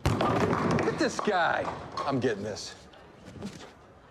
Look 0.06 0.88
at 0.88 1.00
this 1.00 1.20
guy. 1.20 1.66
I'm 2.06 2.20
getting 2.20 2.44
this. 2.44 2.76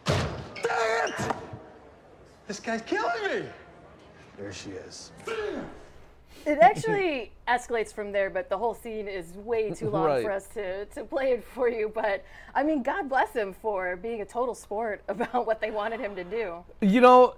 Dang 0.05 0.19
it! 0.64 1.33
This 2.47 2.61
guy's 2.61 2.83
killing 2.83 3.23
me. 3.25 3.49
There 4.39 4.53
she 4.53 4.71
is. 4.71 5.12
It 6.47 6.59
actually 6.62 7.32
escalates 7.47 7.93
from 7.93 8.12
there, 8.12 8.30
but 8.30 8.49
the 8.49 8.57
whole 8.59 8.74
scene 8.74 9.09
is 9.09 9.32
way 9.34 9.70
too 9.70 9.91
long 9.91 10.05
Right. 10.05 10.22
for 10.24 10.30
us 10.30 10.47
to, 10.49 10.84
to 10.86 11.05
play 11.05 11.32
it 11.32 11.45
for 11.45 11.68
you. 11.68 11.91
But 11.95 12.24
I 12.55 12.62
mean, 12.62 12.82
God 12.82 13.09
bless 13.09 13.32
him 13.32 13.53
for 13.53 13.97
being 13.97 14.20
a 14.20 14.24
total 14.24 14.55
sport 14.55 15.03
about 15.09 15.47
what 15.47 15.61
they 15.61 15.70
wanted 15.70 16.01
him 16.01 16.14
to 16.16 16.24
do. 16.24 16.64
You 16.80 17.01
know, 17.01 17.34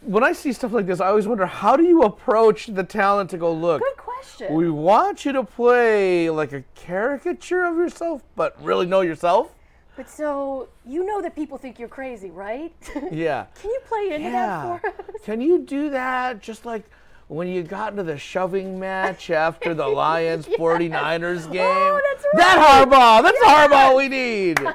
when 0.00 0.24
I 0.24 0.32
see 0.32 0.52
stuff 0.52 0.72
like 0.72 0.86
this, 0.86 1.00
I 1.00 1.06
always 1.08 1.26
wonder 1.28 1.46
how 1.46 1.76
do 1.76 1.84
you 1.84 2.02
approach 2.02 2.66
the 2.66 2.84
talent 2.84 3.30
to 3.30 3.38
go 3.38 3.52
look? 3.52 3.82
Good 3.82 3.96
question. 3.96 4.54
We 4.54 4.70
want 4.70 5.24
you 5.24 5.32
to 5.32 5.44
play 5.44 6.28
like 6.30 6.52
a 6.52 6.62
caricature 6.74 7.64
of 7.64 7.76
yourself, 7.76 8.22
but 8.36 8.62
really 8.62 8.86
know 8.86 9.00
yourself. 9.00 9.54
But 9.96 10.08
so 10.08 10.68
you 10.86 11.04
know 11.04 11.20
that 11.20 11.34
people 11.36 11.58
think 11.58 11.78
you're 11.78 11.88
crazy, 11.88 12.30
right? 12.30 12.72
Yeah. 13.12 13.46
Can 13.60 13.70
you 13.70 13.80
play 13.86 14.10
into 14.14 14.28
Yeah. 14.30 14.78
that 14.80 14.80
for 14.80 14.88
us? 14.88 15.20
Can 15.24 15.40
you 15.40 15.58
do 15.58 15.90
that 15.90 16.40
just 16.40 16.64
like 16.64 16.88
when 17.30 17.46
you 17.46 17.62
got 17.62 17.92
into 17.92 18.02
the 18.02 18.18
shoving 18.18 18.76
match 18.78 19.30
after 19.30 19.72
the 19.72 19.86
Lions 19.86 20.46
49ers 20.58 21.50
game? 21.52 21.62
Oh, 21.62 22.00
that's 22.10 22.26
That 22.34 22.56
right. 22.56 22.88
Harbaugh! 22.88 23.22
That's 23.22 23.38
the 23.38 23.46
Harbaugh 23.46 23.96
we 23.96 24.08
need! 24.08 24.58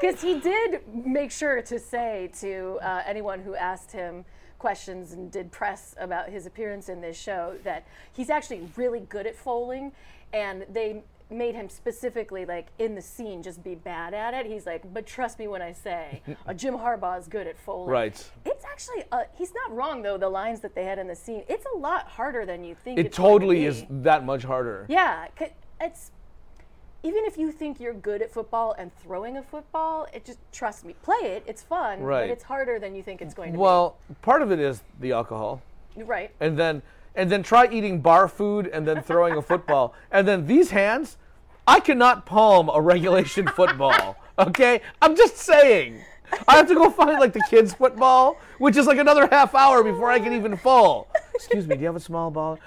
Because 0.00 0.20
he 0.20 0.38
did 0.40 0.82
make 0.92 1.30
sure 1.30 1.62
to 1.62 1.78
say 1.78 2.28
to 2.40 2.78
uh, 2.82 3.02
anyone 3.06 3.40
who 3.40 3.54
asked 3.54 3.90
him 3.92 4.24
questions 4.58 5.12
and 5.12 5.30
did 5.30 5.50
press 5.50 5.94
about 5.98 6.28
his 6.28 6.44
appearance 6.44 6.90
in 6.90 7.00
this 7.00 7.16
show 7.16 7.54
that 7.62 7.86
he's 8.12 8.28
actually 8.28 8.68
really 8.76 9.00
good 9.00 9.26
at 9.26 9.34
fowling, 9.34 9.92
and 10.34 10.66
they 10.70 11.04
made 11.30 11.54
him 11.54 11.68
specifically 11.68 12.44
like 12.44 12.66
in 12.78 12.94
the 12.94 13.00
scene 13.02 13.42
just 13.42 13.62
be 13.64 13.74
bad 13.74 14.14
at 14.14 14.34
it. 14.34 14.46
He's 14.46 14.66
like, 14.66 14.82
but 14.92 15.06
trust 15.06 15.38
me 15.38 15.48
when 15.48 15.62
I 15.62 15.72
say, 15.72 16.22
uh, 16.46 16.52
Jim 16.54 16.74
Harbaugh 16.74 17.18
is 17.18 17.26
good 17.26 17.46
at 17.46 17.58
Foley. 17.58 17.90
Right. 17.90 18.30
It's 18.44 18.64
actually 18.64 19.04
uh, 19.10 19.24
he's 19.36 19.52
not 19.54 19.74
wrong 19.74 20.02
though. 20.02 20.18
The 20.18 20.28
lines 20.28 20.60
that 20.60 20.74
they 20.74 20.84
had 20.84 20.98
in 20.98 21.08
the 21.08 21.16
scene, 21.16 21.42
it's 21.48 21.64
a 21.74 21.78
lot 21.78 22.06
harder 22.08 22.44
than 22.46 22.62
you 22.64 22.74
think. 22.74 22.98
It 22.98 23.04
to 23.04 23.08
totally 23.10 23.56
be. 23.60 23.66
is 23.66 23.84
that 23.88 24.24
much 24.24 24.44
harder. 24.44 24.86
Yeah, 24.88 25.26
it's 25.80 26.10
even 27.02 27.24
if 27.26 27.36
you 27.36 27.52
think 27.52 27.80
you're 27.80 27.92
good 27.92 28.22
at 28.22 28.32
football 28.32 28.74
and 28.78 28.90
throwing 28.96 29.36
a 29.36 29.42
football, 29.42 30.06
it 30.14 30.24
just 30.24 30.38
trust 30.52 30.86
me, 30.86 30.94
play 31.02 31.18
it. 31.22 31.42
It's 31.46 31.62
fun, 31.62 32.00
Right. 32.00 32.22
but 32.22 32.30
it's 32.30 32.44
harder 32.44 32.78
than 32.78 32.94
you 32.94 33.02
think 33.02 33.20
it's 33.20 33.34
going 33.34 33.52
to 33.52 33.58
be 33.58 33.60
Well, 33.60 33.98
part 34.22 34.40
of 34.40 34.50
it 34.50 34.58
is 34.58 34.82
the 35.00 35.12
alcohol. 35.12 35.60
Right. 35.96 36.30
and 36.40 36.58
then 36.58 36.80
and 37.14 37.30
then 37.30 37.42
try 37.42 37.68
eating 37.70 38.00
bar 38.00 38.28
food 38.28 38.66
and 38.66 38.86
then 38.86 39.02
throwing 39.02 39.36
a 39.36 39.42
football. 39.42 39.94
And 40.10 40.26
then 40.26 40.46
these 40.46 40.70
hands 40.70 41.16
i 41.66 41.80
cannot 41.80 42.26
palm 42.26 42.68
a 42.68 42.80
regulation 42.80 43.46
football 43.48 44.16
okay? 44.38 44.80
I'm 45.00 45.16
just 45.16 45.36
saying. 45.36 46.00
I 46.48 46.56
have 46.56 46.68
to 46.68 46.74
go 46.74 46.90
find 46.90 47.20
like 47.20 47.32
the 47.32 47.44
kids 47.48 47.74
football 47.74 48.38
which 48.58 48.76
is 48.76 48.86
like 48.86 48.98
another 48.98 49.28
half 49.28 49.54
hour 49.54 49.82
before 49.82 50.10
i 50.10 50.18
can 50.18 50.32
even 50.32 50.56
fall. 50.56 51.08
Excuse 51.34 51.66
me 51.66 51.76
do 51.76 51.80
you 51.80 51.86
have 51.86 51.96
a 51.96 52.00
small 52.00 52.30
ball 52.30 52.58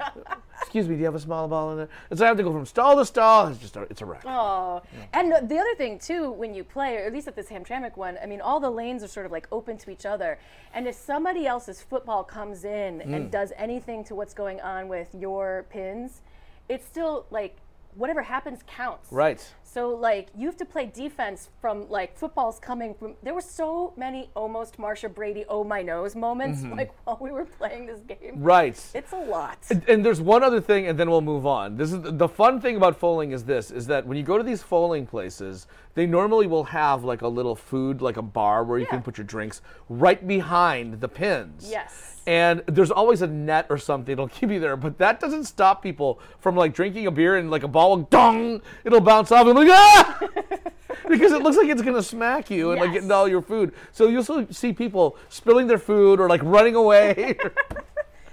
excuse 0.68 0.90
me 0.90 0.96
do 0.96 1.00
you 1.00 1.06
have 1.06 1.16
a 1.16 1.20
small 1.20 1.48
ball 1.48 1.72
in 1.72 1.78
there 1.78 1.88
and 2.10 2.20
so 2.20 2.26
i 2.26 2.28
have 2.28 2.36
to 2.36 2.44
go 2.44 2.52
from 2.52 2.66
stall 2.66 2.98
to 2.98 3.06
stall 3.06 3.48
it's 3.48 3.58
just 3.60 3.78
a, 3.78 3.84
it's 3.84 4.02
a 4.02 4.06
wreck 4.06 4.22
Oh, 4.26 4.82
and 5.14 5.32
the- 5.32 5.42
the 5.48 5.58
other 5.58 5.76
thing 5.76 5.98
too, 5.98 6.32
when 6.32 6.54
you 6.54 6.64
play, 6.66 6.98
or 6.98 7.06
at 7.06 7.14
least 7.14 7.28
at 7.30 7.36
this 7.38 7.48
Hamtramck 7.48 7.96
one, 7.96 8.18
I 8.22 8.26
mean, 8.26 8.42
all 8.42 8.60
the 8.60 8.70
lanes 8.70 9.02
are 9.04 9.08
sort 9.08 9.26
of 9.26 9.32
like 9.32 9.48
open 9.52 9.78
to 9.78 9.90
each 9.90 10.06
other. 10.06 10.38
And 10.74 10.88
if 10.88 10.96
somebody 10.96 11.48
else's 11.48 11.82
football 11.82 12.24
comes 12.24 12.66
in 12.66 13.02
and 13.02 13.28
Mm. 13.28 13.32
does 13.32 13.54
anything 13.56 14.04
to 14.06 14.16
what's 14.16 14.34
going 14.34 14.60
on 14.62 14.88
with 14.90 15.08
your 15.18 15.66
pins, 15.70 16.22
it's 16.68 16.86
still 16.86 17.26
like 17.32 17.56
whatever 17.96 18.22
happens 18.24 18.60
counts. 18.68 19.12
Right. 19.12 19.42
So 19.78 19.90
like 19.90 20.30
you 20.36 20.48
have 20.48 20.58
to 20.58 20.66
play 20.66 20.88
defense 20.88 21.50
from 21.62 21.88
like 21.88 22.18
footballs 22.18 22.58
coming 22.58 22.96
from. 22.96 23.14
There 23.22 23.36
were 23.36 23.42
so 23.42 23.94
many 23.96 24.32
almost 24.36 24.80
Marcia 24.80 25.08
Brady 25.08 25.46
oh 25.48 25.64
my 25.64 25.84
nose 25.84 26.16
moments 26.16 26.64
Mhm. 26.64 26.76
like 26.76 26.92
while 27.06 27.20
we 27.22 27.30
were 27.30 27.46
playing 27.46 27.86
this 27.86 28.00
game. 28.00 28.42
Right. 28.42 28.84
It's 28.96 29.12
a 29.14 29.20
lot. 29.20 29.60
And, 29.70 29.88
and 29.88 30.04
there's 30.04 30.20
one 30.20 30.42
other 30.42 30.60
thing, 30.60 30.88
and 30.88 30.98
then 31.00 31.12
we'll 31.12 31.22
move 31.22 31.46
on. 31.46 31.78
This 31.78 31.94
is 31.94 32.00
the 32.02 32.28
fun 32.28 32.60
thing 32.60 32.76
about 32.76 32.98
fowling 32.98 33.34
is 33.34 33.44
this: 33.44 33.70
is 33.70 33.86
that 33.86 34.08
when 34.08 34.18
you 34.18 34.24
go 34.24 34.36
to 34.40 34.44
these 34.44 34.64
fowling 34.64 35.06
places, 35.06 35.68
they 35.94 36.08
normally 36.08 36.48
will 36.48 36.64
have 36.64 37.04
like 37.04 37.22
a 37.22 37.28
little 37.28 37.56
food, 37.56 38.02
like 38.02 38.18
a 38.18 38.24
bar 38.24 38.64
where 38.64 38.80
you 38.80 38.88
can 38.88 39.04
put 39.04 39.20
your 39.20 39.26
drinks 39.26 39.62
right 39.90 40.28
behind 40.28 41.02
the 41.02 41.08
pins. 41.08 41.70
Yes. 41.70 42.16
And 42.28 42.62
there's 42.68 42.92
always 42.92 43.22
a 43.22 43.28
net 43.28 43.68
or 43.70 43.78
something 43.78 44.14
that'll 44.14 44.28
keep 44.40 44.52
you 44.52 44.60
there, 44.60 44.76
but 44.76 44.98
that 44.98 45.22
doesn't 45.22 45.46
stop 45.46 45.82
people 45.82 46.20
from 46.40 46.58
like 46.58 46.74
drinking 46.74 47.08
a 47.08 47.12
beer 47.12 47.38
and 47.38 47.50
like 47.50 47.64
a 47.64 47.70
ball 47.70 47.92
will 47.92 48.04
dong, 48.04 48.62
it'll 48.84 49.00
bounce 49.00 49.32
off 49.32 49.48
and 49.48 49.56
like 49.56 49.67
ah, 49.70 50.20
because 51.10 51.32
it 51.32 51.42
looks 51.42 51.58
like 51.58 51.68
it's 51.70 51.82
gonna 51.82 52.02
smack 52.04 52.50
you 52.50 52.72
and 52.72 52.80
like 52.82 52.94
get 52.94 53.04
into 53.04 53.14
all 53.16 53.28
your 53.28 53.42
food. 53.42 53.74
So 53.92 54.08
you'll 54.08 54.24
still 54.24 54.48
see 54.52 54.74
people 54.74 55.18
spilling 55.30 55.68
their 55.68 55.78
food 55.80 56.20
or 56.20 56.28
like 56.30 56.42
running 56.44 56.76
away. 56.76 57.38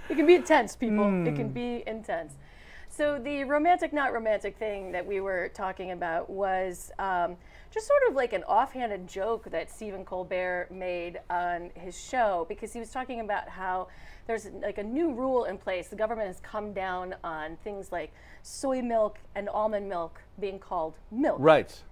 It 0.07 0.17
can 0.17 0.27
be 0.27 0.35
intense, 0.35 0.75
people. 0.75 1.05
It 1.25 1.31
Hmm. 1.31 1.35
can 1.35 1.49
be 1.49 1.83
intense. 1.87 2.33
So 2.89 3.17
the 3.17 3.43
romantic, 3.43 3.91
not 3.91 4.13
romantic 4.13 4.55
thing 4.55 4.91
that 4.91 5.03
we 5.05 5.19
were 5.19 5.49
talking 5.55 5.91
about 5.91 6.29
was 6.29 6.91
um, 6.99 7.37
just 7.75 7.87
sort 7.87 8.01
of 8.07 8.15
like 8.15 8.31
an 8.31 8.43
offhanded 8.45 9.05
joke 9.05 9.51
that 9.51 9.69
Stephen 9.69 10.05
Colbert 10.05 10.69
made 10.71 11.19
on 11.29 11.71
his 11.75 11.99
show 11.99 12.45
because 12.47 12.71
he 12.71 12.79
was 12.79 12.89
talking 12.89 13.19
about 13.19 13.49
how 13.49 13.89
there's 14.27 14.47
like 14.61 14.77
a 14.77 14.83
new 14.83 15.11
rule 15.11 15.43
in 15.43 15.57
place. 15.57 15.89
The 15.89 15.97
government 15.97 16.27
has 16.27 16.39
come 16.39 16.71
down 16.71 17.15
on 17.21 17.57
things 17.65 17.91
like 17.91 18.13
soy 18.43 18.81
milk 18.81 19.19
and 19.35 19.49
almond 19.49 19.89
milk 19.89 20.21
being 20.39 20.57
called 20.57 20.95
milk. 21.11 21.37
right. 21.39 21.83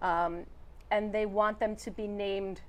Um, 0.00 0.46
and 0.92 1.12
they 1.12 1.26
want 1.26 1.58
them 1.58 1.74
to 1.76 1.90
be 1.90 2.06
named. 2.06 2.60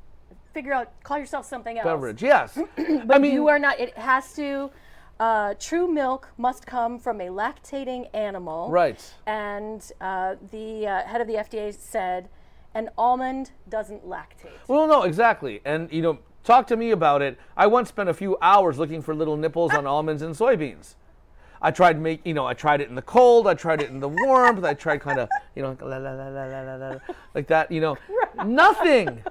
Figure 0.53 0.74
out, 0.74 0.91
call 1.03 1.19
yourself 1.19 1.45
something 1.45 1.78
else. 1.78 1.86
Beverage, 1.86 2.24
yes. 2.24 2.57
but 3.05 3.24
you 3.24 3.47
are 3.49 3.59
not. 3.59 3.80
It 3.80 3.95
has 3.97 4.34
to. 4.34 4.71
Uh, 5.19 5.53
true 5.59 5.88
milk 5.88 6.30
must 6.38 6.65
come 6.65 6.97
from 6.97 7.21
a 7.21 7.28
lactating 7.28 8.09
animal. 8.15 8.69
Right. 8.71 9.13
And 9.28 9.80
uh, 10.01 10.36
the 10.49 10.88
uh, 10.88 11.03
head 11.03 11.21
of 11.21 11.28
the 11.28 11.36
FDA 11.36 11.74
said, 11.78 12.30
an 12.76 12.89
almond 12.97 13.51
doesn't 13.69 14.05
lactate. 14.07 14.51
Well, 14.67 14.88
no, 14.88 15.03
exactly. 15.03 15.61
And, 15.65 15.91
you 15.91 16.01
know, 16.01 16.19
talk 16.43 16.67
to 16.67 16.78
me 16.78 16.91
about 16.91 17.21
it. 17.21 17.38
I 17.55 17.67
once 17.67 17.89
spent 17.89 18.09
a 18.09 18.13
few 18.13 18.38
hours 18.41 18.78
looking 18.78 19.01
for 19.01 19.15
little 19.15 19.38
nipples 19.38 19.74
on 19.74 19.86
almonds 19.86 20.21
and 20.21 20.36
soybeans. 20.36 20.95
I 21.61 21.71
tried 21.71 21.99
make, 21.99 22.19
you 22.26 22.34
know, 22.34 22.45
I 22.45 22.53
tried 22.53 22.82
it 22.82 22.89
in 22.89 22.95
the 22.95 23.01
cold, 23.01 23.47
I 23.47 23.53
tried 23.53 23.82
it 23.82 23.89
in 23.89 24.01
the 24.01 24.09
warmth, 24.09 24.65
I 24.65 24.74
tried 24.74 24.99
kind 24.99 25.17
of, 25.17 25.30
you 25.55 25.61
know, 25.61 25.78
la, 25.82 25.95
la, 25.95 26.11
la, 26.11 26.99
like 27.34 27.47
that, 27.47 27.71
you 27.71 27.80
know, 27.80 27.97
nothing. 28.45 29.24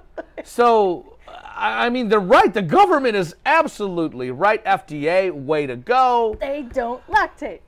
So, 0.42 1.18
I 1.28 1.86
I 1.86 1.90
mean, 1.90 2.08
they're 2.08 2.20
right. 2.20 2.52
The 2.52 2.62
government 2.62 3.16
is 3.16 3.36
absolutely 3.44 4.30
right. 4.30 4.64
FDA, 4.64 5.30
way 5.30 5.66
to 5.66 5.76
go. 5.76 6.36
They 6.40 6.62
don't 6.72 7.06
lactate. 7.06 7.60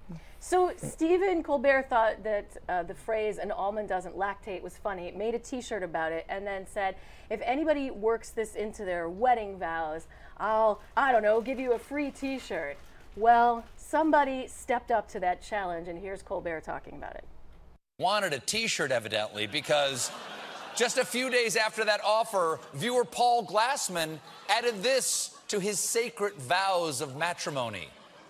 So 0.47 0.72
Stephen 0.76 1.42
Colbert 1.42 1.86
thought 1.88 2.22
that 2.22 2.45
uh, 2.68 2.82
the 2.82 2.95
phrase 2.95 3.38
"an 3.38 3.51
almond 3.51 3.88
doesn't 3.88 4.14
lactate" 4.14 4.61
was 4.61 4.76
funny. 4.76 5.11
Made 5.11 5.34
a 5.34 5.38
T-shirt 5.38 5.82
about 5.82 6.12
it, 6.12 6.26
and 6.28 6.47
then 6.47 6.66
said, 6.66 6.97
"If 7.30 7.40
anybody 7.42 7.90
works 7.90 8.28
this 8.28 8.55
into 8.55 8.84
their 8.84 9.09
wedding 9.09 9.59
vows, 9.59 10.07
I'll, 10.36 10.82
I 10.99 11.12
don't 11.12 11.22
know, 11.22 11.40
give 11.40 11.59
you 11.59 11.72
a 11.72 11.78
free 11.78 12.11
T-shirt." 12.11 12.76
Well, 13.16 13.64
somebody 13.78 14.47
stepped 14.47 14.90
up 14.90 15.09
to 15.12 15.20
that 15.20 15.40
challenge, 15.40 15.88
and 15.88 15.99
here's 15.99 16.22
Colbert 16.22 16.61
talking 16.61 16.97
about 16.97 17.14
it. 17.14 17.24
wanted 17.99 18.34
a 18.34 18.40
t-shirt 18.40 18.90
evidently 18.92 19.47
because 19.47 20.11
just 20.76 20.99
a 20.99 21.05
few 21.07 21.30
days 21.30 21.57
after 21.57 21.84
that 21.86 22.01
offer 22.05 22.59
viewer 22.74 23.05
paul 23.05 23.47
glassman 23.47 24.18
added 24.51 24.82
this 24.82 25.38
to 25.49 25.61
his 25.61 25.78
sacred 25.78 26.34
vows 26.34 27.01
of 27.01 27.16
matrimony 27.16 27.88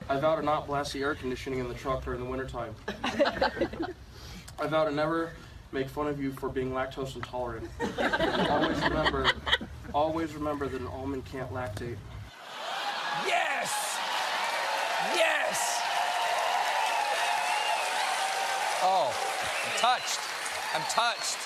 I 0.09 0.19
vow 0.21 0.37
to 0.37 0.43
not 0.43 0.67
blast 0.67 0.93
the 0.93 1.03
air 1.03 1.15
conditioning 1.15 1.61
in 1.61 1.69
the 1.69 1.75
truck 1.75 2.05
during 2.05 2.21
the 2.21 2.27
wintertime. 2.27 2.75
I 3.05 4.67
vow 4.67 4.85
to 4.85 4.91
never 4.91 5.31
make 5.73 5.89
fun 5.89 6.07
of 6.09 6.23
you 6.23 6.33
for 6.33 6.49
being 6.49 6.73
lactose 6.73 7.17
intolerant. 7.17 7.69
always 8.51 8.81
remember, 8.83 9.31
always 9.95 10.35
remember 10.35 10.69
that 10.69 10.81
an 10.81 10.87
almond 10.89 11.25
can't 11.25 11.51
lactate. 11.53 11.97
yes 13.27 13.99
yes 15.15 15.81
oh 18.83 19.15
i'm 19.65 19.79
touched 19.79 20.19
i'm 20.75 20.83
touched 20.91 21.39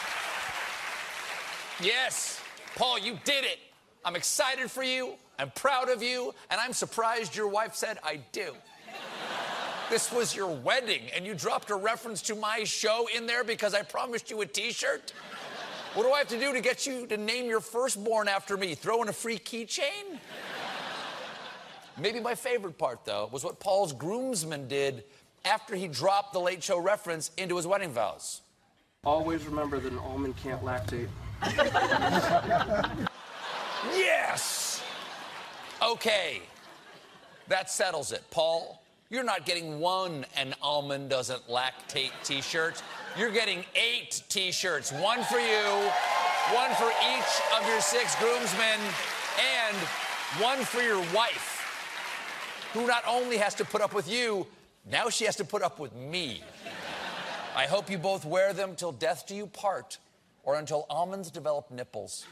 yes 1.81 2.41
paul 2.77 2.99
you 2.99 3.19
did 3.25 3.45
it 3.45 3.59
i'm 4.09 4.17
excited 4.17 4.71
for 4.71 4.83
you. 4.83 5.13
I'm 5.39 5.51
proud 5.51 5.91
of 5.91 6.03
you. 6.03 6.35
And 6.51 6.59
i'm 6.59 6.73
surprised 6.73 7.37
your 7.37 7.49
wife 7.49 7.75
said 7.75 7.99
i 8.03 8.21
do. 8.33 8.55
This 9.91 10.11
was 10.11 10.35
your 10.35 10.49
wedding 10.49 11.03
and 11.15 11.27
you 11.27 11.35
dropped 11.35 11.69
a 11.71 11.77
reference 11.77 12.23
to 12.23 12.35
my 12.35 12.65
show 12.65 13.07
in 13.15 13.27
there 13.27 13.45
because 13.45 13.75
i 13.75 13.83
promised 13.83 14.31
you 14.31 14.41
a 14.41 14.47
t-shirt? 14.47 15.13
What 15.93 16.05
do 16.05 16.13
i 16.13 16.19
have 16.19 16.29
to 16.29 16.41
do 16.41 16.55
to 16.55 16.63
get 16.63 16.87
you 16.87 17.07
to 17.07 17.19
name 17.19 17.47
your 17.47 17.61
firstborn 17.61 18.29
after 18.29 18.57
me? 18.57 18.75
Throw 18.75 19.03
in 19.03 19.09
a 19.11 19.13
free 19.13 19.39
keychain? 19.39 20.19
Maybe 22.01 22.21
my 22.21 22.35
favorite 22.35 22.79
part, 22.79 23.05
though, 23.05 23.29
was 23.33 23.43
what 23.45 23.59
Paul's 23.59 23.93
groomsman 23.93 24.69
did 24.69 25.03
after 25.45 25.75
he 25.75 25.89
dropped 25.89 26.33
the 26.33 26.39
Late 26.39 26.63
Show 26.63 26.79
reference 26.79 27.33
into 27.37 27.57
his 27.57 27.67
wedding 27.67 27.91
vows. 27.91 28.43
Always 29.05 29.45
remember 29.47 29.81
that 29.81 29.93
an 29.93 29.99
almond 29.99 30.37
can't 30.37 30.63
lactate. 30.63 31.09
Yes! 33.95 34.83
Okay, 35.83 36.43
that 37.49 37.71
settles 37.71 38.13
it. 38.13 38.23
Paul, 38.31 38.83
you're 39.11 39.25
not 39.25 39.47
getting 39.47 39.81
one 39.81 40.27
an 40.37 40.55
almond 40.61 41.09
doesn't 41.09 41.47
lactate 41.49 42.11
t 42.25 42.43
shirt. 42.43 42.83
You're 43.17 43.31
getting 43.31 43.65
eight 43.75 44.23
t 44.29 44.53
shirts 44.53 44.93
one 44.93 45.23
for 45.25 45.39
you, 45.39 45.91
one 46.53 46.71
for 46.75 46.91
each 46.91 47.59
of 47.59 47.67
your 47.69 47.81
six 47.81 48.15
groomsmen, 48.17 48.81
and 49.63 49.77
one 50.43 50.59
for 50.59 50.83
your 50.83 51.01
wife, 51.15 52.71
who 52.75 52.87
not 52.87 53.03
only 53.07 53.37
has 53.39 53.55
to 53.55 53.65
put 53.65 53.81
up 53.81 53.95
with 53.95 54.11
you, 54.11 54.47
now 54.91 55.09
she 55.09 55.25
has 55.25 55.37
to 55.37 55.45
put 55.45 55.63
up 55.63 55.79
with 55.79 55.95
me. 55.95 56.43
I 57.57 57.67
hope 57.67 57.91
you 57.91 57.99
both 57.99 58.25
wear 58.25 58.53
them 58.53 58.75
till 58.77 58.93
death 58.93 59.27
do 59.27 59.35
you 59.35 59.47
part, 59.47 59.99
or 60.45 60.57
until 60.57 60.87
almonds 60.91 61.31
develop 61.31 61.71
nipples. 61.71 62.27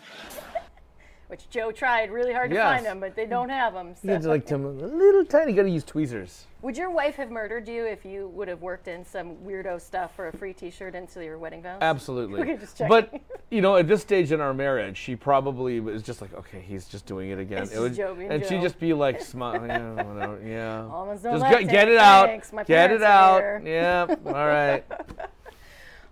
Which 1.29 1.51
Joe 1.51 1.73
tried 1.73 2.13
really 2.13 2.33
hard 2.33 2.51
to 2.51 2.55
Yes. 2.57 2.65
find 2.77 2.87
them, 2.87 3.01
but 3.01 3.17
they 3.17 3.27
don't 3.27 3.49
have 3.49 3.75
them. 3.75 3.97
So. 3.97 4.01
You 4.07 4.15
get 4.15 4.23
to 4.23 4.29
like 4.29 4.47
them 4.47 4.65
a 4.65 4.69
little 4.71 5.25
tiny. 5.25 5.53
Got 5.55 5.65
to 5.65 5.71
use 5.71 5.83
tweezers. 5.83 6.47
Would 6.63 6.77
your 6.77 6.91
wife 6.91 7.17
have 7.17 7.31
murdered 7.33 7.67
you 7.69 7.85
if 7.85 8.05
you 8.05 8.29
would 8.29 8.47
have 8.47 8.63
worked 8.63 8.87
in 8.87 9.05
some 9.05 9.35
weirdo 9.45 9.81
stuff 9.81 10.15
for 10.15 10.29
a 10.29 10.33
free 10.33 10.53
T-shirt 10.53 10.95
into 10.95 11.25
your 11.25 11.37
wedding 11.39 11.63
vows? 11.63 11.79
Absolutely. 11.83 12.41
Okay, 12.47 12.57
just 12.57 12.79
checking. 12.79 12.89
But 12.89 13.21
you 13.51 13.61
know, 13.61 13.75
at 13.77 13.89
this 13.89 14.03
stage 14.03 14.31
in 14.31 14.41
our 14.41 14.55
marriage, 14.55 14.97
she 14.97 15.17
probably 15.17 15.81
was 15.81 16.03
just 16.03 16.21
like, 16.21 16.33
okay, 16.35 16.61
he's 16.61 16.87
just 16.87 17.07
doing 17.07 17.31
it 17.31 17.39
again. 17.41 17.65
It's 17.65 17.73
it 17.73 17.75
just 17.75 17.83
would, 17.83 17.95
Joe 17.97 18.15
being 18.15 18.31
and 18.31 18.43
she'd 18.45 18.57
Joe. 18.57 18.63
just 18.63 18.79
be 18.79 18.93
like, 18.93 19.21
smiling, 19.35 19.69
yeah, 19.71 20.03
whatever, 20.03 20.41
yeah. 20.47 20.85
Almonds 20.87 21.23
don't 21.25 21.41
just 21.41 21.51
get, 21.51 21.69
get 21.69 21.89
it 21.89 21.99
out. 21.99 22.27
thanks, 22.27 22.53
my 22.53 22.63
Get 22.63 22.93
it 22.93 23.01
parents 23.01 23.05
out. 23.05 23.39
here. 23.41 23.63
Yeah. 23.65 24.07
All 24.27 24.33
right. 24.47 24.85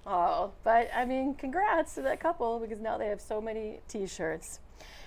Oh, 0.07 0.51
but 0.65 0.91
I 0.95 1.05
mean, 1.05 1.35
congrats 1.35 1.95
to 1.95 2.03
that 2.03 2.21
couple 2.21 2.59
because 2.61 2.81
now 2.81 2.99
they 2.99 3.07
have 3.07 3.21
so 3.21 3.41
many 3.41 3.81
T-shirts. 3.89 4.61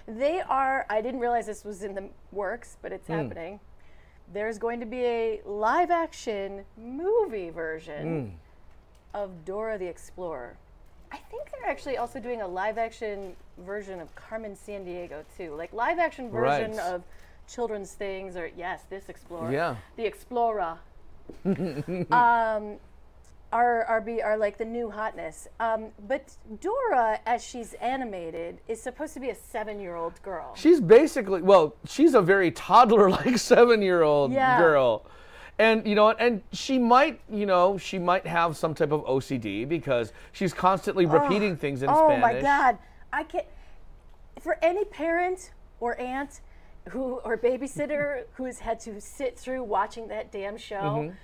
They 0.07 0.41
are. 0.41 0.85
I 0.89 1.01
didn't 1.01 1.19
realize 1.19 1.45
this 1.45 1.63
was 1.65 1.83
in 1.83 1.93
the 1.93 2.05
works, 2.31 2.77
but 2.81 2.91
it's 2.91 3.07
Hmm. 3.07 3.13
happening. 3.13 3.59
There's 4.33 4.57
going 4.57 4.79
to 4.79 4.85
be 4.85 5.03
a 5.05 5.41
live-action 5.45 6.65
movie 6.77 7.49
version 7.49 8.39
of 9.13 9.45
Dora 9.45 9.77
the 9.77 9.87
Explorer. 9.87 10.57
I 11.11 11.17
think 11.17 11.49
they're 11.51 11.69
actually 11.69 11.97
also 11.97 12.19
doing 12.19 12.41
a 12.41 12.47
live-action 12.47 13.35
version 13.59 13.99
of 14.01 14.13
Carmen 14.15 14.55
Sandiego 14.55 15.23
too, 15.37 15.55
like 15.55 15.71
live-action 15.73 16.29
version 16.29 16.71
Right. 16.71 16.79
of 16.79 17.03
children's 17.47 17.93
things, 17.93 18.35
or 18.35 18.47
yes, 18.57 18.83
this 18.89 19.07
Explorer, 19.07 19.51
Yeah. 19.51 19.75
the 19.95 20.05
Explorer 20.05 20.77
um, 22.11 22.77
are 23.53 23.83
are 23.85 24.01
be 24.01 24.21
are 24.21 24.37
like 24.37 24.57
the 24.57 24.65
new 24.65 24.89
hotness. 24.89 25.47
Um, 25.59 25.87
but 26.07 26.35
Dora, 26.61 27.19
as 27.25 27.43
she's 27.43 27.73
animated, 27.75 28.59
is 28.67 28.81
supposed 28.81 29.13
to 29.13 29.19
be 29.19 29.29
a 29.29 29.35
seven-year-old 29.35 30.21
girl. 30.21 30.53
She's 30.55 30.79
basically 30.81 31.41
well, 31.41 31.75
she's 31.85 32.13
a 32.13 32.21
very 32.21 32.51
toddler-like 32.51 33.37
seven-year-old 33.53 34.33
Yeah. 34.33 34.57
girl, 34.59 35.05
and 35.59 35.87
you 35.87 35.95
know, 35.95 36.09
and 36.11 36.41
she 36.51 36.77
might, 36.77 37.21
you 37.29 37.45
know, 37.45 37.77
she 37.77 37.97
might 37.99 38.27
have 38.27 38.57
some 38.57 38.73
type 38.73 38.91
of 38.91 39.05
OCD 39.05 39.67
because 39.67 40.11
she's 40.33 40.53
constantly 40.53 41.05
repeating 41.05 41.55
things 41.55 41.83
in 41.83 41.89
oh 41.89 41.93
Spanish. 42.09 42.17
Oh 42.17 42.35
my 42.35 42.41
God, 42.41 42.77
I 43.13 43.23
can't. 43.23 43.45
For 44.41 44.57
any 44.61 44.83
parent 44.85 45.51
or 45.79 45.97
aunt 45.99 46.41
who 46.89 47.15
or 47.23 47.37
babysitter 47.37 48.23
who 48.33 48.43
has 48.45 48.59
had 48.59 48.79
to 48.81 48.99
sit 48.99 49.37
through 49.39 49.63
watching 49.63 50.09
that 50.09 50.31
damn 50.31 50.57
show, 50.57 50.75
Mhm. 50.75 51.15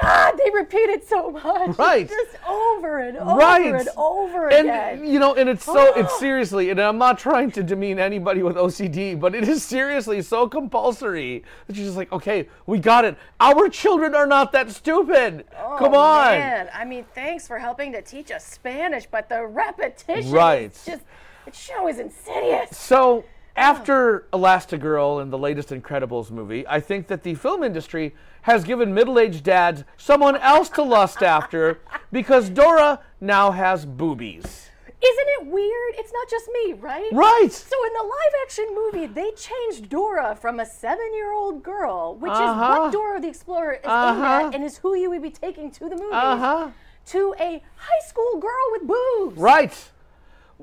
God, 0.00 0.38
they 0.42 0.50
repeat 0.50 0.90
it 0.90 1.08
so 1.08 1.30
much. 1.30 1.76
Right. 1.78 2.08
Just 2.08 2.36
over 2.46 2.98
and 2.98 3.16
over 3.16 3.36
right. 3.36 3.74
and 3.74 3.88
over 3.96 4.48
and, 4.48 4.68
again. 4.68 5.06
You 5.06 5.18
know, 5.18 5.34
and 5.34 5.48
it's 5.48 5.64
so 5.64 5.94
it's 5.94 6.12
oh. 6.12 6.18
seriously, 6.18 6.70
and 6.70 6.80
I'm 6.80 6.98
not 6.98 7.18
trying 7.18 7.50
to 7.52 7.62
demean 7.62 7.98
anybody 7.98 8.42
with 8.42 8.56
OCD, 8.56 9.18
but 9.18 9.34
it 9.34 9.48
is 9.48 9.64
seriously 9.64 10.20
so 10.22 10.48
compulsory 10.48 11.42
that 11.66 11.76
you're 11.76 11.86
just 11.86 11.96
like, 11.96 12.12
okay, 12.12 12.48
we 12.66 12.78
got 12.78 13.04
it. 13.04 13.16
Our 13.40 13.68
children 13.68 14.14
are 14.14 14.26
not 14.26 14.52
that 14.52 14.70
stupid. 14.70 15.46
Oh, 15.58 15.76
Come 15.78 15.94
on. 15.94 16.32
Man, 16.32 16.68
I 16.74 16.84
mean, 16.84 17.04
thanks 17.14 17.46
for 17.46 17.58
helping 17.58 17.92
to 17.92 18.02
teach 18.02 18.30
us 18.30 18.44
Spanish, 18.44 19.06
but 19.06 19.28
the 19.28 19.46
repetition 19.46 20.30
Right. 20.30 20.72
is 20.72 20.84
just, 20.84 21.02
the 21.46 21.52
show 21.52 21.88
is 21.88 21.98
insidious. 21.98 22.76
So 22.76 23.24
after 23.58 24.26
Elastigirl 24.32 25.20
and 25.20 25.32
the 25.32 25.38
latest 25.38 25.70
Incredibles 25.70 26.30
movie, 26.30 26.66
I 26.68 26.78
think 26.80 27.08
that 27.08 27.24
the 27.24 27.34
film 27.34 27.64
industry 27.64 28.14
has 28.48 28.64
given 28.64 28.94
middle-aged 28.94 29.44
dads 29.44 29.84
someone 29.98 30.34
else 30.36 30.70
to 30.70 30.82
lust 30.82 31.22
after 31.22 31.78
because 32.12 32.48
Dora 32.48 33.00
now 33.20 33.50
has 33.50 33.84
boobies. 33.84 34.70
Isn't 35.00 35.28
it 35.38 35.46
weird? 35.46 35.94
It's 35.98 36.12
not 36.12 36.28
just 36.30 36.48
me, 36.54 36.72
right? 36.72 37.08
Right. 37.12 37.52
So 37.52 37.76
in 37.86 37.92
the 37.92 38.02
live 38.02 38.34
action 38.44 38.66
movie, 38.74 39.06
they 39.06 39.30
changed 39.32 39.90
Dora 39.90 40.34
from 40.34 40.58
a 40.60 40.66
seven 40.66 41.10
year 41.14 41.30
old 41.32 41.62
girl, 41.62 42.14
which 42.16 42.32
is 42.32 42.38
Uh-huh. 42.38 42.78
what 42.84 42.92
Dora 42.92 43.20
the 43.20 43.28
Explorer 43.28 43.74
is 43.74 43.80
Uh-huh. 43.84 44.50
and 44.54 44.64
is 44.64 44.78
who 44.78 44.96
you 44.96 45.10
would 45.10 45.22
be 45.22 45.30
taking 45.30 45.70
to 45.72 45.84
the 45.90 45.96
movies, 45.96 46.08
Uh-huh. 46.12 46.68
to 47.06 47.34
a 47.38 47.62
high 47.76 48.04
school 48.08 48.38
girl 48.40 48.64
with 48.72 48.82
boobs. 48.88 49.36
Right. 49.38 49.76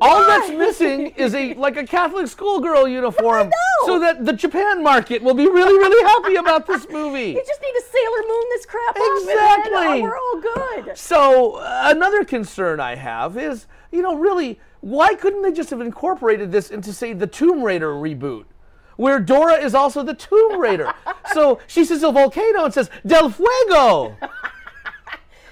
All 0.02 0.26
that's 0.26 0.50
missing 0.50 1.08
is 1.16 1.34
a 1.34 1.54
like 1.54 1.78
a 1.78 1.86
Catholic 1.86 2.28
schoolgirl 2.28 2.88
uniform, 2.88 3.50
so 3.86 3.98
that 4.00 4.26
the 4.26 4.34
Japan 4.34 4.84
market 4.84 5.24
will 5.24 5.34
be 5.34 5.48
really, 5.48 5.74
really 5.74 6.04
happy 6.04 6.36
about 6.36 6.68
this 6.68 6.86
movie. 6.92 7.30
You 7.32 7.44
just 7.46 7.62
need 7.62 7.72
to 7.74 7.84
Sailor 7.90 8.28
Moon 8.28 8.44
this 8.50 8.66
crap 8.66 8.90
off, 8.90 9.22
and 9.22 9.30
Exactly. 9.30 9.72
then, 9.72 9.88
oh, 9.88 10.02
we're 10.02 10.18
all 10.18 10.84
good. 10.84 10.98
So 10.98 11.52
uh, 11.56 11.84
another 11.96 12.26
concern 12.26 12.82
I 12.82 12.96
have 12.96 13.38
is, 13.38 13.68
you 13.92 14.02
know, 14.02 14.16
really, 14.16 14.60
why 14.82 15.16
couldn't 15.16 15.44
they 15.44 15.54
just 15.54 15.70
have 15.70 15.80
incorporated 15.82 16.52
this 16.52 16.70
into, 16.72 16.92
say, 16.92 17.14
the 17.14 17.28
Tomb 17.28 17.64
Raider 17.64 17.94
reboot? 17.94 18.46
Where 18.98 19.20
Dora 19.20 19.56
is 19.56 19.74
also 19.76 20.04
the 20.04 20.14
Tomb 20.14 20.60
Raider. 20.60 20.94
so 21.34 21.60
she 21.68 21.86
sees 21.86 22.04
a 22.04 22.12
volcano 22.12 22.66
and 22.66 22.74
says, 22.74 22.90
Del 23.08 23.30
Fuego! 23.30 24.18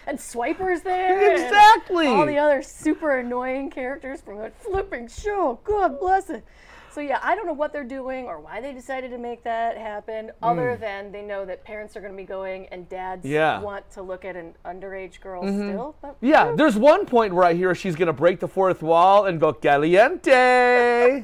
And 0.08 0.20
Swiper's 0.20 0.82
there. 0.82 1.32
Exactly. 1.34 2.08
all 2.08 2.26
the 2.26 2.38
other 2.38 2.62
super 2.62 3.18
annoying 3.18 3.70
characters 3.70 4.22
from 4.22 4.38
that 4.40 4.54
flipping 4.62 5.08
show. 5.08 5.60
God 5.64 6.00
bless 6.00 6.30
it. 6.30 6.44
So 6.92 7.02
yeah, 7.02 7.20
I 7.24 7.34
don't 7.36 7.48
know 7.48 7.54
what 7.54 7.74
they're 7.74 7.84
doing 7.84 8.26
or 8.26 8.40
why 8.40 8.62
they 8.62 8.72
decided 8.72 9.10
to 9.12 9.18
make 9.18 9.44
that 9.46 9.78
happen, 9.78 10.32
other 10.44 10.76
Mm. 10.78 10.80
than 10.80 11.12
they 11.12 11.24
know 11.24 11.44
that 11.44 11.64
parents 11.64 11.98
are 11.98 12.02
going 12.02 12.14
to 12.14 12.18
be 12.18 12.24
going 12.24 12.68
and 12.68 12.88
dads 12.88 13.26
Yeah. 13.26 13.62
want 13.62 13.90
to 13.92 14.04
look 14.04 14.24
at 14.26 14.36
an 14.36 14.54
underage 14.64 15.20
girl 15.20 15.42
Mhm. 15.44 15.72
still. 15.72 15.96
But 16.04 16.18
Yeah, 16.22 16.52
there's 16.56 16.78
one 16.78 17.08
point 17.08 17.34
where 17.34 17.46
I 17.46 17.54
hear 17.54 17.74
she's 17.74 17.96
going 17.96 18.08
to 18.08 18.14
break 18.14 18.40
the 18.40 18.48
fourth 18.48 18.84
wall 18.84 19.26
and 19.26 19.40
go, 19.40 19.54
Caliente! 19.54 21.24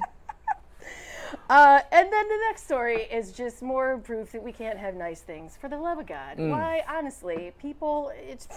Uh, 1.49 1.79
and 1.91 2.13
then 2.13 2.27
the 2.29 2.37
next 2.47 2.63
story 2.65 3.03
is 3.03 3.31
just 3.31 3.61
more 3.63 3.97
proof 3.97 4.31
that 4.33 4.43
we 4.43 4.51
can't 4.51 4.77
have 4.77 4.93
nice 4.95 5.21
things. 5.21 5.57
For 5.59 5.67
the 5.67 5.77
love 5.77 5.97
of 5.99 6.05
God, 6.05 6.37
Mm. 6.37 6.51
why? 6.51 6.83
Honestly, 6.87 7.51
people. 7.59 8.11
It's 8.15 8.47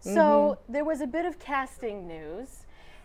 so 0.00 0.10
Mm-hmm. 0.66 0.72
there 0.72 0.84
was 0.84 1.00
a 1.00 1.06
bit 1.06 1.24
of 1.24 1.38
casting 1.38 2.06
news. 2.08 2.64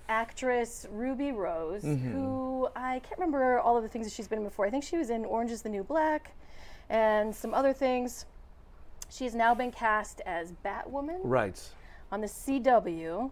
Actress 0.10 0.86
Ruby 0.92 1.32
Rose, 1.32 1.84
Mhm. 1.84 2.12
who 2.12 2.68
I 2.76 3.00
can't 3.00 3.18
remember 3.20 3.60
all 3.60 3.78
of 3.78 3.84
the 3.84 3.90
things 3.90 4.08
that 4.08 4.12
she's 4.14 4.28
been 4.28 4.40
in 4.40 4.44
before. 4.44 4.66
I 4.66 4.70
think 4.70 4.84
she 4.84 4.98
was 4.98 5.10
in 5.10 5.24
Orange 5.24 5.52
Is 5.52 5.62
the 5.62 5.70
New 5.70 5.84
Black, 5.84 6.32
and 6.90 7.34
some 7.34 7.54
other 7.54 7.72
things. 7.72 8.26
She's 9.10 9.36
now 9.36 9.54
been 9.54 9.72
cast 9.72 10.20
as 10.26 10.52
Batwoman 10.66 11.20
right. 11.24 11.62
on 12.12 12.20
the 12.22 12.28
CW 12.28 13.32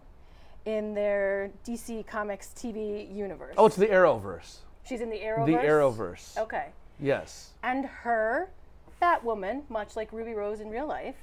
in 0.64 0.94
their 0.94 1.50
DC 1.64 2.02
Comics 2.06 2.48
TV 2.54 3.02
universe. 3.12 3.54
Oh, 3.58 3.66
it's 3.66 3.76
the 3.76 3.88
Arrowverse. 3.88 4.58
She's 4.90 5.00
in 5.00 5.08
the 5.08 5.20
Arrowverse. 5.20 5.46
The 5.46 5.52
Arrowverse. 5.52 6.36
Okay. 6.36 6.66
Yes. 6.98 7.52
And 7.62 7.86
her, 7.86 8.50
that 8.98 9.22
Batwoman, 9.22 9.62
much 9.68 9.94
like 9.94 10.12
Ruby 10.12 10.32
Rose 10.32 10.58
in 10.58 10.68
real 10.68 10.88
life, 10.88 11.14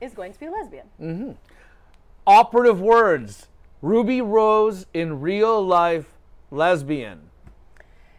is 0.00 0.14
going 0.14 0.32
to 0.32 0.40
be 0.40 0.46
a 0.46 0.50
lesbian. 0.50 0.86
hmm 0.98 1.30
Operative 2.26 2.80
words 2.80 3.46
Ruby 3.82 4.20
Rose 4.20 4.86
in 4.92 5.20
real 5.20 5.64
life, 5.64 6.06
lesbian. 6.50 7.30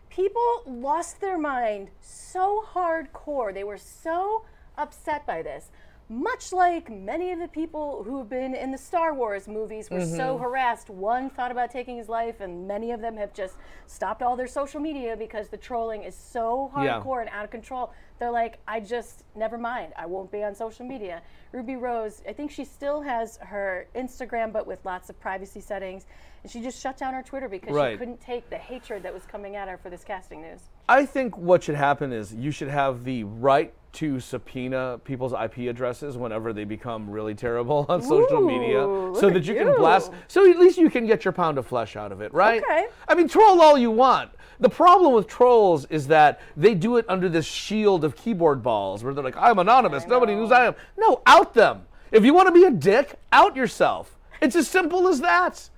People 0.09 0.61
lost 0.65 1.19
their 1.19 1.37
mind 1.37 1.89
so 1.99 2.63
hardcore. 2.73 3.53
They 3.53 3.65
were 3.65 3.77
so 3.77 4.45
upset 4.77 5.27
by 5.27 5.41
this. 5.41 5.71
Much 6.07 6.53
like 6.53 6.87
many 6.91 7.31
of 7.31 7.39
the 7.39 7.47
people 7.47 8.03
who 8.03 8.19
have 8.19 8.29
been 8.29 8.53
in 8.53 8.71
the 8.71 8.77
Star 8.77 9.11
Wars 9.15 9.47
movies 9.47 9.89
were 9.89 10.05
so 10.05 10.37
Mhm. 10.37 10.41
harassed. 10.41 10.87
One 10.87 11.31
thought 11.31 11.49
about 11.49 11.71
taking 11.71 11.97
his 11.97 12.07
life, 12.07 12.41
and 12.41 12.67
many 12.67 12.91
of 12.91 13.01
them 13.01 13.17
have 13.17 13.33
just 13.33 13.57
stopped 13.87 14.21
all 14.21 14.35
their 14.35 14.45
social 14.45 14.79
media 14.79 15.17
because 15.17 15.49
the 15.49 15.57
trolling 15.57 16.03
is 16.03 16.15
so 16.15 16.71
Yeah. 16.77 16.99
hardcore 17.01 17.21
and 17.21 17.29
out 17.31 17.43
of 17.43 17.49
control. 17.49 17.91
They're 18.19 18.29
like, 18.29 18.59
I 18.67 18.81
just, 18.81 19.23
never 19.33 19.57
mind. 19.57 19.93
I 19.97 20.05
won't 20.05 20.29
be 20.31 20.43
on 20.43 20.53
social 20.53 20.85
media. 20.85 21.23
Ruby 21.51 21.75
Rose, 21.75 22.21
I 22.29 22.33
think 22.33 22.51
she 22.51 22.65
still 22.65 23.01
has 23.01 23.37
her 23.37 23.87
Instagram, 23.95 24.51
but 24.53 24.67
with 24.67 24.85
lots 24.85 25.09
of 25.09 25.19
privacy 25.19 25.59
settings. 25.59 26.05
And 26.43 26.51
she 26.51 26.61
just 26.61 26.79
shut 26.79 26.97
down 26.97 27.15
her 27.15 27.23
Twitter 27.23 27.49
because 27.49 27.75
she 27.75 27.97
couldn't 27.97 28.21
take 28.21 28.51
the 28.51 28.57
hatred 28.59 29.01
that 29.03 29.13
was 29.13 29.25
coming 29.25 29.55
at 29.55 29.67
her 29.67 29.77
for 29.77 29.89
this 29.89 30.03
casting 30.03 30.43
news. 30.43 30.69
I 30.87 31.07
think 31.07 31.35
what 31.35 31.63
should 31.63 31.75
happen 31.75 32.13
is 32.13 32.31
you 32.35 32.51
should 32.51 32.67
have 32.69 33.03
the 33.05 33.23
right 33.23 33.73
to 33.95 34.19
subpoena 34.19 34.99
people's 35.03 35.33
IP 35.33 35.69
addresses 35.69 36.17
whenever 36.17 36.53
they 36.53 36.63
become 36.63 37.09
really 37.09 37.33
terrible 37.35 37.85
on 37.89 38.01
social 38.01 38.41
media, 38.41 38.79
so 39.19 39.29
that 39.29 39.37
at 39.37 39.45
you 39.45 39.55
can 39.55 39.67
you. 39.67 39.75
blast. 39.75 40.11
So 40.27 40.49
at 40.49 40.57
least 40.59 40.77
you 40.77 40.89
can 40.89 41.05
get 41.07 41.25
your 41.25 41.31
pound 41.31 41.57
of 41.57 41.65
flesh 41.65 41.95
out 41.95 42.11
of 42.11 42.21
it, 42.21 42.33
right? 42.33 42.61
Okay. 42.63 42.87
I 43.07 43.15
mean, 43.15 43.27
troll 43.27 43.61
all 43.61 43.77
you 43.77 43.91
want. 43.91 44.31
The 44.59 44.69
problem 44.69 45.13
with 45.13 45.27
trolls 45.27 45.85
is 45.85 46.07
that 46.07 46.39
they 46.55 46.73
do 46.75 46.97
it 46.97 47.05
under 47.09 47.27
this 47.27 47.45
shield 47.45 48.03
of 48.05 48.15
keyboard 48.15 48.63
balls, 48.63 49.03
where 49.03 49.13
they're 49.13 49.23
like, 49.23 49.35
"I'm 49.37 49.59
anonymous. 49.59 50.07
Nobody 50.07 50.35
knows 50.35 50.51
I 50.51 50.65
am." 50.65 50.75
No, 50.97 51.21
out 51.25 51.53
them. 51.53 51.83
If 52.11 52.23
you 52.23 52.33
want 52.33 52.47
to 52.47 52.53
be 52.53 52.63
a 52.63 52.71
dick, 52.71 53.15
out 53.33 53.55
yourself. 53.55 54.17
It's 54.41 54.55
as 54.55 54.67
simple 54.67 55.07
as 55.07 55.19
that. 55.21 55.69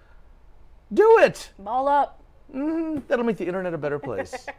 Do 0.93 1.20
it. 1.20 1.51
Ball 1.59 1.88
up. 1.88 2.22
hmm 2.51 2.99
That'll 3.07 3.26
make 3.26 3.38
the 3.38 3.45
internet 3.47 3.74
a 3.74 3.78
better 3.78 3.99
place. 3.99 4.47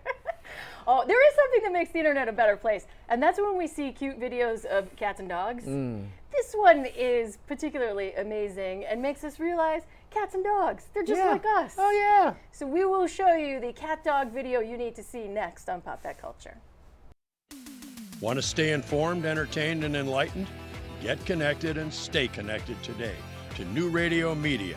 Oh, 0.90 1.04
there 1.06 1.28
is 1.28 1.34
something 1.48 1.62
that 1.72 1.76
makes 1.78 1.92
the 1.92 1.98
internet 1.98 2.28
a 2.28 2.32
better 2.32 2.56
place, 2.56 2.86
and 3.08 3.22
that's 3.22 3.38
when 3.38 3.56
we 3.56 3.66
see 3.66 3.92
cute 3.92 4.20
videos 4.20 4.64
of 4.64 4.94
cats 4.96 5.20
and 5.20 5.28
dogs. 5.28 5.64
Mm. 5.64 6.06
This 6.32 6.52
one 6.54 6.86
is 6.96 7.38
particularly 7.46 8.12
amazing 8.14 8.84
and 8.84 9.00
makes 9.00 9.24
us 9.24 9.40
realize 9.40 9.82
cats 10.10 10.34
and 10.34 10.44
dogs, 10.44 10.86
they're 10.92 11.02
just 11.04 11.18
Yeah. 11.18 11.32
like 11.32 11.44
us. 11.56 11.74
Oh, 11.78 11.90
yeah. 11.90 12.34
So 12.52 12.66
we 12.66 12.84
will 12.84 13.06
show 13.06 13.34
you 13.34 13.60
the 13.60 13.72
cat 13.72 14.04
dog 14.04 14.30
video 14.30 14.60
you 14.60 14.76
need 14.76 14.94
to 14.96 15.02
see 15.02 15.26
next 15.26 15.68
on 15.68 15.80
Pop 15.80 16.02
That 16.02 16.18
Culture. 16.20 16.56
Want 18.20 18.36
to 18.36 18.42
stay 18.42 18.72
informed, 18.72 19.24
entertained, 19.24 19.84
and 19.84 19.96
enlightened? 19.96 20.48
Get 21.02 21.24
connected 21.24 21.78
and 21.78 21.92
stay 21.92 22.26
connected 22.28 22.82
today 22.82 23.14
to 23.54 23.64
New 23.66 23.88
Radio 23.88 24.34
Media. 24.34 24.76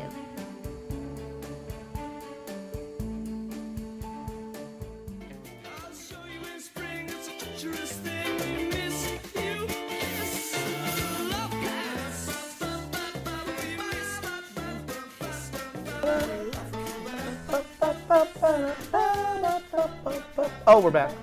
Oh, 20.73 20.79
we're 20.79 20.89
back. 20.89 21.13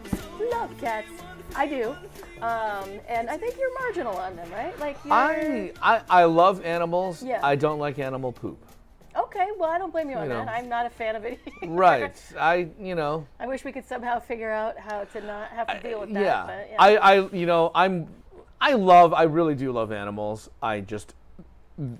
Love 0.53 0.79
cats. 0.79 1.09
I 1.57 1.67
do. 1.67 1.97
Um, 2.43 3.01
and 3.09 3.31
I 3.31 3.39
think 3.39 3.57
you're 3.59 3.73
marginal 3.81 4.15
on 4.15 4.37
them, 4.37 4.47
right? 4.53 4.79
Like 4.79 4.99
you're... 5.07 5.15
I, 5.15 5.73
I 5.81 6.03
I 6.11 6.25
love 6.25 6.63
animals. 6.67 7.23
Yeah. 7.23 7.41
I 7.43 7.57
don't 7.57 7.79
like 7.79 7.99
animal 7.99 8.31
poop. 8.31 8.63
Okay, 9.17 9.47
well, 9.59 9.71
I 9.71 9.79
don't 9.79 9.91
blame 9.91 10.11
you 10.11 10.17
on 10.17 10.25
You 10.25 10.29
know. 10.29 10.45
that. 10.45 10.51
I'm 10.51 10.69
not 10.69 10.85
a 10.85 10.91
fan 10.91 11.17
of 11.17 11.25
it. 11.25 11.41
either. 11.63 11.73
Right. 11.73 12.23
I 12.39 12.69
you 12.79 12.95
know. 12.95 13.27
I 13.41 13.47
wish 13.47 13.65
we 13.65 13.73
could 13.73 13.87
somehow 13.87 14.21
figure 14.21 14.51
out 14.51 14.79
how 14.79 15.05
to 15.05 15.21
not 15.23 15.49
have 15.49 15.67
to 15.69 15.81
deal 15.81 16.01
with 16.01 16.13
that. 16.13 16.23
yeah. 16.23 16.45
but, 16.45 16.69
yeah. 16.71 16.77
I 16.79 16.97
I 16.97 17.29
you 17.31 17.47
know 17.47 17.71
I'm 17.75 18.07
I 18.61 18.75
love 18.75 19.15
I 19.15 19.23
really 19.23 19.55
do 19.55 19.73
love 19.73 19.93
animals. 19.93 20.51
I 20.63 20.81
just 20.81 21.15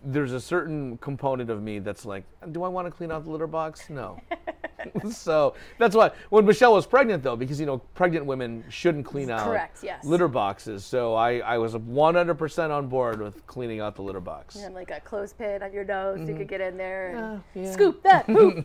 there's 0.05 0.33
a 0.33 0.41
certain 0.41 0.99
component 0.99 1.51
of 1.51 1.63
me 1.63 1.79
that's 1.79 2.05
like, 2.05 2.25
do 2.51 2.65
I 2.65 2.69
want 2.69 2.87
to 2.87 2.91
clean 2.91 3.13
out 3.13 3.25
the 3.25 3.31
litter 3.31 3.47
box? 3.47 3.89
No. 3.89 4.21
so 5.11 5.55
that's 5.79 5.95
why 5.95 6.11
when 6.31 6.45
Michelle 6.45 6.73
was 6.73 6.87
pregnant 6.87 7.23
though, 7.23 7.37
because 7.37 7.61
you 7.61 7.67
know 7.67 7.79
pregnant 7.95 8.27
women 8.27 8.65
shouldn't 8.69 9.05
clean 9.05 9.31
out 9.31 9.45
Correct, 9.47 9.79
yes. 9.83 10.05
litter 10.05 10.27
boxes. 10.29 10.85
So 10.85 11.15
I 11.15 11.39
I 11.39 11.59
was 11.59 11.75
100% 11.75 12.71
on 12.71 12.89
board 12.89 13.21
with 13.21 13.47
cleaning 13.47 13.81
out 13.81 13.95
the 13.95 14.03
litter 14.03 14.21
box. 14.21 14.57
And 14.57 14.75
like 14.75 14.91
a 14.91 15.01
clothespin 15.01 15.63
on 15.63 15.73
your 15.73 15.85
nose, 15.85 16.21
you 16.21 16.35
Mhm. 16.35 16.39
could 16.39 16.49
get 16.49 16.61
in 16.61 16.77
there 16.77 17.09
and 17.17 17.43
yeah. 17.55 17.73
scoop 17.73 18.03
that 18.03 18.27
poop. 18.27 18.65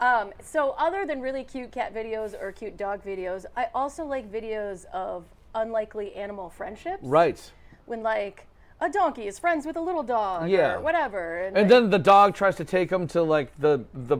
um, 0.00 0.32
so, 0.42 0.74
other 0.78 1.06
than 1.06 1.20
really 1.20 1.44
cute 1.44 1.70
cat 1.70 1.94
videos 1.94 2.40
or 2.40 2.50
cute 2.52 2.76
dog 2.76 3.04
videos, 3.04 3.46
I 3.56 3.66
also 3.74 4.04
like 4.04 4.30
videos 4.32 4.86
of 4.86 5.24
unlikely 5.54 6.14
animal 6.14 6.50
friendships. 6.50 7.02
Right. 7.02 7.40
When 7.86 8.02
like 8.02 8.46
a 8.80 8.88
donkey 8.88 9.26
is 9.26 9.38
friends 9.38 9.66
with 9.66 9.76
a 9.76 9.80
little 9.80 10.02
dog 10.02 10.48
Yeah. 10.48 10.74
or 10.74 10.80
whatever. 10.80 11.38
And, 11.38 11.56
And 11.56 11.64
like, 11.64 11.68
then 11.68 11.90
the 11.90 11.98
dog 11.98 12.34
tries 12.34 12.56
to 12.56 12.64
take 12.64 12.90
him 12.90 13.06
to 13.08 13.22
like 13.22 13.56
the 13.58 13.84
the 13.92 14.18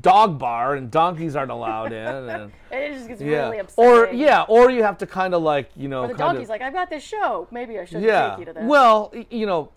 dog 0.00 0.38
bar, 0.38 0.74
and 0.74 0.90
donkeys 0.90 1.36
aren't 1.36 1.50
allowed 1.50 1.92
in. 1.92 2.50
And, 2.70 2.82
it 2.82 2.94
just 2.94 3.08
gets 3.08 3.20
yeah. 3.20 3.44
really 3.44 3.58
upsetting. 3.58 3.90
Or 3.90 4.08
yeah, 4.12 4.42
or 4.48 4.70
you 4.70 4.82
have 4.82 4.98
to 4.98 5.06
kind 5.06 5.32
of 5.34 5.42
like 5.42 5.70
you 5.76 5.88
know 5.88 6.02
Or 6.02 6.08
the 6.08 6.14
kind 6.14 6.18
donkey's 6.36 6.44
of 6.46 6.50
like, 6.50 6.62
I've 6.62 6.72
got 6.72 6.90
this 6.90 7.02
show. 7.04 7.46
Maybe 7.50 7.78
I 7.78 7.84
shouldn't 7.84 8.04
yeah. 8.04 8.30
take 8.30 8.38
you 8.40 8.44
to 8.46 8.52
that. 8.54 8.64
Well, 8.64 9.10
y- 9.14 9.26
you 9.30 9.46
know, 9.46 9.70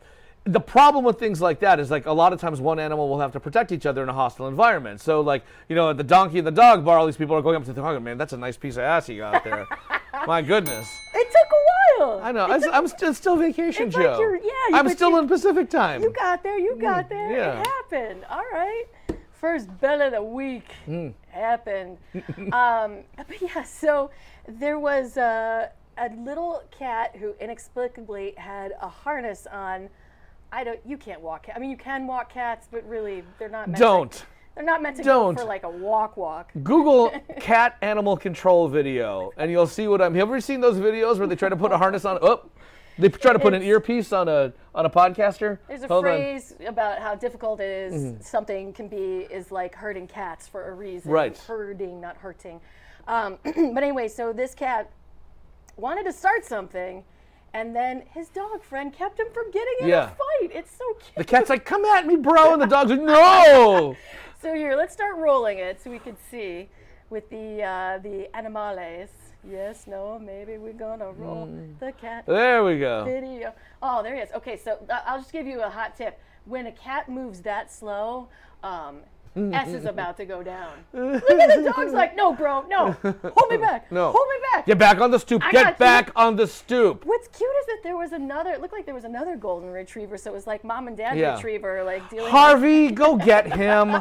the 0.48 0.60
problem 0.60 1.04
with 1.04 1.20
things 1.20 1.42
like 1.42 1.60
that 1.60 1.80
is 1.80 1.92
like 1.92 2.06
a 2.06 2.12
lot 2.14 2.34
of 2.34 2.40
times 2.40 2.60
one 2.62 2.80
animal 2.80 3.10
will 3.10 3.20
have 3.20 3.32
to 3.34 3.40
protect 3.40 3.72
each 3.72 3.86
other 3.86 4.02
in 4.04 4.10
a 4.10 4.14
hostile 4.14 4.48
environment. 4.48 5.02
So 5.02 5.22
like 5.22 5.44
you 5.70 5.76
know, 5.76 5.94
the 5.94 6.04
donkey 6.04 6.38
and 6.40 6.48
the 6.48 6.52
dog 6.52 6.84
bar, 6.86 6.98
all 6.98 7.06
these 7.06 7.18
people 7.18 7.36
are 7.36 7.42
going 7.42 7.56
up 7.56 7.66
to 7.66 7.74
the 7.74 7.82
dog, 7.82 8.02
man, 8.02 8.18
that's 8.18 8.34
a 8.34 8.38
nice 8.38 8.58
piece 8.58 8.76
of 8.78 8.84
ass 8.84 9.10
you 9.10 9.18
got 9.20 9.44
there. 9.44 9.68
My 10.26 10.42
goodness. 10.42 10.90
it 11.14 11.28
took 11.32 11.52
a 11.52 12.06
while. 12.06 12.22
I 12.24 12.32
know. 12.32 12.46
I'm, 12.46 12.62
took- 12.62 12.74
I'm 12.74 12.88
still, 12.88 13.14
still 13.14 13.36
vacation, 13.36 13.92
Joe. 13.92 14.00
like 14.12 14.20
you're, 14.20 14.36
yeah, 14.38 14.42
you- 14.70 14.76
I'm 14.76 14.90
still 14.90 15.12
you- 15.12 15.20
in 15.20 15.28
Pacific 15.28 15.70
time. 15.70 16.02
You 16.02 16.10
got 16.12 16.42
there. 16.44 16.58
You 16.58 16.76
got 16.80 17.08
there. 17.10 17.32
yeah. 17.32 17.60
It 17.62 17.68
happened. 17.68 18.26
All 18.30 18.44
right. 18.52 18.86
First 19.34 19.68
bell 19.80 20.02
of 20.02 20.14
the 20.14 20.24
week 20.24 20.66
Mm. 20.88 21.14
happened. 21.30 21.98
um, 22.52 23.04
but 23.16 23.40
yeah, 23.42 23.62
so 23.64 24.10
there 24.48 24.80
was 24.80 25.18
a, 25.18 25.70
a 25.98 26.10
little 26.18 26.64
cat 26.78 27.16
who 27.20 27.34
inexplicably 27.40 28.34
had 28.38 28.74
a 28.82 28.88
harness 28.90 29.46
on. 29.52 29.90
I 30.52 30.64
don't. 30.64 30.80
You 30.86 30.98
can't 30.98 31.22
walk. 31.22 31.48
I 31.54 31.60
mean, 31.60 31.70
you 31.70 31.78
can 31.78 32.08
walk 32.08 32.32
cats, 32.32 32.68
but 32.72 32.88
really, 32.88 33.24
they're 33.40 33.50
not. 33.50 33.68
Meant 33.68 33.80
Don't. 33.80 34.12
To, 34.12 34.24
they're 34.56 34.64
not 34.64 34.82
meant 34.82 34.96
to 34.98 35.04
Don't. 35.04 35.36
go 35.36 35.42
for 35.42 35.48
like 35.48 35.64
a 35.64 35.70
walk, 35.70 36.18
walk. 36.18 36.52
Google 36.64 37.12
cat 37.40 37.78
animal 37.82 38.16
control 38.18 38.68
video, 38.68 39.32
and 39.38 39.52
you'll 39.52 39.68
see 39.68 39.88
what 39.88 40.02
I'm. 40.02 40.14
Have 40.14 40.28
you 40.28 40.34
ever 40.34 40.42
seen 40.42 40.62
those 40.62 40.78
videos 40.78 41.18
where 41.18 41.28
they 41.28 41.36
try 41.36 41.50
to 41.50 41.56
put 41.58 41.72
a 41.72 41.78
harness 41.78 42.06
on? 42.06 42.18
Oh, 42.22 42.50
they 42.98 43.10
try 43.10 43.34
to 43.34 43.40
put 43.40 43.54
an 43.54 43.62
earpiece 43.62 44.14
on 44.14 44.28
a 44.30 44.54
on 44.74 44.86
a 44.86 44.90
podcaster. 44.90 45.60
There's 45.68 45.84
a 45.84 45.88
Hold 45.88 46.06
on. 46.06 46.12
phrase 46.12 46.56
about 46.66 47.00
how 47.00 47.14
difficult 47.16 47.60
it 47.60 47.70
is 47.70 47.94
Mhm. 47.94 48.24
something 48.24 48.74
can 48.74 48.88
be 48.88 49.28
is 49.30 49.52
like 49.52 49.76
herding 49.76 50.08
cats 50.08 50.48
for 50.48 50.70
a 50.70 50.74
reason. 50.74 51.12
Right. 51.12 51.38
Herding, 51.38 52.00
not 52.00 52.18
hurting. 52.18 52.62
Um, 53.08 53.38
but 53.44 53.84
anyway, 53.84 54.08
so 54.08 54.34
this 54.34 54.56
cat 54.56 54.90
wanted 55.76 56.04
to 56.06 56.12
start 56.14 56.44
something, 56.46 57.04
and 57.54 57.76
then 57.76 58.04
his 58.14 58.30
dog 58.30 58.62
friend 58.64 58.94
kept 58.94 59.20
him 59.20 59.28
from 59.34 59.52
getting 59.52 59.74
in 59.82 59.88
Yeah. 59.90 60.06
a 60.06 60.08
fight. 60.10 60.52
It's 60.56 60.76
so 60.76 60.86
cute. 60.94 61.16
The 61.16 61.24
cat's 61.24 61.50
like, 61.50 61.66
"Come 61.66 61.86
at 61.86 62.06
me, 62.06 62.16
bro," 62.16 62.54
and 62.54 62.62
the 62.62 62.66
dog's 62.68 62.92
like, 62.92 63.02
"No." 63.18 63.96
So 64.42 64.54
here, 64.54 64.76
let's 64.76 64.94
start 64.94 65.16
rolling 65.18 65.58
it 65.60 65.82
so 65.82 65.90
we 65.90 66.00
can 66.00 66.16
see 66.30 66.70
with 67.10 67.30
the 67.30 67.64
uh, 67.64 67.98
the 68.00 68.30
animales. 68.36 69.10
Yes, 69.50 69.88
no, 69.88 70.20
maybe 70.20 70.58
we're 70.58 70.74
gonna 70.74 71.12
roll 71.12 71.48
Mm. 71.48 71.80
the 71.80 71.92
cat. 71.94 72.26
There 72.26 72.64
we 72.64 72.80
go. 72.80 73.06
Video. 73.06 73.54
Oh, 73.82 74.04
there 74.04 74.16
he 74.16 74.22
is. 74.22 74.32
Okay, 74.34 74.58
so 74.58 74.78
uh, 74.90 75.00
I'll 75.06 75.20
just 75.20 75.32
give 75.32 75.48
you 75.48 75.62
a 75.62 75.70
hot 75.70 75.96
tip. 75.96 76.20
When 76.46 76.66
a 76.68 76.72
cat 76.72 77.08
moves 77.10 77.42
that 77.42 77.72
slow, 77.72 78.30
um, 78.64 79.02
Mm, 79.38 79.54
S 79.54 79.68
mm, 79.70 79.74
is 79.76 79.84
mm, 79.84 79.90
about 79.90 80.18
to 80.18 80.26
go 80.26 80.42
down. 80.42 80.72
Look 80.94 81.24
at 81.30 81.56
the 81.64 81.72
dog's 81.76 81.94
like, 81.94 82.16
no, 82.16 82.34
bro, 82.34 82.62
no, 82.68 82.92
hold 83.04 83.50
me 83.52 83.58
back, 83.62 83.92
No. 83.92 84.12
hold 84.12 84.28
me 84.28 84.36
back. 84.52 84.66
Get 84.66 84.78
back 84.80 85.00
on 85.00 85.12
the 85.12 85.20
stoop. 85.20 85.44
I 85.46 85.52
Get 85.52 85.64
got 85.64 85.74
you. 85.74 85.78
back 85.80 86.12
on 86.16 86.36
the 86.36 86.48
stoop. 86.48 87.06
What's 87.06 87.28
cute 87.28 87.50
is 87.62 87.66
that 87.68 87.80
there 87.84 87.96
was 87.96 88.14
another. 88.14 88.50
It 88.52 88.62
looked 88.62 88.74
like 88.74 88.86
there 88.86 88.96
was 88.96 89.04
another 89.04 89.36
golden 89.36 89.70
retriever. 89.70 90.18
So 90.18 90.32
it 90.32 90.34
was 90.34 90.48
like 90.48 90.64
mom 90.64 90.88
and 90.88 90.98
dad 90.98 91.18
Yeah. 91.18 91.36
retriever, 91.36 91.84
like 91.84 92.10
dealing. 92.10 92.32
Harvey, 92.32 92.90
go 92.92 93.16
get 93.16 93.52
him. 93.56 93.96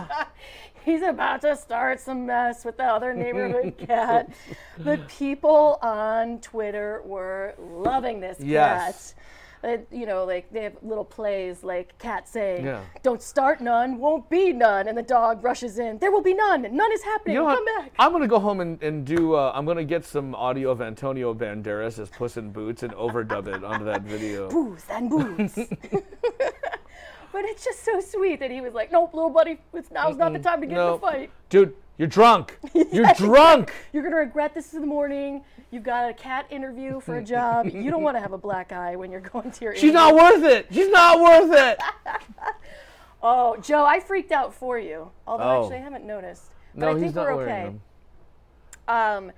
He's 0.84 1.02
about 1.02 1.40
to 1.42 1.54
start 1.56 2.00
some 2.00 2.26
mess 2.26 2.64
with 2.64 2.76
the 2.78 2.84
other 2.84 3.12
neighborhood 3.12 3.76
cat. 3.76 4.30
The 4.78 4.98
people 5.08 5.78
on 5.82 6.40
Twitter 6.40 7.02
were 7.04 7.54
loving 7.58 8.20
this 8.20 8.38
Yes. 8.40 9.12
cat. 9.14 9.22
Uh, 9.66 9.78
you 9.90 10.06
know, 10.06 10.24
like 10.24 10.52
they 10.52 10.62
have 10.62 10.74
little 10.80 11.04
plays 11.04 11.64
like 11.64 11.98
cat 11.98 12.28
saying, 12.28 12.64
Yeah. 12.64 12.82
"Don't 13.02 13.20
start 13.20 13.60
none, 13.60 13.98
won't 13.98 14.30
be 14.30 14.52
none," 14.52 14.86
and 14.86 14.96
the 14.96 15.02
dog 15.02 15.42
rushes 15.42 15.80
in. 15.80 15.98
There 15.98 16.12
will 16.12 16.22
be 16.22 16.34
none. 16.34 16.62
None 16.62 16.92
is 16.92 17.02
happening. 17.02 17.34
You 17.34 17.42
know 17.42 17.54
Come 17.54 17.64
what? 17.64 17.84
back. 17.84 17.92
I'm 17.98 18.12
gonna 18.12 18.28
go 18.28 18.38
home 18.38 18.60
and, 18.60 18.80
and 18.80 19.04
do. 19.04 19.34
Uh, 19.34 19.50
I'm 19.54 19.66
gonna 19.66 19.82
get 19.84 20.04
some 20.04 20.36
audio 20.36 20.70
of 20.70 20.80
Antonio 20.80 21.34
Banderas 21.34 21.98
as 21.98 22.10
Puss 22.10 22.36
in 22.36 22.52
Boots 22.52 22.84
and 22.84 22.94
overdub 22.94 23.48
it 23.48 23.64
onto 23.64 23.84
that 23.86 24.02
video. 24.02 24.48
Booze 24.56 24.84
and 24.88 25.10
booze. 25.10 25.54
but 27.32 27.44
it's 27.44 27.64
just 27.64 27.84
so 27.84 28.00
sweet 28.00 28.38
that 28.38 28.52
he 28.52 28.60
was 28.60 28.72
like, 28.72 28.92
"Nope, 28.92 29.14
little 29.14 29.30
buddy, 29.30 29.58
it's 29.74 29.90
now's 29.90 30.16
not 30.16 30.32
the 30.32 30.38
time 30.38 30.60
to 30.60 30.66
get 30.68 30.78
in 30.78 30.92
the 30.92 30.98
fight." 30.98 31.30
Dude, 31.48 31.74
you're 31.98 32.08
drunk. 32.08 32.58
You're 32.92 33.12
drunk. 33.14 33.72
You're 33.92 34.02
gonna 34.02 34.16
regret 34.16 34.54
this 34.54 34.74
in 34.74 34.80
the 34.82 34.86
morning. 34.86 35.42
You've 35.70 35.82
got 35.82 36.08
a 36.10 36.14
cat 36.14 36.46
interview 36.50 37.00
for 37.00 37.16
a 37.16 37.24
job. 37.24 37.66
you 37.72 37.90
don't 37.90 38.02
want 38.02 38.16
to 38.16 38.20
have 38.20 38.32
a 38.32 38.38
black 38.38 38.70
eye 38.72 38.96
when 38.96 39.10
you're 39.10 39.20
going 39.20 39.50
to 39.50 39.64
your. 39.64 39.72
Interview. 39.72 39.88
She's 39.88 39.94
not 39.94 40.14
worth 40.14 40.44
it. 40.44 40.66
She's 40.70 40.90
not 40.90 41.20
worth 41.20 41.52
it. 41.58 41.80
Oh, 43.22 43.56
Joe, 43.56 43.84
I 43.84 43.98
freaked 43.98 44.30
out 44.30 44.54
for 44.54 44.78
you. 44.78 45.10
Although 45.26 45.44
Oh. 45.44 45.62
actually, 45.62 45.76
I 45.78 45.80
haven't 45.80 46.04
noticed. 46.04 46.44
But 46.74 46.80
No, 46.80 46.88
I 46.90 46.92
think 46.92 47.06
he's 47.06 47.14
not 47.14 47.26
we're 47.26 47.42
okay. 47.42 47.62
them. 47.64 47.80
Um, 48.86 49.32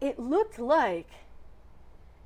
it 0.00 0.18
looked 0.18 0.58
like 0.58 1.06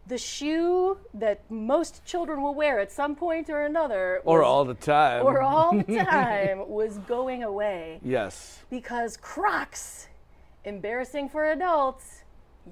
the 0.09 0.19
shoe 0.19 0.97
that 1.15 1.41
most 1.51 2.05
children 2.05 2.43
will 2.43 2.55
wear 2.55 2.79
at 2.81 2.91
some 2.91 3.15
point 3.15 3.51
or 3.51 3.63
another, 3.63 4.21
Or 4.25 4.39
was- 4.41 4.47
all 4.47 4.65
the 4.65 4.75
time. 4.75 5.25
or 5.27 5.43
all 5.43 5.73
the 5.77 5.83
time, 6.05 6.69
was 6.69 6.99
going 6.99 7.43
away 7.45 8.01
Yes. 8.03 8.65
because 8.71 9.17
Crocs, 9.17 10.09
embarrassing 10.65 11.29
for 11.29 11.51
adults, 11.51 12.25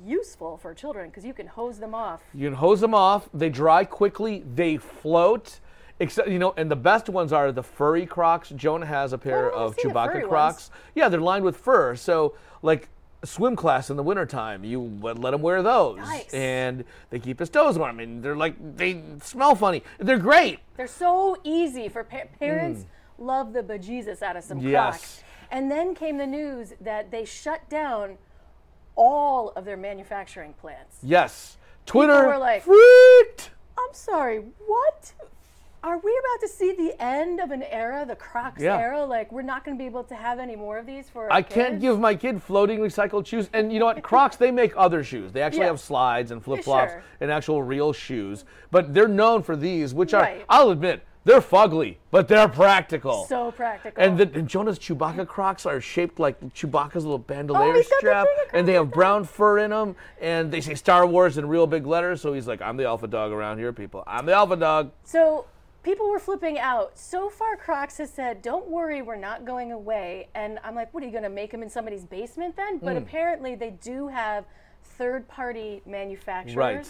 useful 0.04 0.56
for 0.58 0.74
children 0.74 1.08
because 1.08 1.24
you 1.24 1.32
can 1.34 1.46
hose 1.46 1.78
them 1.78 1.94
off. 1.94 2.20
You 2.34 2.48
can 2.48 2.56
hose 2.56 2.80
them 2.80 2.94
off. 2.94 3.28
They 3.32 3.48
dry 3.48 3.84
quickly. 3.84 4.42
They 4.54 4.76
float. 4.76 5.60
Except 5.98 6.28
you 6.28 6.38
know, 6.38 6.52
and 6.58 6.70
the 6.70 6.76
best 6.76 7.08
ones 7.08 7.32
are 7.32 7.50
the 7.52 7.62
furry 7.62 8.04
Crocs. 8.04 8.50
Jonah 8.50 8.84
has 8.84 9.14
a 9.14 9.18
pair 9.18 9.50
Oh, 9.54 9.66
of 9.66 9.76
Chewbacca 9.78 10.28
Crocs. 10.28 10.70
Yeah, 10.94 11.08
they're 11.08 11.20
lined 11.22 11.44
with 11.44 11.56
fur. 11.56 11.96
So 11.96 12.34
like 12.60 12.90
swim 13.26 13.56
class 13.56 13.90
in 13.90 13.96
the 13.96 14.02
wintertime, 14.02 14.64
you 14.64 14.80
would 14.80 15.18
let 15.18 15.34
him 15.34 15.42
wear 15.42 15.62
those, 15.62 15.98
Nice. 15.98 16.32
and 16.32 16.84
they 17.10 17.18
keep 17.18 17.38
his 17.38 17.50
toes 17.50 17.78
warm. 17.78 18.00
And 18.00 18.22
they're 18.22 18.36
like 18.36 18.54
they 18.76 19.02
smell 19.22 19.54
funny. 19.54 19.82
They're 19.98 20.18
great. 20.18 20.60
They're 20.76 20.86
so 20.86 21.36
easy 21.44 21.88
for 21.88 22.04
pa- 22.04 22.24
parents. 22.38 22.86
Love 23.18 23.52
the 23.52 23.62
bejesus 23.62 24.22
out 24.22 24.36
of 24.36 24.44
some 24.44 24.60
Mm. 24.60 24.70
Yes. 24.70 24.72
Crocs. 24.72 25.22
And 25.50 25.70
then 25.70 25.94
came 25.94 26.18
the 26.18 26.26
news 26.26 26.74
that 26.80 27.10
they 27.10 27.24
shut 27.24 27.68
down 27.68 28.18
all 28.94 29.50
of 29.50 29.64
their 29.64 29.76
manufacturing 29.76 30.52
plants. 30.54 30.98
Yes, 31.02 31.56
Twitter 31.84 32.26
were 32.26 32.38
like- 32.38 32.62
freaked. 32.62 33.50
I'm 33.78 33.92
sorry, 33.92 34.38
what? 34.66 35.12
Are 35.86 35.98
we 35.98 36.10
about 36.18 36.40
to 36.40 36.48
see 36.48 36.72
the 36.72 37.00
end 37.00 37.38
of 37.38 37.52
an 37.52 37.62
era, 37.62 38.04
the 38.04 38.16
Crocs 38.16 38.60
Yeah. 38.60 38.76
era? 38.76 39.04
Like 39.06 39.30
we're 39.30 39.42
not 39.42 39.64
going 39.64 39.76
to 39.76 39.80
be 39.80 39.86
able 39.86 40.02
to 40.02 40.16
have 40.16 40.40
any 40.40 40.56
more 40.56 40.78
of 40.78 40.84
these 40.84 41.08
for 41.08 41.32
I 41.32 41.42
can't 41.42 41.80
give 41.80 42.00
my 42.00 42.16
kid 42.16 42.42
floating 42.42 42.80
recycled 42.80 43.24
shoes. 43.24 43.48
And 43.52 43.72
you 43.72 43.78
know 43.78 43.84
what? 43.86 44.02
Crocs, 44.02 44.34
they 44.34 44.50
make 44.50 44.72
other 44.76 45.04
shoes. 45.04 45.30
They 45.30 45.42
actually 45.42 45.60
Yeah. 45.60 45.66
have 45.66 45.78
slides 45.78 46.32
and 46.32 46.42
flip 46.42 46.64
flops 46.64 46.90
sure. 46.90 47.04
and 47.20 47.30
actual 47.30 47.62
real 47.62 47.92
shoes. 47.92 48.44
But 48.72 48.94
they're 48.94 49.06
known 49.06 49.44
for 49.44 49.54
these, 49.54 49.94
which 49.94 50.12
are, 50.12 50.28
I'll 50.48 50.70
admit, 50.70 51.02
they're 51.22 51.40
fugly, 51.40 51.98
but 52.10 52.26
they're 52.26 52.48
practical. 52.48 53.24
So 53.26 53.52
practical. 53.52 54.02
and, 54.02 54.18
the, 54.18 54.28
and 54.36 54.48
Jonah's 54.48 54.80
Chewbacca 54.80 55.28
Crocs 55.28 55.66
are 55.66 55.80
shaped 55.80 56.18
like 56.18 56.40
Chewbacca's 56.52 57.04
little 57.04 57.18
bandolier 57.18 57.74
Oh, 57.76 57.82
strap, 57.98 58.26
and 58.52 58.66
they 58.66 58.72
have 58.72 58.90
brown 58.90 59.22
fur 59.22 59.58
in 59.58 59.70
them, 59.70 59.94
and 60.20 60.50
they 60.50 60.60
say 60.60 60.74
Star 60.74 61.06
Wars 61.06 61.38
in 61.38 61.46
real 61.46 61.68
big 61.68 61.86
letters. 61.86 62.20
So 62.22 62.32
he's 62.32 62.48
like, 62.48 62.60
"I'm 62.60 62.76
the 62.76 62.84
alpha 62.86 63.06
dog 63.06 63.30
around 63.30 63.58
here, 63.58 63.72
people. 63.72 64.02
I'm 64.06 64.26
the 64.26 64.32
alpha 64.34 64.56
dog." 64.56 64.90
So 65.04 65.46
people 65.86 66.10
were 66.10 66.18
flipping 66.18 66.58
out. 66.58 66.98
So 66.98 67.30
far, 67.30 67.56
Crocs 67.56 67.98
has 67.98 68.10
said, 68.12 68.42
"Don't 68.42 68.66
worry, 68.66 69.02
we're 69.02 69.14
not 69.14 69.44
going 69.44 69.70
away." 69.70 70.28
And 70.34 70.58
I'm 70.64 70.74
like, 70.74 70.92
"What 70.92 71.04
are 71.04 71.06
you 71.06 71.12
going 71.12 71.22
to 71.22 71.28
make 71.30 71.52
them 71.52 71.62
in 71.62 71.70
somebody's 71.70 72.04
basement 72.04 72.56
then?" 72.56 72.78
But 72.78 72.96
Mm. 72.96 73.02
apparently, 73.02 73.54
they 73.54 73.70
do 73.70 74.08
have 74.08 74.44
third-party 74.82 75.82
manufacturers. 75.86 76.56
Right. 76.56 76.88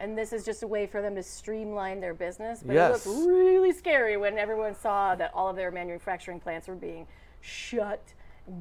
And 0.00 0.18
this 0.18 0.32
is 0.32 0.44
just 0.44 0.64
a 0.64 0.66
way 0.66 0.88
for 0.88 1.00
them 1.00 1.14
to 1.14 1.22
streamline 1.22 2.00
their 2.00 2.14
business. 2.14 2.64
But 2.64 2.74
Yes. 2.74 3.06
it 3.06 3.08
looked 3.08 3.28
really 3.28 3.72
scary 3.72 4.16
when 4.16 4.36
everyone 4.36 4.74
saw 4.74 5.14
that 5.14 5.32
all 5.32 5.48
of 5.50 5.54
their 5.56 5.70
manufacturing 5.70 6.40
plants 6.40 6.66
were 6.66 6.74
being 6.74 7.06
shut 7.40 8.12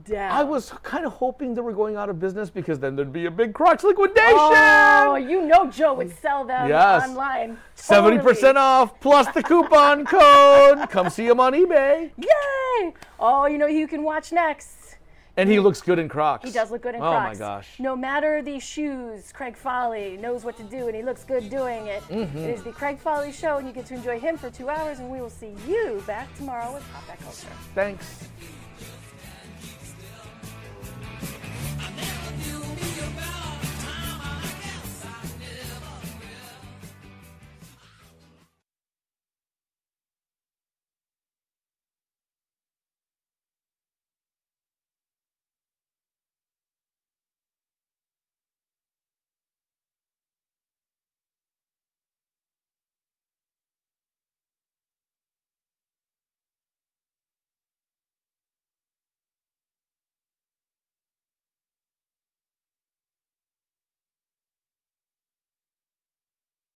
down. 0.04 0.32
I 0.32 0.44
was 0.44 0.72
kind 0.84 1.06
of 1.06 1.14
hoping 1.14 1.54
they 1.54 1.62
were 1.62 1.74
going 1.74 1.96
out 1.96 2.10
of 2.10 2.20
business 2.20 2.50
because 2.50 2.80
then 2.80 2.96
there'd 2.96 3.12
be 3.14 3.26
a 3.26 3.32
big 3.32 3.54
Crocs 3.54 3.84
liquidation. 3.84 4.36
Oh, 4.38 5.16
you 5.16 5.42
know 5.46 5.70
Joe 5.70 5.94
would 5.96 6.16
sell 6.20 6.46
them 6.46 6.70
Yes. 6.70 7.08
online. 7.10 7.58
70% 7.76 8.56
off 8.56 9.00
plus 9.00 9.28
the 9.34 9.44
coupon 9.44 10.06
code. 10.06 10.90
Come 10.90 11.10
see 11.10 11.26
him 11.28 11.40
on 11.40 11.54
eBay. 11.54 12.12
Yay! 12.18 12.94
Oh, 13.20 13.46
you 13.48 13.58
know 13.58 13.68
you 13.68 13.88
can 13.88 14.04
watch 14.04 14.32
next? 14.32 14.78
And 15.38 15.50
he 15.50 15.60
looks 15.62 15.82
good 15.82 15.98
in 15.98 16.10
Crocs. 16.10 16.46
He 16.46 16.52
does 16.52 16.72
look 16.72 16.82
good 16.82 16.94
in 16.94 17.02
oh 17.02 17.10
Crocs. 17.10 17.26
Oh 17.26 17.30
my 17.30 17.36
gosh. 17.36 17.80
No 17.80 17.96
matter 17.96 18.42
the 18.42 18.60
shoes, 18.60 19.32
Craig 19.32 19.56
Folly 19.56 20.18
knows 20.18 20.44
what 20.44 20.58
to 20.58 20.64
do 20.64 20.88
and 20.88 20.96
he 20.96 21.04
looks 21.04 21.24
good 21.24 21.50
doing 21.50 21.88
it. 21.88 22.04
Mhm. 22.10 22.36
It 22.36 22.50
is 22.50 22.64
the 22.64 22.72
Craig 22.74 23.00
Folly 23.00 23.32
Show 23.32 23.58
and 23.58 23.66
you 23.66 23.74
get 23.74 23.86
to 23.88 23.94
enjoy 23.96 24.20
him 24.20 24.38
for 24.38 24.50
two 24.50 24.70
hours 24.70 25.00
and 25.00 25.10
we 25.10 25.22
will 25.22 25.30
see 25.30 25.56
you 25.68 26.04
back 26.06 26.28
tomorrow 26.38 26.74
with 26.74 26.84
Pop 26.94 27.08
That 27.08 27.20
Culture. 27.22 27.48
Thanks. 27.74 28.28